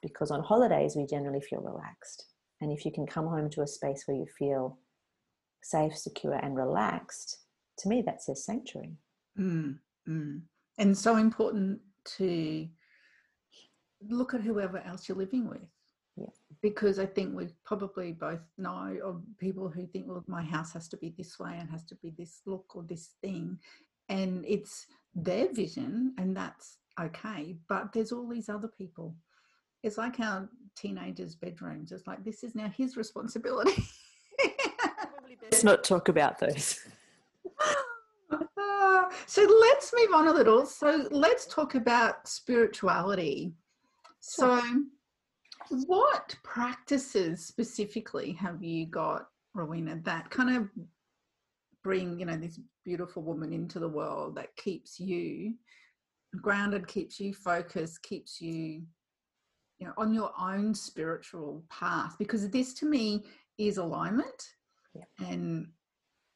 Because 0.00 0.30
on 0.30 0.42
holidays 0.42 0.96
we 0.96 1.06
generally 1.06 1.40
feel 1.40 1.60
relaxed, 1.60 2.26
and 2.60 2.72
if 2.72 2.84
you 2.84 2.90
can 2.90 3.06
come 3.06 3.26
home 3.26 3.48
to 3.50 3.62
a 3.62 3.66
space 3.66 4.04
where 4.06 4.16
you 4.16 4.26
feel 4.38 4.78
safe, 5.62 5.96
secure, 5.96 6.34
and 6.34 6.56
relaxed, 6.56 7.38
to 7.78 7.88
me 7.88 8.02
that 8.02 8.22
says 8.22 8.44
sanctuary. 8.44 8.96
Mm, 9.38 9.78
mm. 10.08 10.40
And 10.78 10.98
so 10.98 11.16
important 11.16 11.80
to 12.16 12.66
look 14.08 14.34
at 14.34 14.40
whoever 14.40 14.78
else 14.78 15.08
you're 15.08 15.18
living 15.18 15.48
with. 15.48 15.68
Yeah. 16.16 16.26
Because 16.62 16.98
I 17.00 17.06
think 17.06 17.34
we 17.34 17.48
probably 17.64 18.12
both 18.12 18.40
know 18.56 18.96
of 19.04 19.20
people 19.38 19.68
who 19.68 19.86
think, 19.86 20.06
well, 20.06 20.22
my 20.28 20.42
house 20.42 20.72
has 20.74 20.88
to 20.88 20.96
be 20.96 21.12
this 21.18 21.38
way 21.38 21.56
and 21.58 21.68
has 21.70 21.84
to 21.86 21.96
be 21.96 22.14
this 22.16 22.40
look 22.46 22.76
or 22.76 22.84
this 22.88 23.10
thing 23.20 23.58
and 24.08 24.44
it's 24.46 24.86
their 25.14 25.52
vision 25.52 26.14
and 26.18 26.36
that's 26.36 26.78
okay 27.00 27.56
but 27.68 27.92
there's 27.92 28.12
all 28.12 28.28
these 28.28 28.48
other 28.48 28.68
people. 28.68 29.14
It's 29.82 29.98
like 29.98 30.20
our 30.20 30.48
teenagers 30.76 31.34
bedrooms 31.34 31.92
it's 31.92 32.06
like 32.06 32.24
this 32.24 32.42
is 32.44 32.54
now 32.54 32.68
his 32.76 32.96
responsibility. 32.96 33.82
Probably 34.38 35.36
best 35.50 35.64
not 35.64 35.84
talk 35.84 36.08
about 36.08 36.38
those. 36.38 36.80
Uh, 37.60 39.04
so 39.26 39.42
let's 39.60 39.92
move 39.94 40.14
on 40.14 40.28
a 40.28 40.32
little. 40.32 40.66
So 40.66 41.08
let's 41.10 41.46
talk 41.46 41.74
about 41.74 42.28
spirituality. 42.28 43.52
So 44.20 44.62
what 45.86 46.34
practices 46.42 47.44
specifically 47.44 48.32
have 48.32 48.62
you 48.62 48.86
got 48.86 49.26
rowena 49.54 49.98
that 50.04 50.30
kind 50.30 50.56
of 50.56 50.68
bring 51.82 52.18
you 52.18 52.26
know 52.26 52.36
this 52.36 52.60
beautiful 52.84 53.22
woman 53.22 53.52
into 53.52 53.78
the 53.78 53.88
world 53.88 54.36
that 54.36 54.54
keeps 54.56 54.98
you 55.00 55.54
grounded 56.40 56.86
keeps 56.86 57.20
you 57.20 57.34
focused 57.34 58.02
keeps 58.02 58.40
you 58.40 58.82
you 59.82 59.88
know 59.88 59.94
on 59.98 60.14
your 60.14 60.30
own 60.40 60.74
spiritual 60.74 61.64
path? 61.68 62.14
Because 62.18 62.48
this 62.50 62.72
to 62.74 62.86
me 62.86 63.24
is 63.58 63.78
alignment. 63.78 64.50
Yeah. 64.94 65.26
and 65.26 65.68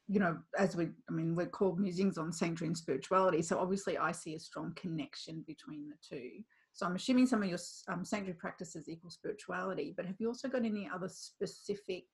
you 0.08 0.18
know 0.18 0.38
as 0.58 0.74
we 0.74 0.88
i 1.10 1.12
mean 1.12 1.34
we're 1.34 1.44
called 1.44 1.78
musings 1.78 2.16
on 2.16 2.32
sanctuary 2.32 2.68
and 2.68 2.78
spirituality 2.78 3.42
so 3.42 3.58
obviously 3.58 3.98
i 3.98 4.10
see 4.10 4.34
a 4.34 4.40
strong 4.40 4.72
connection 4.76 5.44
between 5.46 5.90
the 5.90 5.96
two 6.00 6.30
So 6.76 6.84
I'm 6.84 6.94
assuming 6.94 7.26
some 7.26 7.42
of 7.42 7.48
your 7.48 7.58
um, 7.88 8.04
sanctuary 8.04 8.36
practices 8.38 8.86
equal 8.86 9.10
spirituality, 9.10 9.94
but 9.96 10.04
have 10.04 10.16
you 10.18 10.28
also 10.28 10.46
got 10.46 10.62
any 10.62 10.88
other 10.94 11.08
specific 11.08 12.04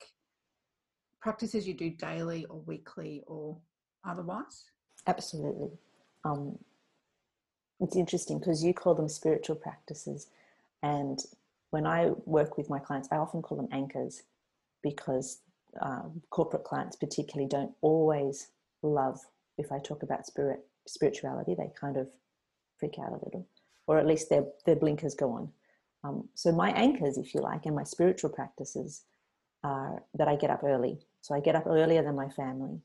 practices 1.20 1.66
you 1.66 1.74
do 1.74 1.90
daily 1.90 2.44
or 2.44 2.60
weekly 2.60 3.24
or 3.26 3.58
otherwise? 4.08 4.66
Absolutely. 5.08 5.70
Um, 6.24 6.60
it's 7.80 7.96
interesting 7.96 8.38
because 8.38 8.62
you 8.62 8.72
call 8.72 8.94
them 8.94 9.08
spiritual 9.08 9.56
practices. 9.56 10.28
And 10.84 11.18
when 11.70 11.84
I 11.84 12.10
work 12.24 12.56
with 12.56 12.70
my 12.70 12.78
clients, 12.78 13.08
I 13.10 13.16
often 13.16 13.42
call 13.42 13.56
them 13.56 13.68
anchors 13.72 14.22
because 14.80 15.40
uh, 15.80 16.02
corporate 16.30 16.62
clients, 16.62 16.94
particularly, 16.94 17.48
don't 17.48 17.72
always 17.80 18.46
love 18.82 19.18
if 19.58 19.72
I 19.72 19.80
talk 19.80 20.04
about 20.04 20.24
spirit 20.24 20.60
spirituality. 20.86 21.56
They 21.56 21.72
kind 21.80 21.96
of 21.96 22.06
freak 22.78 23.00
out 23.00 23.10
a 23.10 23.24
little, 23.24 23.48
or 23.87 23.99
at 23.99 24.07
least 24.07 24.30
their 24.30 24.45
their 24.66 24.76
blinkers 24.76 25.14
go 25.14 25.33
on. 25.33 25.49
Um, 26.05 26.28
so 26.35 26.53
my 26.53 26.70
anchors, 26.72 27.16
if 27.18 27.35
you 27.35 27.41
like, 27.41 27.66
and 27.66 27.76
my 27.76 27.85
spiritual 27.85 28.30
practices 28.30 29.05
are 29.62 30.03
that 30.14 30.28
I 30.28 30.37
get 30.37 30.51
up 30.51 30.64
early. 30.64 30.99
So 31.20 31.35
I 31.35 31.41
get 31.41 31.55
up 31.55 31.66
earlier 31.66 32.03
than 32.03 32.16
my 32.16 32.28
family, 32.28 32.80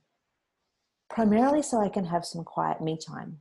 primarily 1.10 1.64
so 1.64 1.82
I 1.82 1.89
can 1.89 2.06
have 2.06 2.26
some 2.26 2.43
quiet 2.43 2.82
me 2.82 2.98
time. 2.98 3.39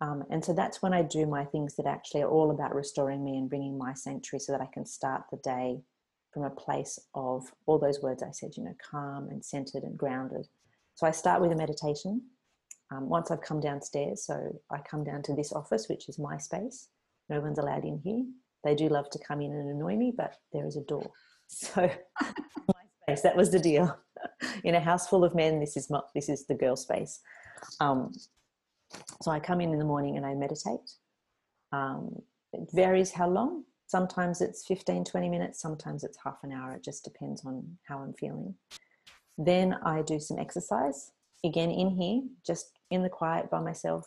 Um, 0.00 0.24
and 0.30 0.44
so 0.44 0.52
that's 0.52 0.80
when 0.80 0.94
I 0.94 1.02
do 1.02 1.26
my 1.26 1.44
things 1.44 1.74
that 1.76 1.86
actually 1.86 2.22
are 2.22 2.30
all 2.30 2.50
about 2.50 2.74
restoring 2.74 3.24
me 3.24 3.36
and 3.36 3.48
bringing 3.48 3.76
my 3.76 3.94
sanctuary 3.94 4.40
so 4.40 4.52
that 4.52 4.60
I 4.60 4.68
can 4.72 4.86
start 4.86 5.24
the 5.30 5.38
day 5.38 5.80
from 6.32 6.44
a 6.44 6.50
place 6.50 6.98
of 7.14 7.52
all 7.66 7.78
those 7.78 8.00
words 8.00 8.22
I 8.22 8.30
said, 8.30 8.52
you 8.56 8.64
know, 8.64 8.74
calm 8.90 9.28
and 9.28 9.44
centered 9.44 9.82
and 9.82 9.98
grounded. 9.98 10.46
So 10.94 11.06
I 11.06 11.10
start 11.10 11.40
with 11.40 11.52
a 11.52 11.56
meditation. 11.56 12.22
Um, 12.90 13.08
once 13.08 13.30
I've 13.30 13.42
come 13.42 13.60
downstairs, 13.60 14.24
so 14.24 14.60
I 14.70 14.78
come 14.78 15.04
down 15.04 15.22
to 15.24 15.34
this 15.34 15.52
office, 15.52 15.88
which 15.88 16.08
is 16.08 16.18
my 16.18 16.38
space. 16.38 16.88
No 17.28 17.40
one's 17.40 17.58
allowed 17.58 17.84
in 17.84 17.98
here. 17.98 18.24
They 18.64 18.74
do 18.74 18.88
love 18.88 19.10
to 19.10 19.18
come 19.18 19.40
in 19.40 19.52
and 19.52 19.68
annoy 19.68 19.96
me, 19.96 20.12
but 20.16 20.36
there 20.52 20.66
is 20.66 20.76
a 20.76 20.82
door. 20.82 21.10
So 21.50 21.80
my 21.80 22.74
space, 23.04 23.22
that 23.22 23.34
was 23.34 23.50
the 23.50 23.58
deal. 23.58 23.98
in 24.64 24.74
a 24.74 24.80
house 24.80 25.08
full 25.08 25.24
of 25.24 25.34
men, 25.34 25.60
this 25.60 25.78
is 25.78 25.88
my, 25.88 26.02
this 26.14 26.28
is 26.28 26.44
the 26.44 26.54
girl 26.54 26.76
space. 26.76 27.20
Um, 27.80 28.12
so 29.22 29.30
I 29.30 29.40
come 29.40 29.62
in 29.62 29.72
in 29.72 29.78
the 29.78 29.84
morning 29.86 30.18
and 30.18 30.26
I 30.26 30.34
meditate. 30.34 30.90
Um, 31.72 32.20
it 32.52 32.68
varies 32.74 33.12
how 33.12 33.30
long. 33.30 33.64
Sometimes 33.86 34.42
it's 34.42 34.66
15, 34.66 35.04
20 35.04 35.28
minutes, 35.30 35.62
sometimes 35.62 36.04
it's 36.04 36.18
half 36.22 36.36
an 36.42 36.52
hour. 36.52 36.74
It 36.74 36.84
just 36.84 37.02
depends 37.02 37.46
on 37.46 37.78
how 37.84 38.00
I'm 38.00 38.12
feeling. 38.12 38.54
Then 39.38 39.74
I 39.82 40.02
do 40.02 40.20
some 40.20 40.38
exercise, 40.38 41.12
again 41.44 41.70
in 41.70 41.90
here, 41.90 42.20
just 42.46 42.78
in 42.90 43.02
the 43.02 43.08
quiet 43.08 43.50
by 43.50 43.60
myself. 43.60 44.06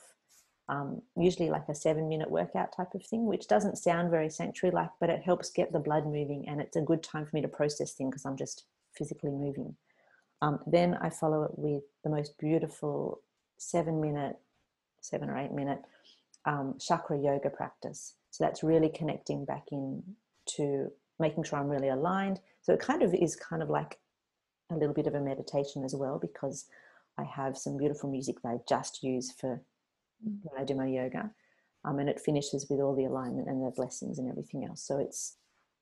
Um, 0.72 1.01
usually 1.17 1.49
like 1.49 1.67
a 1.67 1.76
seven 1.76 2.07
minute 2.07 2.32
workout 2.32 2.74
type 2.76 2.95
of 2.95 3.05
thing, 3.05 3.26
which 3.26 3.47
doesn't 3.47 3.78
sound 3.78 4.09
very 4.09 4.30
sanctuary 4.30 4.74
like, 4.74 4.89
but 5.01 5.09
it 5.09 5.22
helps 5.22 5.51
get 5.51 5.74
the 5.74 5.80
blood 5.80 6.05
moving 6.05 6.47
and 6.47 6.61
it's 6.61 6.78
a 6.78 6.82
good 6.82 7.03
time 7.03 7.26
for 7.26 7.36
me 7.36 7.41
to 7.41 7.49
process 7.49 7.91
things 7.91 8.11
because 8.11 8.26
I'm 8.26 8.38
just 8.38 8.63
physically 8.97 9.32
moving. 9.32 9.76
Um, 10.41 10.59
then 10.65 10.97
I 11.01 11.09
follow 11.09 11.43
it 11.43 11.51
with 11.57 11.84
the 12.05 12.09
most 12.09 12.38
beautiful 12.39 13.22
seven 13.57 13.99
minute 14.01 14.38
seven 15.01 15.30
or 15.30 15.38
eight 15.38 15.51
minute 15.51 15.82
um, 16.45 16.76
chakra 16.80 17.19
yoga 17.19 17.49
practice. 17.49 18.15
So 18.30 18.43
that's 18.43 18.63
really 18.63 18.89
connecting 18.89 19.45
back 19.45 19.65
in 19.72 20.01
to 20.55 20.91
making 21.19 21.43
sure 21.43 21.59
I'm 21.59 21.67
really 21.67 21.89
aligned. 21.89 22.39
So 22.61 22.74
it 22.74 22.80
kind 22.80 23.03
of 23.03 23.13
is 23.13 23.36
kind 23.36 23.61
of 23.61 23.69
like 23.69 23.99
a 24.72 24.76
little 24.76 24.93
bit 24.93 25.07
of 25.07 25.15
a 25.15 25.22
meditation 25.22 25.84
as 25.84 25.93
well 25.93 26.17
because 26.17 26.65
I 27.17 27.24
have 27.24 27.57
some 27.57 27.78
beautiful 27.78 28.09
music 28.09 28.41
that 28.41 28.49
I 28.49 28.57
just 28.67 29.03
use 29.03 29.32
for 29.32 29.61
when 30.24 30.61
I 30.61 30.65
do 30.65 30.76
my 30.76 30.88
yoga. 30.88 31.30
Um, 31.84 31.99
and 31.99 32.09
it 32.09 32.22
finishes 32.22 32.67
with 32.69 32.80
all 32.80 32.95
the 32.95 33.05
alignment 33.05 33.47
and 33.47 33.65
the 33.65 33.72
blessings 33.72 34.19
and 34.19 34.30
everything 34.30 34.65
else. 34.65 34.84
So 34.86 34.99
it's, 34.99 35.38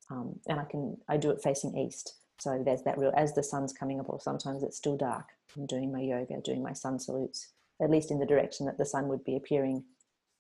um, 0.10 0.40
and 0.48 0.60
I 0.60 0.64
can, 0.64 0.98
I 1.10 1.18
do 1.18 1.30
it 1.30 1.42
facing 1.44 1.78
east. 1.78 2.16
So 2.40 2.62
there's 2.66 2.84
that 2.84 2.98
real, 2.98 3.12
as 3.18 3.34
the 3.34 3.44
sun's 3.44 3.74
coming 3.74 4.00
up, 4.00 4.08
or 4.08 4.20
sometimes 4.20 4.64
it's 4.64 4.78
still 4.78 4.96
dark, 4.96 5.26
I'm 5.58 5.66
doing 5.66 5.92
my 5.92 6.00
yoga, 6.00 6.40
doing 6.42 6.64
my 6.64 6.72
sun 6.72 7.00
salutes 7.00 7.52
at 7.82 7.90
least 7.90 8.12
in 8.12 8.20
the 8.20 8.26
direction 8.26 8.66
that 8.66 8.78
the 8.78 8.86
sun 8.86 9.08
would 9.08 9.24
be 9.24 9.36
appearing 9.36 9.84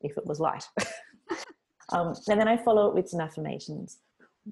if 0.02 0.18
it 0.18 0.26
was 0.26 0.39
light. 0.39 0.68
um, 1.89 2.14
and 2.28 2.39
then 2.39 2.47
I 2.47 2.58
follow 2.58 2.88
it 2.88 2.95
with 2.95 3.10
some 3.10 3.22
affirmations, 3.22 4.00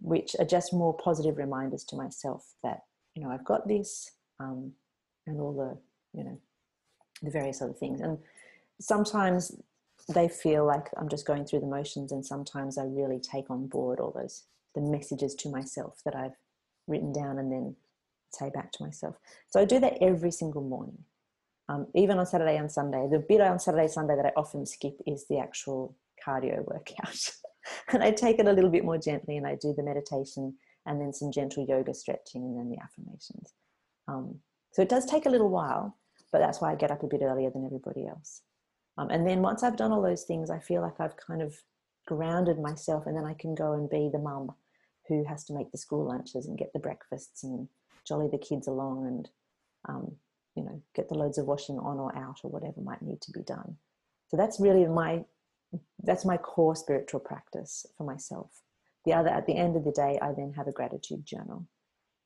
which 0.01 0.35
are 0.39 0.45
just 0.45 0.73
more 0.73 0.95
positive 0.95 1.37
reminders 1.37 1.83
to 1.85 1.95
myself 1.95 2.53
that, 2.63 2.81
you 3.15 3.23
know, 3.23 3.29
I've 3.29 3.45
got 3.45 3.67
this 3.67 4.11
um, 4.39 4.71
and 5.25 5.39
all 5.39 5.53
the, 5.53 6.17
you 6.17 6.23
know, 6.23 6.39
the 7.21 7.31
various 7.31 7.61
other 7.61 7.73
things. 7.73 7.99
And 7.99 8.17
sometimes 8.79 9.55
they 10.13 10.27
feel 10.27 10.65
like 10.65 10.89
I'm 10.97 11.09
just 11.09 11.27
going 11.27 11.45
through 11.45 11.61
the 11.61 11.67
motions, 11.67 12.11
and 12.11 12.25
sometimes 12.25 12.77
I 12.77 12.83
really 12.85 13.19
take 13.19 13.49
on 13.49 13.67
board 13.67 13.99
all 13.99 14.11
those 14.11 14.43
the 14.75 14.81
messages 14.81 15.33
to 15.35 15.49
myself 15.49 15.99
that 16.05 16.15
I've 16.15 16.35
written 16.87 17.11
down 17.11 17.39
and 17.39 17.51
then 17.51 17.75
say 18.31 18.49
back 18.49 18.71
to 18.73 18.83
myself. 18.83 19.15
So 19.49 19.59
I 19.59 19.65
do 19.65 19.79
that 19.79 19.97
every 20.01 20.31
single 20.31 20.61
morning 20.61 21.03
um, 21.69 21.87
even 21.95 22.17
on 22.17 22.25
Saturday 22.25 22.57
and 22.57 22.71
Sunday. 22.71 23.07
The 23.09 23.19
bit 23.19 23.41
on 23.41 23.59
Saturday, 23.59 23.87
Sunday 23.87 24.15
that 24.15 24.25
I 24.25 24.31
often 24.35 24.65
skip 24.65 24.99
is 25.05 25.25
the 25.27 25.39
actual 25.39 25.95
cardio 26.25 26.65
workout. 26.65 27.31
and 27.91 28.03
I 28.03 28.11
take 28.11 28.39
it 28.39 28.47
a 28.47 28.53
little 28.53 28.69
bit 28.69 28.85
more 28.85 28.97
gently 28.97 29.37
and 29.37 29.45
I 29.45 29.55
do 29.55 29.73
the 29.73 29.83
meditation 29.83 30.55
and 30.85 31.01
then 31.01 31.13
some 31.13 31.31
gentle 31.31 31.65
yoga 31.67 31.93
stretching 31.93 32.43
and 32.43 32.57
then 32.57 32.69
the 32.69 32.81
affirmations. 32.81 33.53
Um, 34.07 34.39
so 34.71 34.81
it 34.81 34.89
does 34.89 35.05
take 35.05 35.25
a 35.25 35.29
little 35.29 35.49
while, 35.49 35.97
but 36.31 36.39
that's 36.39 36.61
why 36.61 36.71
I 36.71 36.75
get 36.75 36.91
up 36.91 37.03
a 37.03 37.07
bit 37.07 37.21
earlier 37.21 37.49
than 37.49 37.65
everybody 37.65 38.07
else. 38.07 38.41
Um, 38.97 39.09
and 39.09 39.27
then 39.27 39.41
once 39.41 39.63
I've 39.63 39.77
done 39.77 39.91
all 39.91 40.01
those 40.01 40.23
things, 40.23 40.49
I 40.49 40.59
feel 40.59 40.81
like 40.81 40.99
I've 40.99 41.17
kind 41.17 41.41
of 41.41 41.55
grounded 42.07 42.59
myself 42.59 43.05
and 43.05 43.15
then 43.15 43.25
I 43.25 43.33
can 43.33 43.53
go 43.53 43.73
and 43.73 43.89
be 43.89 44.09
the 44.11 44.19
mum 44.19 44.51
who 45.07 45.23
has 45.25 45.43
to 45.45 45.53
make 45.53 45.71
the 45.71 45.77
school 45.77 46.07
lunches 46.07 46.47
and 46.47 46.57
get 46.57 46.73
the 46.73 46.79
breakfasts 46.79 47.43
and 47.43 47.67
jolly 48.07 48.27
the 48.31 48.37
kids 48.37 48.67
along 48.67 49.05
and 49.05 49.29
um, 49.87 50.15
you 50.55 50.63
know 50.63 50.81
get 50.95 51.09
the 51.09 51.17
loads 51.17 51.37
of 51.37 51.45
washing 51.45 51.77
on 51.77 51.99
or 51.99 52.15
out 52.17 52.39
or 52.43 52.49
whatever 52.49 52.81
might 52.81 53.01
need 53.01 53.21
to 53.21 53.31
be 53.31 53.41
done. 53.41 53.77
So 54.29 54.37
that's 54.37 54.59
really 54.59 54.85
my 54.85 55.23
that's 56.03 56.25
my 56.25 56.37
core 56.37 56.75
spiritual 56.75 57.19
practice 57.19 57.85
for 57.97 58.05
myself. 58.05 58.49
The 59.05 59.13
other 59.13 59.29
at 59.29 59.45
the 59.45 59.55
end 59.55 59.77
of 59.77 59.85
the 59.85 59.91
day 59.91 60.19
i 60.21 60.33
then 60.33 60.51
have 60.57 60.67
a 60.67 60.73
gratitude 60.73 61.25
journal 61.25 61.65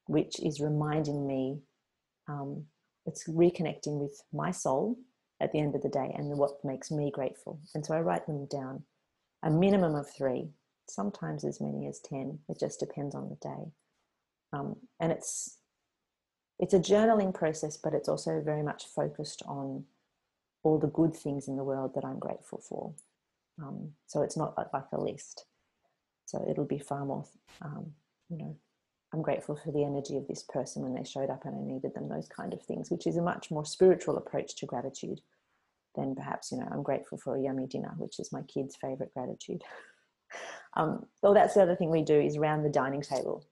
which 0.07 0.39
is 0.39 0.59
reminding 0.59 1.27
me 1.27 1.59
um, 2.27 2.65
it's 3.05 3.27
reconnecting 3.27 3.99
with 3.99 4.21
my 4.33 4.51
soul 4.51 4.97
at 5.41 5.51
the 5.51 5.59
end 5.59 5.75
of 5.75 5.81
the 5.81 5.89
day 5.89 6.13
and 6.15 6.37
what 6.37 6.63
makes 6.63 6.91
me 6.91 7.11
grateful 7.11 7.59
and 7.75 7.85
so 7.85 7.93
i 7.93 7.99
write 7.99 8.25
them 8.27 8.45
down 8.45 8.83
a 9.43 9.49
minimum 9.49 9.95
of 9.95 10.09
three 10.09 10.49
sometimes 10.87 11.43
as 11.43 11.59
many 11.59 11.87
as 11.87 11.99
10 11.99 12.39
it 12.47 12.59
just 12.59 12.79
depends 12.79 13.15
on 13.15 13.29
the 13.29 13.35
day 13.35 13.71
um, 14.53 14.75
and 14.99 15.11
it's 15.11 15.57
it's 16.61 16.75
a 16.75 16.79
journaling 16.79 17.33
process, 17.33 17.75
but 17.75 17.95
it's 17.95 18.07
also 18.07 18.39
very 18.39 18.61
much 18.61 18.85
focused 18.85 19.41
on 19.47 19.85
all 20.63 20.77
the 20.77 20.87
good 20.87 21.15
things 21.15 21.47
in 21.47 21.57
the 21.57 21.63
world 21.63 21.95
that 21.95 22.05
I'm 22.05 22.19
grateful 22.19 22.59
for. 22.59 22.93
Um, 23.59 23.93
so 24.05 24.21
it's 24.21 24.37
not 24.37 24.55
like 24.71 24.85
a 24.93 25.01
list. 25.01 25.45
So 26.27 26.45
it'll 26.47 26.65
be 26.65 26.77
far 26.77 27.03
more, 27.03 27.25
um, 27.63 27.93
you 28.29 28.37
know, 28.37 28.55
I'm 29.13 29.21
grateful 29.21 29.55
for 29.55 29.71
the 29.71 29.83
energy 29.83 30.17
of 30.17 30.27
this 30.27 30.43
person 30.43 30.83
when 30.83 30.93
they 30.93 31.03
showed 31.03 31.29
up 31.29 31.45
and 31.45 31.55
I 31.55 31.61
needed 31.61 31.93
them, 31.93 32.07
those 32.07 32.29
kind 32.29 32.53
of 32.53 32.61
things, 32.61 32.89
which 32.89 33.07
is 33.07 33.17
a 33.17 33.21
much 33.21 33.51
more 33.51 33.65
spiritual 33.65 34.17
approach 34.17 34.55
to 34.57 34.65
gratitude 34.65 35.19
than 35.95 36.15
perhaps, 36.15 36.51
you 36.51 36.57
know, 36.57 36.67
I'm 36.71 36.83
grateful 36.83 37.17
for 37.17 37.35
a 37.35 37.41
yummy 37.41 37.67
dinner, 37.67 37.93
which 37.97 38.19
is 38.19 38.31
my 38.31 38.41
kids' 38.43 38.77
favorite 38.77 39.13
gratitude. 39.13 39.61
um, 40.77 41.05
well, 41.21 41.33
that's 41.33 41.55
the 41.55 41.61
other 41.61 41.75
thing 41.75 41.89
we 41.89 42.03
do 42.03 42.19
is 42.19 42.37
around 42.37 42.63
the 42.63 42.69
dining 42.69 43.01
table. 43.01 43.45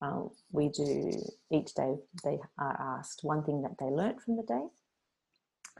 Um, 0.00 0.30
we 0.50 0.68
do 0.68 1.12
each 1.52 1.74
day 1.74 1.94
they 2.24 2.38
are 2.58 2.98
asked 2.98 3.20
one 3.22 3.44
thing 3.44 3.62
that 3.62 3.76
they 3.78 3.86
learnt 3.86 4.20
from 4.20 4.36
the 4.36 4.42
day 4.42 4.66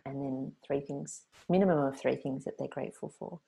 and 0.06 0.22
then 0.22 0.52
three 0.66 0.80
things 0.80 1.22
minimum 1.48 1.78
of 1.78 1.98
three 1.98 2.16
things 2.16 2.44
that 2.44 2.54
they're 2.58 2.68
grateful 2.68 3.12
for 3.18 3.40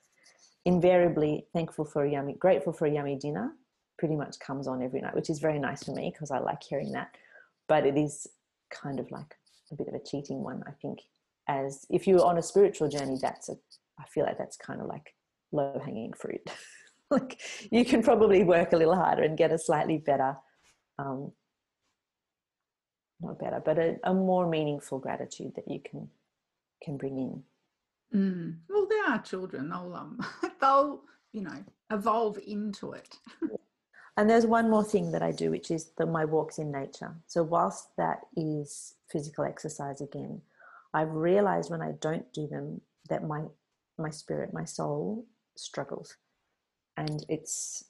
invariably 0.65 1.47
thankful 1.53 1.85
for 1.85 2.05
a 2.05 2.11
yummy 2.11 2.35
grateful 2.35 2.73
for 2.73 2.87
a 2.87 2.91
yummy 2.91 3.17
dinner 3.17 3.53
pretty 3.99 4.17
much 4.17 4.39
comes 4.39 4.67
on 4.67 4.83
every 4.83 5.01
night 5.01 5.15
which 5.15 5.31
is 5.31 5.39
very 5.39 5.59
nice 5.59 5.85
for 5.85 5.93
me 5.93 6.11
because 6.13 6.31
i 6.31 6.39
like 6.39 6.63
hearing 6.63 6.93
that 6.93 7.09
but 7.69 7.87
it 7.87 7.97
is 7.97 8.27
kind 8.71 8.99
of 8.99 9.11
like 9.11 9.35
a 9.73 9.77
bit 9.77 9.89
of 9.89 9.95
a 9.95 10.05
cheating 10.05 10.43
one 10.43 10.63
i 10.67 10.73
think 10.83 10.99
as 11.49 11.87
if 11.91 12.07
you're 12.07 12.25
on 12.25 12.39
a 12.39 12.43
spiritual 12.43 12.89
journey 12.89 13.19
that's 13.21 13.49
a 13.49 13.55
i 14.01 14.05
feel 14.07 14.25
like 14.25 14.39
that's 14.39 14.57
kind 14.57 14.81
of 14.81 14.87
like 14.87 15.15
low 15.53 15.81
hanging 15.85 16.13
fruit 16.13 16.41
like 17.11 17.41
you 17.71 17.85
can 17.85 18.03
probably 18.03 18.43
work 18.43 18.73
a 18.73 18.77
little 18.77 18.97
harder 18.97 19.23
and 19.23 19.39
get 19.39 19.53
a 19.53 19.59
slightly 19.59 19.99
better 19.99 20.37
um, 20.99 21.33
not 23.21 23.39
better, 23.39 23.61
but 23.65 23.79
a, 23.79 23.97
a, 24.05 24.15
more 24.15 24.49
meaningful 24.49 24.99
gratitude 24.99 25.53
that 25.57 25.69
you 25.69 25.81
can 25.81 26.09
can 26.83 26.97
bring 26.97 27.19
in. 27.19 27.43
Mm. 28.15 28.57
Well, 28.69 28.87
they 28.89 29.13
are 29.13 29.23
children. 29.23 29.71
They'll 29.71 29.95
um, 29.95 30.19
they'll 30.61 31.03
you 31.33 31.43
know 31.43 31.65
evolve 31.91 32.39
into 32.47 32.93
it. 32.93 33.17
and 34.17 34.31
there's 34.31 34.47
one 34.47 34.71
more 34.71 34.85
thing 34.85 35.13
that 35.13 35.23
I 35.23 35.33
do, 35.33 35.51
which 35.51 35.71
is 35.71 35.91
the 35.99 36.07
my 36.07 36.25
walks 36.25 36.59
in 36.59 36.71
nature. 36.71 37.15
So 37.27 37.43
whilst 37.43 37.89
that 37.97 38.21
is 38.37 38.95
physical 39.11 39.45
exercise 39.45 40.01
again, 40.01 40.43
I've 40.93 41.13
realized 41.13 41.71
when 41.71 41.83
I 41.83 41.93
don't 42.01 42.33
do 42.33 42.47
them 42.47 42.81
that 43.09 43.25
my 43.25 43.45
my 43.99 44.11
spirit, 44.11 44.53
my 44.53 44.65
soul 44.65 45.27
struggles. 45.57 46.17
and 46.97 47.25
it's 47.29 47.85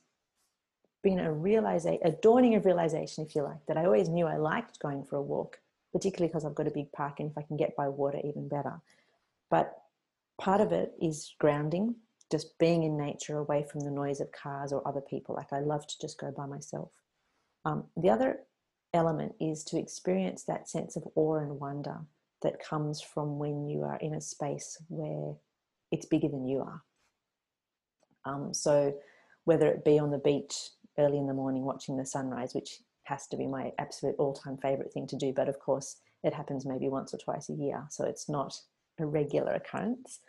been 1.03 1.18
a 1.20 1.33
realization, 1.33 2.01
a 2.05 2.12
dawning 2.12 2.55
of 2.55 2.64
realization, 2.64 3.25
if 3.25 3.35
you 3.35 3.43
like, 3.43 3.64
that 3.66 3.77
I 3.77 3.85
always 3.85 4.09
knew 4.09 4.27
I 4.27 4.37
liked 4.37 4.79
going 4.81 5.05
for 5.05 5.16
a 5.16 5.22
walk, 5.22 5.61
particularly 5.93 6.29
because 6.29 6.45
I've 6.45 6.55
got 6.55 6.66
a 6.66 6.70
big 6.70 6.91
park, 6.93 7.20
and 7.20 7.31
if 7.31 7.37
I 7.37 7.43
can 7.43 7.57
get 7.57 7.77
by 7.77 7.89
water, 7.89 8.18
even 8.25 8.49
better. 8.49 8.81
But 9.51 9.77
part 10.39 10.61
of 10.61 10.72
it 10.72 10.95
is 11.01 11.35
grounding, 11.39 11.97
just 12.31 12.59
being 12.59 12.83
in 12.83 12.97
nature 12.97 13.39
away 13.39 13.64
from 13.70 13.81
the 13.81 13.91
noise 13.91 14.20
of 14.20 14.33
cars 14.33 14.72
or 14.72 14.87
other 14.87 15.01
people. 15.01 15.35
Like 15.35 15.53
I 15.53 15.61
love 15.61 15.87
to 15.87 16.01
just 16.01 16.18
go 16.18 16.31
by 16.31 16.47
myself. 16.47 16.91
Um, 17.64 17.85
the 17.97 18.11
other 18.11 18.41
element 18.93 19.35
is 19.41 19.64
to 19.64 19.79
experience 19.79 20.45
that 20.45 20.68
sense 20.68 20.97
of 20.97 21.05
awe 21.14 21.37
and 21.37 21.61
wonder 21.61 21.99
that 22.43 22.62
comes 22.62 23.01
from 23.01 23.39
when 23.39 23.66
you 23.66 23.83
are 23.83 23.97
in 23.97 24.14
a 24.14 24.20
space 24.20 24.79
where 24.89 25.35
it's 25.91 26.07
bigger 26.07 26.29
than 26.29 26.47
you 26.47 26.61
are. 26.61 26.83
Um, 28.25 28.55
so, 28.55 28.95
whether 29.45 29.68
it 29.68 29.85
be 29.85 29.99
on 29.99 30.11
the 30.11 30.18
beach 30.18 30.55
early 30.99 31.18
in 31.18 31.27
the 31.27 31.35
morning 31.35 31.64
watching 31.64 31.97
the 31.97 32.07
sunrise, 32.07 32.55
which 32.55 32.79
has 33.05 33.27
to 33.29 33.37
be 33.37 33.47
my 33.47 33.72
absolute 33.79 34.14
all 34.18 34.33
time 34.33 34.57
favorite 34.57 34.93
thing 34.93 35.07
to 35.09 35.16
do, 35.16 35.33
but 35.35 35.49
of 35.49 35.59
course, 35.59 35.97
it 36.22 36.33
happens 36.33 36.64
maybe 36.64 36.89
once 36.89 37.12
or 37.12 37.18
twice 37.18 37.51
a 37.51 37.55
year, 37.55 37.85
so 37.91 38.05
it's 38.05 38.29
not 38.29 38.59
a 38.99 39.05
regular 39.05 39.53
occurrence. 39.53 40.20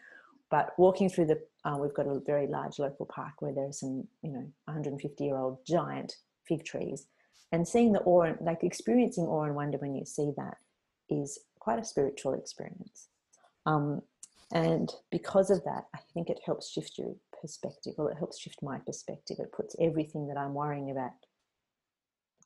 But 0.52 0.72
walking 0.78 1.10
through 1.10 1.26
the, 1.26 1.41
uh, 1.64 1.78
we've 1.78 1.93
got 1.93 2.08
a 2.08 2.20
very 2.26 2.48
large 2.48 2.80
local 2.80 3.06
park 3.06 3.34
where 3.39 3.54
there 3.54 3.68
are 3.68 3.74
some, 3.74 4.08
you 4.22 4.32
know, 4.32 4.48
150 4.66 5.24
year 5.24 5.38
old 5.38 5.60
giant 5.66 6.16
fig 6.48 6.64
trees, 6.64 7.08
and 7.52 7.68
seeing 7.68 7.93
the 7.93 8.02
awe, 8.02 8.24
and 8.24 8.38
like 8.41 8.64
experiencing 8.64 9.26
awe 9.26 9.43
and 9.43 9.56
wonder 9.56 9.78
when 9.78 9.96
you 9.96 10.06
see 10.06 10.32
that, 10.38 10.58
is 11.10 11.39
quite 11.60 11.80
a 11.80 11.84
spiritual 11.84 12.34
experience. 12.34 13.08
Um, 13.66 14.02
and 14.54 14.93
because 15.12 15.50
of 15.50 15.64
that, 15.64 15.86
I 15.96 16.00
think 16.14 16.30
it 16.30 16.39
helps 16.46 16.70
shift 16.70 16.98
your 16.98 17.16
perspective. 17.41 17.93
Well, 17.98 18.08
it 18.08 18.18
helps 18.18 18.39
shift 18.39 18.60
my 18.62 18.78
perspective. 18.80 19.38
It 19.39 19.52
puts 19.52 19.76
everything 19.80 20.28
that 20.28 20.38
I'm 20.38 20.54
worrying 20.54 20.91
about, 20.91 21.12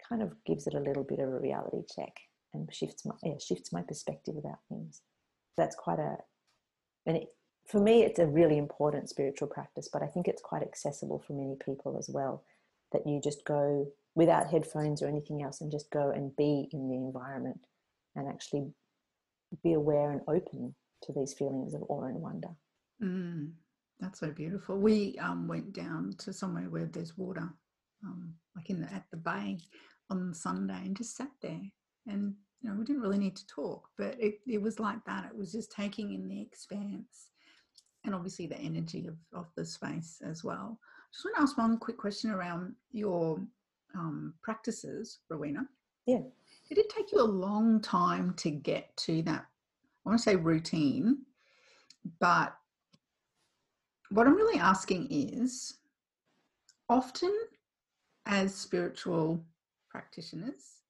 kind 0.07 0.21
of 0.21 0.33
gives 0.45 0.67
it 0.67 0.73
a 0.73 0.79
little 0.79 1.03
bit 1.03 1.19
of 1.19 1.29
a 1.29 1.39
reality 1.39 1.81
check 1.93 2.13
and 2.53 2.73
shifts 2.73 3.05
my 3.05 3.15
yeah, 3.23 3.37
shifts 3.37 3.71
my 3.71 3.81
perspective 3.81 4.35
about 4.37 4.59
things. 4.69 5.01
That's 5.57 5.75
quite 5.75 5.99
a, 5.99 6.17
it, 7.05 7.27
for 7.69 7.79
me, 7.79 8.03
it's 8.03 8.19
a 8.19 8.25
really 8.25 8.57
important 8.57 9.09
spiritual 9.09 9.47
practice. 9.47 9.89
But 9.91 10.01
I 10.01 10.07
think 10.07 10.27
it's 10.27 10.41
quite 10.41 10.63
accessible 10.63 11.23
for 11.25 11.33
many 11.33 11.55
people 11.63 11.97
as 11.97 12.09
well. 12.09 12.43
That 12.91 13.05
you 13.05 13.21
just 13.23 13.45
go 13.45 13.87
without 14.15 14.49
headphones 14.49 15.01
or 15.01 15.07
anything 15.07 15.43
else 15.43 15.61
and 15.61 15.71
just 15.71 15.91
go 15.91 16.09
and 16.09 16.35
be 16.35 16.67
in 16.73 16.89
the 16.89 16.95
environment 16.95 17.59
and 18.15 18.27
actually 18.27 18.71
be 19.63 19.73
aware 19.73 20.11
and 20.11 20.21
open 20.27 20.73
to 21.03 21.13
these 21.13 21.33
feelings 21.33 21.73
of 21.73 21.83
awe 21.87 22.05
and 22.05 22.19
wonder. 22.21 22.49
Mm, 23.01 23.51
that's 23.99 24.19
so 24.19 24.31
beautiful. 24.31 24.77
We 24.77 25.17
um, 25.21 25.47
went 25.47 25.73
down 25.73 26.13
to 26.19 26.33
somewhere 26.33 26.69
where 26.69 26.85
there's 26.85 27.17
water, 27.17 27.47
um, 28.03 28.33
like 28.55 28.69
in 28.69 28.81
the, 28.81 28.91
at 28.93 29.05
the 29.11 29.17
bay 29.17 29.59
on 30.09 30.33
Sunday, 30.33 30.81
and 30.85 30.97
just 30.97 31.15
sat 31.15 31.31
there. 31.41 31.61
And 32.07 32.33
you 32.61 32.69
know, 32.69 32.75
we 32.75 32.85
didn't 32.85 33.01
really 33.01 33.19
need 33.19 33.35
to 33.37 33.47
talk, 33.47 33.87
but 33.97 34.15
it, 34.19 34.39
it 34.47 34.61
was 34.61 34.79
like 34.79 35.03
that. 35.05 35.25
It 35.25 35.37
was 35.37 35.51
just 35.51 35.71
taking 35.71 36.13
in 36.13 36.27
the 36.27 36.41
expanse, 36.41 37.29
and 38.05 38.15
obviously 38.15 38.47
the 38.47 38.57
energy 38.57 39.07
of 39.07 39.17
of 39.33 39.47
the 39.55 39.65
space 39.65 40.21
as 40.25 40.43
well. 40.43 40.79
Just 41.11 41.25
want 41.25 41.37
to 41.37 41.41
ask 41.41 41.57
one 41.57 41.77
quick 41.77 41.97
question 41.97 42.31
around 42.31 42.75
your 42.91 43.39
um, 43.95 44.33
practices, 44.41 45.19
Rowena. 45.29 45.67
Yeah. 46.05 46.21
Did 46.67 46.77
it 46.77 46.89
take 46.89 47.11
you 47.11 47.19
a 47.19 47.23
long 47.23 47.81
time 47.81 48.33
to 48.37 48.51
get 48.51 48.95
to 48.97 49.21
that? 49.23 49.45
I 50.05 50.09
want 50.09 50.19
to 50.19 50.23
say 50.23 50.35
routine, 50.35 51.17
but 52.19 52.55
what 54.11 54.27
I'm 54.27 54.35
really 54.35 54.59
asking 54.59 55.07
is 55.09 55.79
often 56.89 57.33
as 58.25 58.53
spiritual 58.53 59.43
practitioners, 59.89 60.81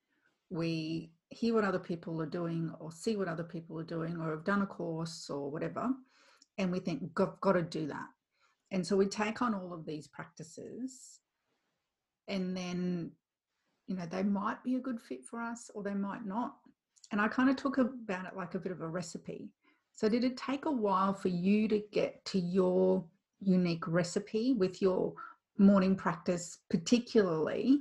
we 0.49 1.11
hear 1.29 1.53
what 1.53 1.63
other 1.63 1.79
people 1.79 2.21
are 2.21 2.25
doing 2.25 2.73
or 2.79 2.91
see 2.91 3.15
what 3.15 3.27
other 3.27 3.43
people 3.43 3.79
are 3.79 3.83
doing 3.83 4.19
or 4.19 4.31
have 4.31 4.43
done 4.43 4.61
a 4.61 4.67
course 4.67 5.29
or 5.29 5.49
whatever, 5.49 5.89
and 6.59 6.71
we 6.71 6.79
think, 6.79 7.13
got, 7.15 7.41
got 7.41 7.53
to 7.53 7.63
do 7.63 7.87
that. 7.87 8.05
And 8.71 8.85
so 8.85 8.95
we 8.95 9.07
take 9.07 9.41
on 9.41 9.55
all 9.55 9.73
of 9.73 9.85
these 9.85 10.07
practices 10.07 11.19
and 12.27 12.55
then 12.55 13.11
you 13.87 13.95
know 13.95 14.05
they 14.05 14.21
might 14.21 14.63
be 14.63 14.75
a 14.75 14.79
good 14.79 15.01
fit 15.01 15.25
for 15.25 15.41
us 15.41 15.71
or 15.73 15.81
they 15.81 15.95
might 15.95 16.25
not. 16.25 16.57
And 17.11 17.19
i 17.19 17.27
kind 17.27 17.49
of 17.49 17.55
talk 17.55 17.79
about 17.79 18.27
it 18.27 18.37
like 18.37 18.53
a 18.53 18.59
bit 18.59 18.71
of 18.71 18.81
a 18.81 18.87
recipe. 18.87 19.49
So 19.95 20.07
did 20.07 20.23
it 20.23 20.37
take 20.37 20.65
a 20.65 20.71
while 20.71 21.13
for 21.13 21.29
you 21.29 21.67
to 21.67 21.81
get 21.91 22.23
to 22.25 22.39
your 22.39 23.03
unique 23.41 23.87
recipe 23.87 24.53
with 24.53 24.81
your 24.81 25.13
morning 25.57 25.95
practice 25.95 26.59
particularly 26.69 27.79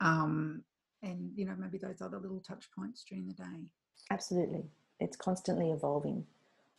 um, 0.00 0.62
and 1.02 1.30
you 1.34 1.44
know 1.44 1.54
maybe 1.58 1.78
those 1.78 2.02
other 2.02 2.18
little 2.18 2.40
touch 2.40 2.68
points 2.76 3.04
during 3.08 3.28
the 3.28 3.34
day? 3.34 3.68
Absolutely. 4.10 4.64
It's 4.98 5.16
constantly 5.16 5.70
evolving. 5.70 6.24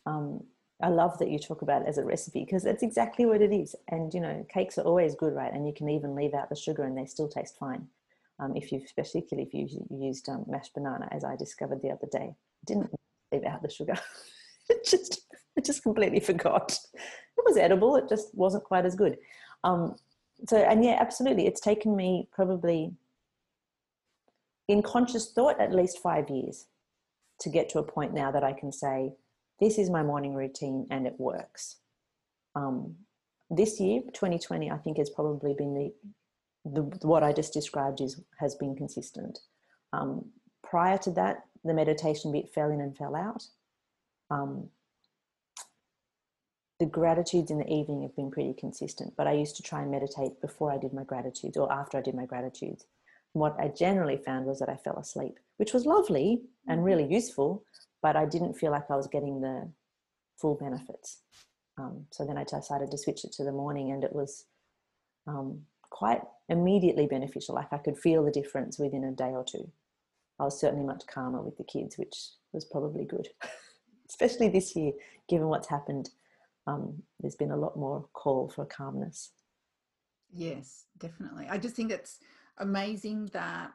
Um, 0.04 0.42
I 0.80 0.88
love 0.88 1.18
that 1.18 1.30
you 1.30 1.38
talk 1.38 1.62
about 1.62 1.82
it 1.82 1.88
as 1.88 1.98
a 1.98 2.04
recipe 2.04 2.44
because 2.44 2.62
that's 2.62 2.84
exactly 2.84 3.26
what 3.26 3.42
it 3.42 3.52
is. 3.52 3.74
And 3.88 4.12
you 4.14 4.20
know, 4.20 4.46
cakes 4.52 4.78
are 4.78 4.82
always 4.82 5.14
good, 5.14 5.34
right? 5.34 5.52
And 5.52 5.66
you 5.66 5.72
can 5.72 5.88
even 5.88 6.14
leave 6.14 6.34
out 6.34 6.48
the 6.48 6.56
sugar 6.56 6.84
and 6.84 6.96
they 6.96 7.06
still 7.06 7.28
taste 7.28 7.56
fine. 7.58 7.86
Um, 8.38 8.54
if 8.54 8.70
you, 8.70 8.80
particularly 8.96 9.48
if 9.48 9.54
you 9.54 9.86
used 9.90 10.28
um, 10.28 10.44
mashed 10.46 10.74
banana, 10.74 11.08
as 11.10 11.24
I 11.24 11.34
discovered 11.34 11.82
the 11.82 11.90
other 11.90 12.06
day, 12.12 12.34
didn't 12.66 12.90
leave 13.32 13.44
out 13.44 13.62
the 13.62 13.70
sugar. 13.70 13.94
it 14.68 14.84
just, 14.84 15.22
I 15.56 15.60
just 15.60 15.82
completely 15.82 16.20
forgot. 16.20 16.78
It 16.94 17.44
was 17.44 17.56
edible. 17.56 17.96
It 17.96 18.08
just 18.08 18.32
wasn't 18.34 18.62
quite 18.62 18.84
as 18.84 18.94
good. 18.94 19.16
Um, 19.64 19.96
so, 20.46 20.56
and 20.56 20.84
yeah, 20.84 20.96
absolutely, 21.00 21.48
it's 21.48 21.60
taken 21.60 21.96
me 21.96 22.28
probably 22.32 22.92
in 24.68 24.82
conscious 24.82 25.32
thought 25.32 25.60
at 25.60 25.74
least 25.74 25.98
five 25.98 26.30
years 26.30 26.66
to 27.40 27.48
get 27.48 27.68
to 27.70 27.78
a 27.80 27.82
point 27.82 28.14
now 28.14 28.30
that 28.30 28.44
I 28.44 28.52
can 28.52 28.70
say 28.70 29.12
this 29.60 29.78
is 29.78 29.90
my 29.90 30.02
morning 30.02 30.34
routine 30.34 30.86
and 30.90 31.06
it 31.06 31.14
works. 31.18 31.76
Um, 32.54 32.96
this 33.50 33.80
year, 33.80 34.02
2020, 34.12 34.70
I 34.70 34.76
think 34.78 34.98
has 34.98 35.10
probably 35.10 35.54
been 35.54 35.74
the, 35.74 35.92
the 36.64 36.82
what 37.06 37.22
I 37.22 37.32
just 37.32 37.52
described 37.52 38.00
is 38.00 38.20
has 38.38 38.54
been 38.54 38.76
consistent. 38.76 39.38
Um, 39.92 40.26
prior 40.62 40.98
to 40.98 41.10
that, 41.12 41.44
the 41.64 41.74
meditation 41.74 42.32
bit 42.32 42.52
fell 42.52 42.70
in 42.70 42.80
and 42.80 42.96
fell 42.96 43.16
out. 43.16 43.42
Um, 44.30 44.68
the 46.78 46.86
gratitudes 46.86 47.50
in 47.50 47.58
the 47.58 47.72
evening 47.72 48.02
have 48.02 48.14
been 48.14 48.30
pretty 48.30 48.54
consistent, 48.54 49.14
but 49.16 49.26
I 49.26 49.32
used 49.32 49.56
to 49.56 49.62
try 49.62 49.82
and 49.82 49.90
meditate 49.90 50.40
before 50.40 50.70
I 50.70 50.78
did 50.78 50.92
my 50.92 51.02
gratitudes 51.02 51.56
or 51.56 51.72
after 51.72 51.98
I 51.98 52.02
did 52.02 52.14
my 52.14 52.26
gratitudes. 52.26 52.84
And 53.34 53.40
what 53.40 53.56
I 53.58 53.68
generally 53.68 54.16
found 54.16 54.46
was 54.46 54.60
that 54.60 54.68
I 54.68 54.76
fell 54.76 54.96
asleep, 54.96 55.38
which 55.56 55.72
was 55.72 55.86
lovely 55.86 56.42
and 56.68 56.84
really 56.84 57.04
useful, 57.04 57.64
but 58.02 58.16
I 58.16 58.26
didn't 58.26 58.54
feel 58.54 58.70
like 58.70 58.90
I 58.90 58.96
was 58.96 59.06
getting 59.06 59.40
the 59.40 59.70
full 60.36 60.54
benefits. 60.54 61.22
Um, 61.78 62.06
so 62.10 62.24
then 62.24 62.38
I 62.38 62.44
decided 62.44 62.90
to 62.90 62.98
switch 62.98 63.24
it 63.24 63.32
to 63.32 63.44
the 63.44 63.52
morning, 63.52 63.92
and 63.92 64.02
it 64.04 64.12
was 64.12 64.46
um, 65.26 65.62
quite 65.90 66.22
immediately 66.48 67.06
beneficial. 67.06 67.54
Like 67.54 67.72
I 67.72 67.78
could 67.78 67.98
feel 67.98 68.24
the 68.24 68.30
difference 68.30 68.78
within 68.78 69.04
a 69.04 69.12
day 69.12 69.30
or 69.30 69.44
two. 69.44 69.70
I 70.40 70.44
was 70.44 70.60
certainly 70.60 70.84
much 70.84 71.06
calmer 71.06 71.42
with 71.42 71.56
the 71.56 71.64
kids, 71.64 71.98
which 71.98 72.14
was 72.52 72.64
probably 72.64 73.04
good, 73.04 73.28
especially 74.08 74.48
this 74.48 74.74
year, 74.76 74.92
given 75.28 75.48
what's 75.48 75.68
happened. 75.68 76.10
Um, 76.66 77.02
there's 77.20 77.36
been 77.36 77.50
a 77.50 77.56
lot 77.56 77.76
more 77.76 78.06
call 78.12 78.48
for 78.48 78.64
calmness. 78.64 79.32
Yes, 80.32 80.84
definitely. 80.98 81.46
I 81.48 81.58
just 81.58 81.74
think 81.74 81.90
it's 81.90 82.18
amazing 82.58 83.30
that 83.32 83.72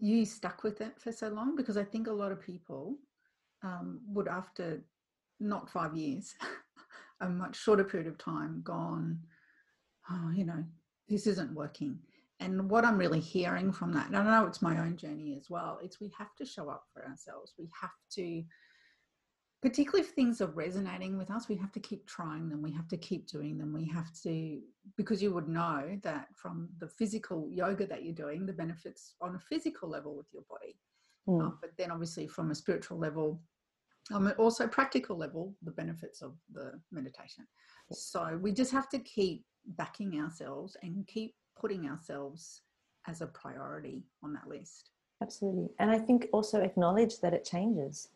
you 0.00 0.24
stuck 0.24 0.62
with 0.62 0.80
it 0.80 1.00
for 1.00 1.12
so 1.12 1.28
long 1.28 1.56
because 1.56 1.76
I 1.76 1.84
think 1.84 2.06
a 2.06 2.12
lot 2.12 2.32
of 2.32 2.40
people 2.40 2.96
um, 3.62 4.00
would, 4.08 4.28
after 4.28 4.82
not 5.38 5.70
five 5.70 5.94
years, 5.94 6.34
a 7.20 7.28
much 7.28 7.56
shorter 7.56 7.84
period 7.84 8.08
of 8.08 8.18
time, 8.18 8.62
gone, 8.64 9.18
oh, 10.10 10.30
you 10.34 10.44
know, 10.44 10.64
this 11.08 11.26
isn't 11.26 11.54
working. 11.54 11.98
And 12.40 12.70
what 12.70 12.86
I'm 12.86 12.96
really 12.96 13.20
hearing 13.20 13.70
from 13.70 13.92
that, 13.92 14.06
and 14.06 14.16
I 14.16 14.24
know 14.24 14.46
it's 14.46 14.62
my 14.62 14.78
own 14.78 14.96
journey 14.96 15.36
as 15.38 15.50
well, 15.50 15.78
it's 15.82 16.00
we 16.00 16.10
have 16.16 16.34
to 16.36 16.46
show 16.46 16.70
up 16.70 16.84
for 16.92 17.04
ourselves. 17.06 17.52
We 17.58 17.68
have 17.78 17.90
to 18.12 18.42
particularly 19.62 20.06
if 20.06 20.14
things 20.14 20.40
are 20.40 20.46
resonating 20.46 21.18
with 21.18 21.30
us, 21.30 21.48
we 21.48 21.56
have 21.56 21.72
to 21.72 21.80
keep 21.80 22.06
trying 22.06 22.48
them. 22.48 22.62
We 22.62 22.72
have 22.72 22.88
to 22.88 22.96
keep 22.96 23.26
doing 23.26 23.58
them. 23.58 23.72
We 23.72 23.86
have 23.88 24.10
to, 24.22 24.60
because 24.96 25.22
you 25.22 25.34
would 25.34 25.48
know 25.48 25.98
that 26.02 26.28
from 26.34 26.68
the 26.78 26.88
physical 26.88 27.48
yoga 27.50 27.86
that 27.86 28.02
you're 28.02 28.14
doing, 28.14 28.46
the 28.46 28.52
benefits 28.52 29.14
on 29.20 29.34
a 29.34 29.38
physical 29.38 29.88
level 29.88 30.16
with 30.16 30.26
your 30.32 30.44
body. 30.48 30.76
Mm. 31.28 31.42
Um, 31.42 31.58
but 31.60 31.72
then 31.76 31.90
obviously 31.90 32.26
from 32.26 32.50
a 32.50 32.54
spiritual 32.54 32.98
level, 32.98 33.40
um, 34.12 34.32
also 34.38 34.66
practical 34.66 35.16
level, 35.16 35.54
the 35.62 35.70
benefits 35.70 36.22
of 36.22 36.32
the 36.52 36.80
meditation. 36.90 37.46
So 37.92 38.38
we 38.40 38.52
just 38.52 38.72
have 38.72 38.88
to 38.90 38.98
keep 38.98 39.44
backing 39.76 40.20
ourselves 40.20 40.76
and 40.82 41.06
keep 41.06 41.34
putting 41.58 41.86
ourselves 41.86 42.62
as 43.06 43.20
a 43.20 43.26
priority 43.26 44.04
on 44.22 44.32
that 44.32 44.48
list. 44.48 44.90
Absolutely. 45.22 45.68
And 45.78 45.90
I 45.90 45.98
think 45.98 46.28
also 46.32 46.62
acknowledge 46.62 47.20
that 47.20 47.34
it 47.34 47.44
changes. 47.44 48.08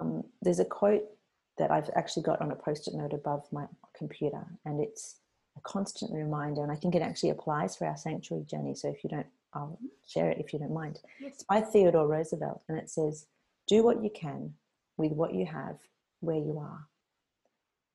Um, 0.00 0.24
there's 0.42 0.60
a 0.60 0.64
quote 0.64 1.04
that 1.58 1.70
I've 1.70 1.90
actually 1.96 2.22
got 2.22 2.40
on 2.40 2.52
a 2.52 2.56
post-it 2.56 2.94
note 2.94 3.12
above 3.12 3.46
my 3.52 3.66
computer, 3.96 4.44
and 4.64 4.80
it's 4.80 5.16
a 5.56 5.60
constant 5.60 6.12
reminder, 6.12 6.62
and 6.62 6.70
I 6.70 6.76
think 6.76 6.94
it 6.94 7.02
actually 7.02 7.30
applies 7.30 7.76
for 7.76 7.86
our 7.86 7.96
sanctuary 7.96 8.44
journey. 8.44 8.74
So 8.74 8.88
if 8.88 9.02
you 9.02 9.10
don't, 9.10 9.26
I'll 9.54 9.78
share 10.06 10.30
it 10.30 10.38
if 10.38 10.52
you 10.52 10.58
don't 10.58 10.74
mind. 10.74 11.00
It's 11.20 11.42
by 11.44 11.60
Theodore 11.60 12.06
Roosevelt, 12.06 12.62
and 12.68 12.78
it 12.78 12.90
says, 12.90 13.26
Do 13.66 13.82
what 13.82 14.02
you 14.02 14.10
can 14.10 14.54
with 14.96 15.12
what 15.12 15.34
you 15.34 15.46
have 15.46 15.78
where 16.20 16.36
you 16.36 16.58
are. 16.58 16.86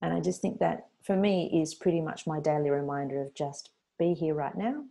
And 0.02 0.14
I 0.14 0.20
just 0.20 0.42
think 0.42 0.60
that 0.60 0.88
for 1.04 1.16
me 1.16 1.62
is 1.62 1.76
pretty 1.76 2.02
much 2.02 2.26
my 2.26 2.40
daily 2.40 2.70
reminder 2.70 3.22
of 3.22 3.36
just 3.36 3.70
be 4.00 4.14
here 4.14 4.34
right 4.34 4.56
now 4.56 4.86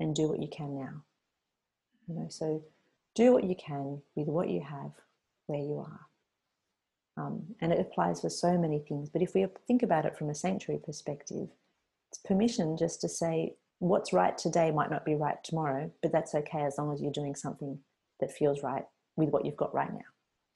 and 0.00 0.14
do 0.14 0.28
what 0.28 0.42
you 0.42 0.48
can 0.48 0.76
now. 0.76 1.02
You 2.06 2.16
know, 2.16 2.26
so 2.28 2.62
do 3.14 3.32
what 3.32 3.44
you 3.44 3.54
can 3.54 4.02
with 4.14 4.28
what 4.28 4.50
you 4.50 4.60
have 4.60 4.92
where 5.46 5.60
you 5.60 5.78
are. 5.78 6.00
Um, 7.16 7.44
and 7.60 7.72
it 7.72 7.80
applies 7.80 8.20
for 8.20 8.30
so 8.30 8.58
many 8.58 8.80
things. 8.80 9.08
But 9.08 9.22
if 9.22 9.34
we 9.34 9.46
think 9.66 9.82
about 9.82 10.04
it 10.04 10.16
from 10.16 10.30
a 10.30 10.34
sanctuary 10.34 10.80
perspective, 10.84 11.48
it's 12.10 12.18
permission 12.24 12.76
just 12.76 13.00
to 13.02 13.08
say 13.08 13.54
what's 13.78 14.12
right 14.12 14.36
today 14.36 14.70
might 14.70 14.90
not 14.90 15.04
be 15.04 15.14
right 15.14 15.42
tomorrow, 15.44 15.90
but 16.02 16.12
that's 16.12 16.34
okay 16.34 16.62
as 16.62 16.76
long 16.78 16.92
as 16.92 17.00
you're 17.00 17.12
doing 17.12 17.34
something 17.34 17.78
that 18.20 18.32
feels 18.32 18.62
right 18.62 18.84
with 19.16 19.28
what 19.30 19.44
you've 19.44 19.56
got 19.56 19.74
right 19.74 19.92
now. 19.92 20.00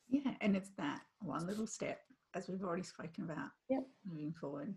Yeah, 0.09 0.33
and 0.41 0.57
it's 0.57 0.71
that 0.79 1.01
one 1.21 1.47
little 1.47 1.67
step, 1.67 2.01
as 2.35 2.49
we've 2.49 2.63
already 2.63 2.83
spoken 2.83 3.25
about, 3.25 3.51
yep. 3.69 3.85
moving 4.09 4.33
forward. 4.33 4.75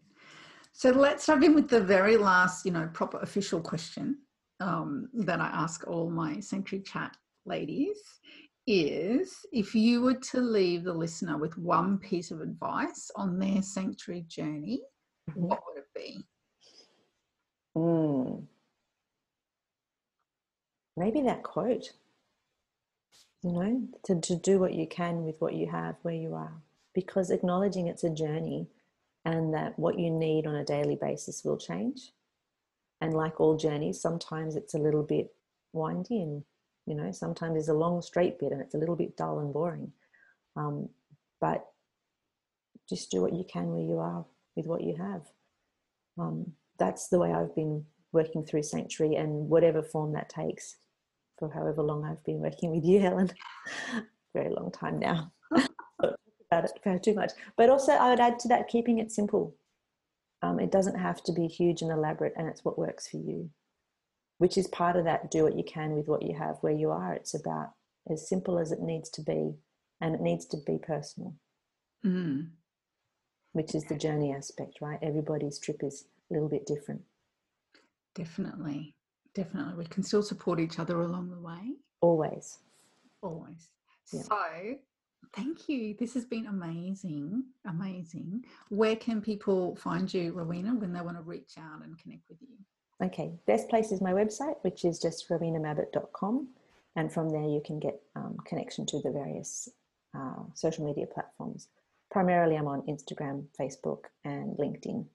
So 0.73 0.91
let's 0.91 1.25
dive 1.25 1.43
in 1.43 1.55
with 1.55 1.67
the 1.67 1.81
very 1.81 2.17
last, 2.17 2.65
you 2.65 2.71
know, 2.71 2.89
proper 2.93 3.19
official 3.19 3.59
question 3.59 4.17
um, 4.59 5.09
that 5.13 5.39
I 5.39 5.47
ask 5.47 5.87
all 5.87 6.09
my 6.09 6.39
Sanctuary 6.39 6.83
Chat 6.83 7.15
ladies 7.45 7.97
is 8.67 9.45
if 9.51 9.73
you 9.73 10.01
were 10.01 10.13
to 10.13 10.39
leave 10.39 10.83
the 10.83 10.93
listener 10.93 11.37
with 11.37 11.57
one 11.57 11.97
piece 11.97 12.31
of 12.31 12.41
advice 12.41 13.09
on 13.15 13.39
their 13.39 13.61
sanctuary 13.61 14.25
journey, 14.27 14.81
mm-hmm. 15.29 15.41
what 15.41 15.59
would 15.65 15.79
it 15.79 15.87
be? 15.95 16.23
Mm. 17.75 18.43
Maybe 20.97 21.21
that 21.21 21.43
quote, 21.43 21.91
you 23.43 23.51
know, 23.51 23.87
to, 24.05 24.19
to 24.21 24.35
do 24.35 24.59
what 24.59 24.73
you 24.73 24.85
can 24.87 25.23
with 25.23 25.35
what 25.39 25.55
you 25.55 25.67
have 25.67 25.95
where 26.03 26.13
you 26.13 26.35
are. 26.35 26.53
Because 26.93 27.31
acknowledging 27.31 27.87
it's 27.87 28.03
a 28.03 28.09
journey 28.09 28.67
and 29.25 29.53
that 29.53 29.79
what 29.79 29.97
you 29.97 30.09
need 30.09 30.45
on 30.45 30.55
a 30.55 30.65
daily 30.65 30.97
basis 31.01 31.43
will 31.43 31.57
change. 31.57 32.11
And 32.99 33.13
like 33.13 33.39
all 33.39 33.57
journeys, 33.57 34.01
sometimes 34.01 34.55
it's 34.55 34.73
a 34.73 34.79
little 34.79 35.03
bit 35.03 35.33
windy 35.73 36.21
and, 36.21 36.43
you 36.85 36.95
know, 36.95 37.11
sometimes 37.11 37.53
there's 37.53 37.69
a 37.69 37.73
long 37.73 38.01
straight 38.01 38.39
bit 38.39 38.51
and 38.51 38.61
it's 38.61 38.75
a 38.75 38.77
little 38.77 38.95
bit 38.95 39.17
dull 39.17 39.39
and 39.39 39.53
boring. 39.53 39.91
Um, 40.55 40.89
but 41.39 41.65
just 42.89 43.11
do 43.11 43.21
what 43.21 43.33
you 43.33 43.43
can 43.43 43.71
where 43.71 43.81
you 43.81 43.99
are 43.99 44.25
with 44.55 44.65
what 44.65 44.83
you 44.83 44.95
have. 44.95 45.21
Um, 46.17 46.53
that's 46.77 47.07
the 47.07 47.19
way 47.19 47.31
I've 47.31 47.55
been 47.55 47.85
working 48.11 48.43
through 48.43 48.63
Sanctuary 48.63 49.15
and 49.15 49.49
whatever 49.49 49.81
form 49.81 50.13
that 50.13 50.29
takes 50.29 50.77
for 51.39 51.49
however 51.49 51.81
long 51.81 52.03
I've 52.05 52.23
been 52.23 52.39
working 52.39 52.71
with 52.71 52.83
you, 52.83 52.99
Helen. 53.01 53.31
Very 54.33 54.49
long 54.49 54.71
time 54.71 54.99
now. 54.99 55.31
about 56.51 56.65
it 56.85 57.03
too 57.03 57.13
much. 57.13 57.31
But 57.57 57.69
also, 57.69 57.93
I 57.93 58.09
would 58.09 58.19
add 58.19 58.39
to 58.39 58.47
that 58.49 58.67
keeping 58.67 58.99
it 58.99 59.11
simple. 59.11 59.55
Um, 60.41 60.59
it 60.59 60.71
doesn't 60.71 60.97
have 60.97 61.23
to 61.23 61.31
be 61.31 61.47
huge 61.47 61.81
and 61.81 61.91
elaborate, 61.91 62.33
and 62.35 62.47
it's 62.47 62.65
what 62.65 62.79
works 62.79 63.07
for 63.07 63.17
you, 63.17 63.49
which 64.41 64.57
is 64.57 64.67
part 64.69 64.95
of 64.95 65.05
that 65.05 65.29
do 65.29 65.43
what 65.43 65.55
you 65.55 65.63
can 65.63 65.91
with 65.91 66.07
what 66.07 66.23
you 66.23 66.35
have 66.35 66.57
where 66.61 66.73
you 66.73 66.89
are. 66.89 67.13
It's 67.13 67.35
about 67.35 67.73
as 68.09 68.27
simple 68.27 68.57
as 68.57 68.71
it 68.71 68.81
needs 68.81 69.07
to 69.11 69.21
be, 69.21 69.53
and 70.01 70.15
it 70.15 70.21
needs 70.21 70.47
to 70.47 70.57
be 70.65 70.79
personal, 70.79 71.35
mm. 72.03 72.47
which 73.51 73.75
is 73.75 73.83
the 73.83 73.95
journey 73.95 74.33
aspect, 74.33 74.79
right? 74.81 74.97
Everybody's 75.03 75.59
trip 75.59 75.83
is 75.83 76.05
a 76.31 76.33
little 76.33 76.49
bit 76.49 76.65
different. 76.65 77.01
Definitely. 78.15 78.95
Definitely. 79.35 79.75
We 79.75 79.85
can 79.85 80.01
still 80.01 80.23
support 80.23 80.59
each 80.59 80.79
other 80.79 81.01
along 81.01 81.29
the 81.29 81.39
way. 81.39 81.75
Always. 82.01 82.57
Always. 83.21 83.69
Yeah. 84.11 84.23
So, 84.23 84.37
thank 85.35 85.69
you. 85.69 85.95
This 85.99 86.15
has 86.15 86.25
been 86.25 86.47
amazing. 86.47 87.43
Amazing. 87.67 88.45
Where 88.69 88.95
can 88.95 89.21
people 89.21 89.75
find 89.75 90.11
you, 90.11 90.33
Rowena, 90.33 90.73
when 90.73 90.93
they 90.93 91.01
want 91.01 91.17
to 91.17 91.21
reach 91.21 91.59
out 91.59 91.83
and 91.83 91.95
connect 92.01 92.23
with 92.27 92.39
you? 92.41 92.57
Okay. 93.03 93.31
Best 93.47 93.69
place 93.69 93.91
is 93.91 94.01
my 94.01 94.13
website, 94.13 94.55
which 94.61 94.85
is 94.85 94.99
just 94.99 95.27
rowenamabbott.com. 95.29 96.47
And 96.95 97.11
from 97.11 97.29
there, 97.29 97.47
you 97.47 97.61
can 97.65 97.79
get 97.79 98.01
um, 98.15 98.37
connection 98.45 98.85
to 98.87 98.99
the 99.01 99.11
various 99.11 99.69
uh, 100.15 100.43
social 100.53 100.85
media 100.85 101.07
platforms. 101.07 101.69
Primarily, 102.11 102.57
I'm 102.57 102.67
on 102.67 102.81
Instagram, 102.83 103.45
Facebook, 103.57 104.05
and 104.25 104.57
LinkedIn. 104.57 105.05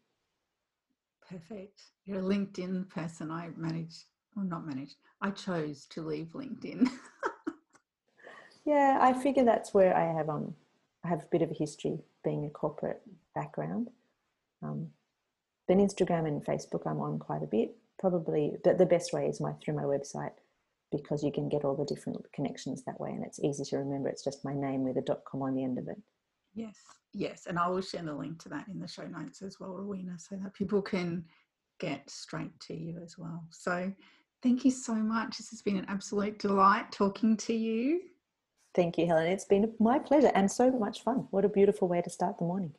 Perfect. 1.29 1.83
You're 2.07 2.21
a 2.21 2.23
LinkedIn 2.23 2.89
person. 2.89 3.31
I 3.31 3.51
managed, 3.57 4.05
or 4.37 4.45
not 4.45 4.67
managed, 4.67 4.97
I 5.21 5.31
chose 5.31 5.87
to 5.91 6.03
leave 6.03 6.29
LinkedIn. 6.29 6.89
yeah, 8.65 8.99
I 9.01 9.13
figure 9.13 9.45
that's 9.45 9.75
where 9.75 9.97
I 9.97 10.17
have 10.17 10.29
um 10.29 10.55
I 11.05 11.09
have 11.09 11.23
a 11.23 11.27
bit 11.31 11.43
of 11.43 11.51
a 11.51 11.55
history 11.55 11.99
being 12.25 12.47
a 12.47 12.51
corporate 12.51 13.01
background. 13.35 13.91
Um, 14.63 14.89
but 15.69 15.79
Instagram 15.79 16.27
and 16.27 16.45
Facebook 16.45 16.87
I'm 16.87 17.01
on 17.01 17.19
quite 17.19 17.43
a 17.43 17.47
bit. 17.47 17.77
Probably 17.99 18.53
but 18.63 18.79
the 18.79 18.87
best 18.87 19.13
way 19.13 19.27
is 19.27 19.41
my 19.41 19.53
through 19.55 19.75
my 19.75 19.85
website 19.85 20.33
because 20.93 21.25
you 21.25 21.33
can 21.33 21.49
get 21.49 21.65
all 21.65 21.75
the 21.75 21.85
different 21.85 22.19
connections 22.33 22.85
that 22.85 23.01
way 23.01 23.11
and 23.11 23.25
it's 23.25 23.41
easy 23.41 23.65
to 23.65 23.79
remember. 23.79 24.09
It's 24.09 24.25
just 24.25 24.45
my 24.45 24.55
name 24.55 24.85
with 24.85 24.97
a 24.99 25.03
dot 25.03 25.25
com 25.25 25.43
on 25.43 25.55
the 25.55 25.65
end 25.65 25.79
of 25.79 25.89
it. 25.89 26.01
Yes, 26.55 26.77
yes. 27.13 27.47
And 27.47 27.59
I 27.59 27.69
will 27.69 27.83
share 27.83 28.03
the 28.03 28.15
link 28.15 28.43
to 28.43 28.49
that 28.51 28.69
in 28.69 28.79
the 28.81 28.89
show 28.89 29.07
notes 29.07 29.43
as 29.43 29.59
well, 29.61 29.75
Rowena, 29.77 30.19
so 30.19 30.37
that 30.37 30.55
people 30.55 30.81
can 30.81 31.25
get 31.81 32.09
straight 32.09 32.59
to 32.61 32.75
you 32.75 33.01
as 33.03 33.19
well. 33.19 33.45
So 33.51 33.93
thank 34.43 34.65
you 34.65 34.71
so 34.71 34.95
much. 34.95 35.37
This 35.37 35.51
has 35.51 35.61
been 35.61 35.77
an 35.77 35.87
absolute 35.89 36.39
delight 36.39 36.93
talking 36.93 37.37
to 37.39 37.55
you. 37.55 38.01
Thank 38.75 38.99
you, 38.99 39.07
Helen. 39.07 39.27
It's 39.27 39.45
been 39.45 39.73
my 39.81 39.99
pleasure 39.99 40.31
and 40.35 40.51
so 40.51 40.71
much 40.71 41.03
fun. 41.03 41.27
What 41.31 41.45
a 41.45 41.49
beautiful 41.49 41.89
way 41.89 42.03
to 42.03 42.11
start 42.11 42.39
the 42.39 42.45
morning. 42.45 42.75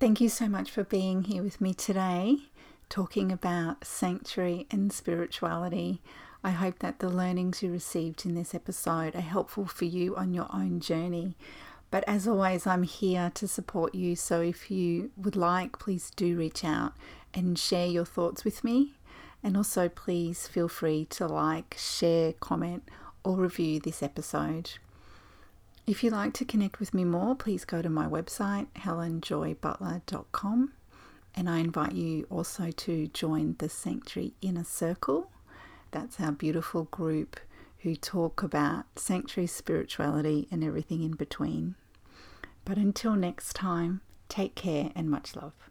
Thank 0.00 0.18
you 0.22 0.30
so 0.30 0.48
much 0.48 0.70
for 0.70 0.82
being 0.82 1.24
here 1.24 1.42
with 1.42 1.60
me 1.60 1.74
today, 1.74 2.38
talking 2.88 3.30
about 3.30 3.84
sanctuary 3.84 4.66
and 4.70 4.90
spirituality. 4.90 6.00
I 6.42 6.52
hope 6.52 6.78
that 6.78 7.00
the 7.00 7.10
learnings 7.10 7.62
you 7.62 7.70
received 7.70 8.24
in 8.24 8.34
this 8.34 8.54
episode 8.54 9.14
are 9.14 9.20
helpful 9.20 9.66
for 9.66 9.84
you 9.84 10.16
on 10.16 10.32
your 10.32 10.46
own 10.54 10.80
journey. 10.80 11.36
But 11.90 12.04
as 12.06 12.26
always, 12.26 12.66
I'm 12.66 12.84
here 12.84 13.30
to 13.34 13.46
support 13.46 13.94
you. 13.94 14.16
So 14.16 14.40
if 14.40 14.70
you 14.70 15.10
would 15.18 15.36
like, 15.36 15.78
please 15.78 16.10
do 16.16 16.34
reach 16.34 16.64
out 16.64 16.94
and 17.34 17.58
share 17.58 17.86
your 17.86 18.06
thoughts 18.06 18.42
with 18.42 18.64
me. 18.64 18.94
And 19.42 19.54
also, 19.54 19.90
please 19.90 20.48
feel 20.48 20.68
free 20.68 21.04
to 21.10 21.26
like, 21.26 21.76
share, 21.78 22.32
comment, 22.32 22.88
or 23.22 23.36
review 23.36 23.80
this 23.80 24.02
episode. 24.02 24.70
If 25.90 26.04
you'd 26.04 26.12
like 26.12 26.34
to 26.34 26.44
connect 26.44 26.78
with 26.78 26.94
me 26.94 27.04
more, 27.04 27.34
please 27.34 27.64
go 27.64 27.82
to 27.82 27.90
my 27.90 28.06
website, 28.06 28.68
helenjoybutler.com. 28.76 30.72
And 31.34 31.50
I 31.50 31.58
invite 31.58 31.94
you 31.96 32.28
also 32.30 32.70
to 32.70 33.08
join 33.08 33.56
the 33.58 33.68
Sanctuary 33.68 34.34
Inner 34.40 34.62
Circle. 34.62 35.32
That's 35.90 36.20
our 36.20 36.30
beautiful 36.30 36.84
group 36.84 37.40
who 37.78 37.96
talk 37.96 38.40
about 38.40 38.84
sanctuary 38.94 39.48
spirituality 39.48 40.46
and 40.52 40.62
everything 40.62 41.02
in 41.02 41.16
between. 41.16 41.74
But 42.64 42.76
until 42.76 43.16
next 43.16 43.54
time, 43.54 44.00
take 44.28 44.54
care 44.54 44.92
and 44.94 45.10
much 45.10 45.34
love. 45.34 45.69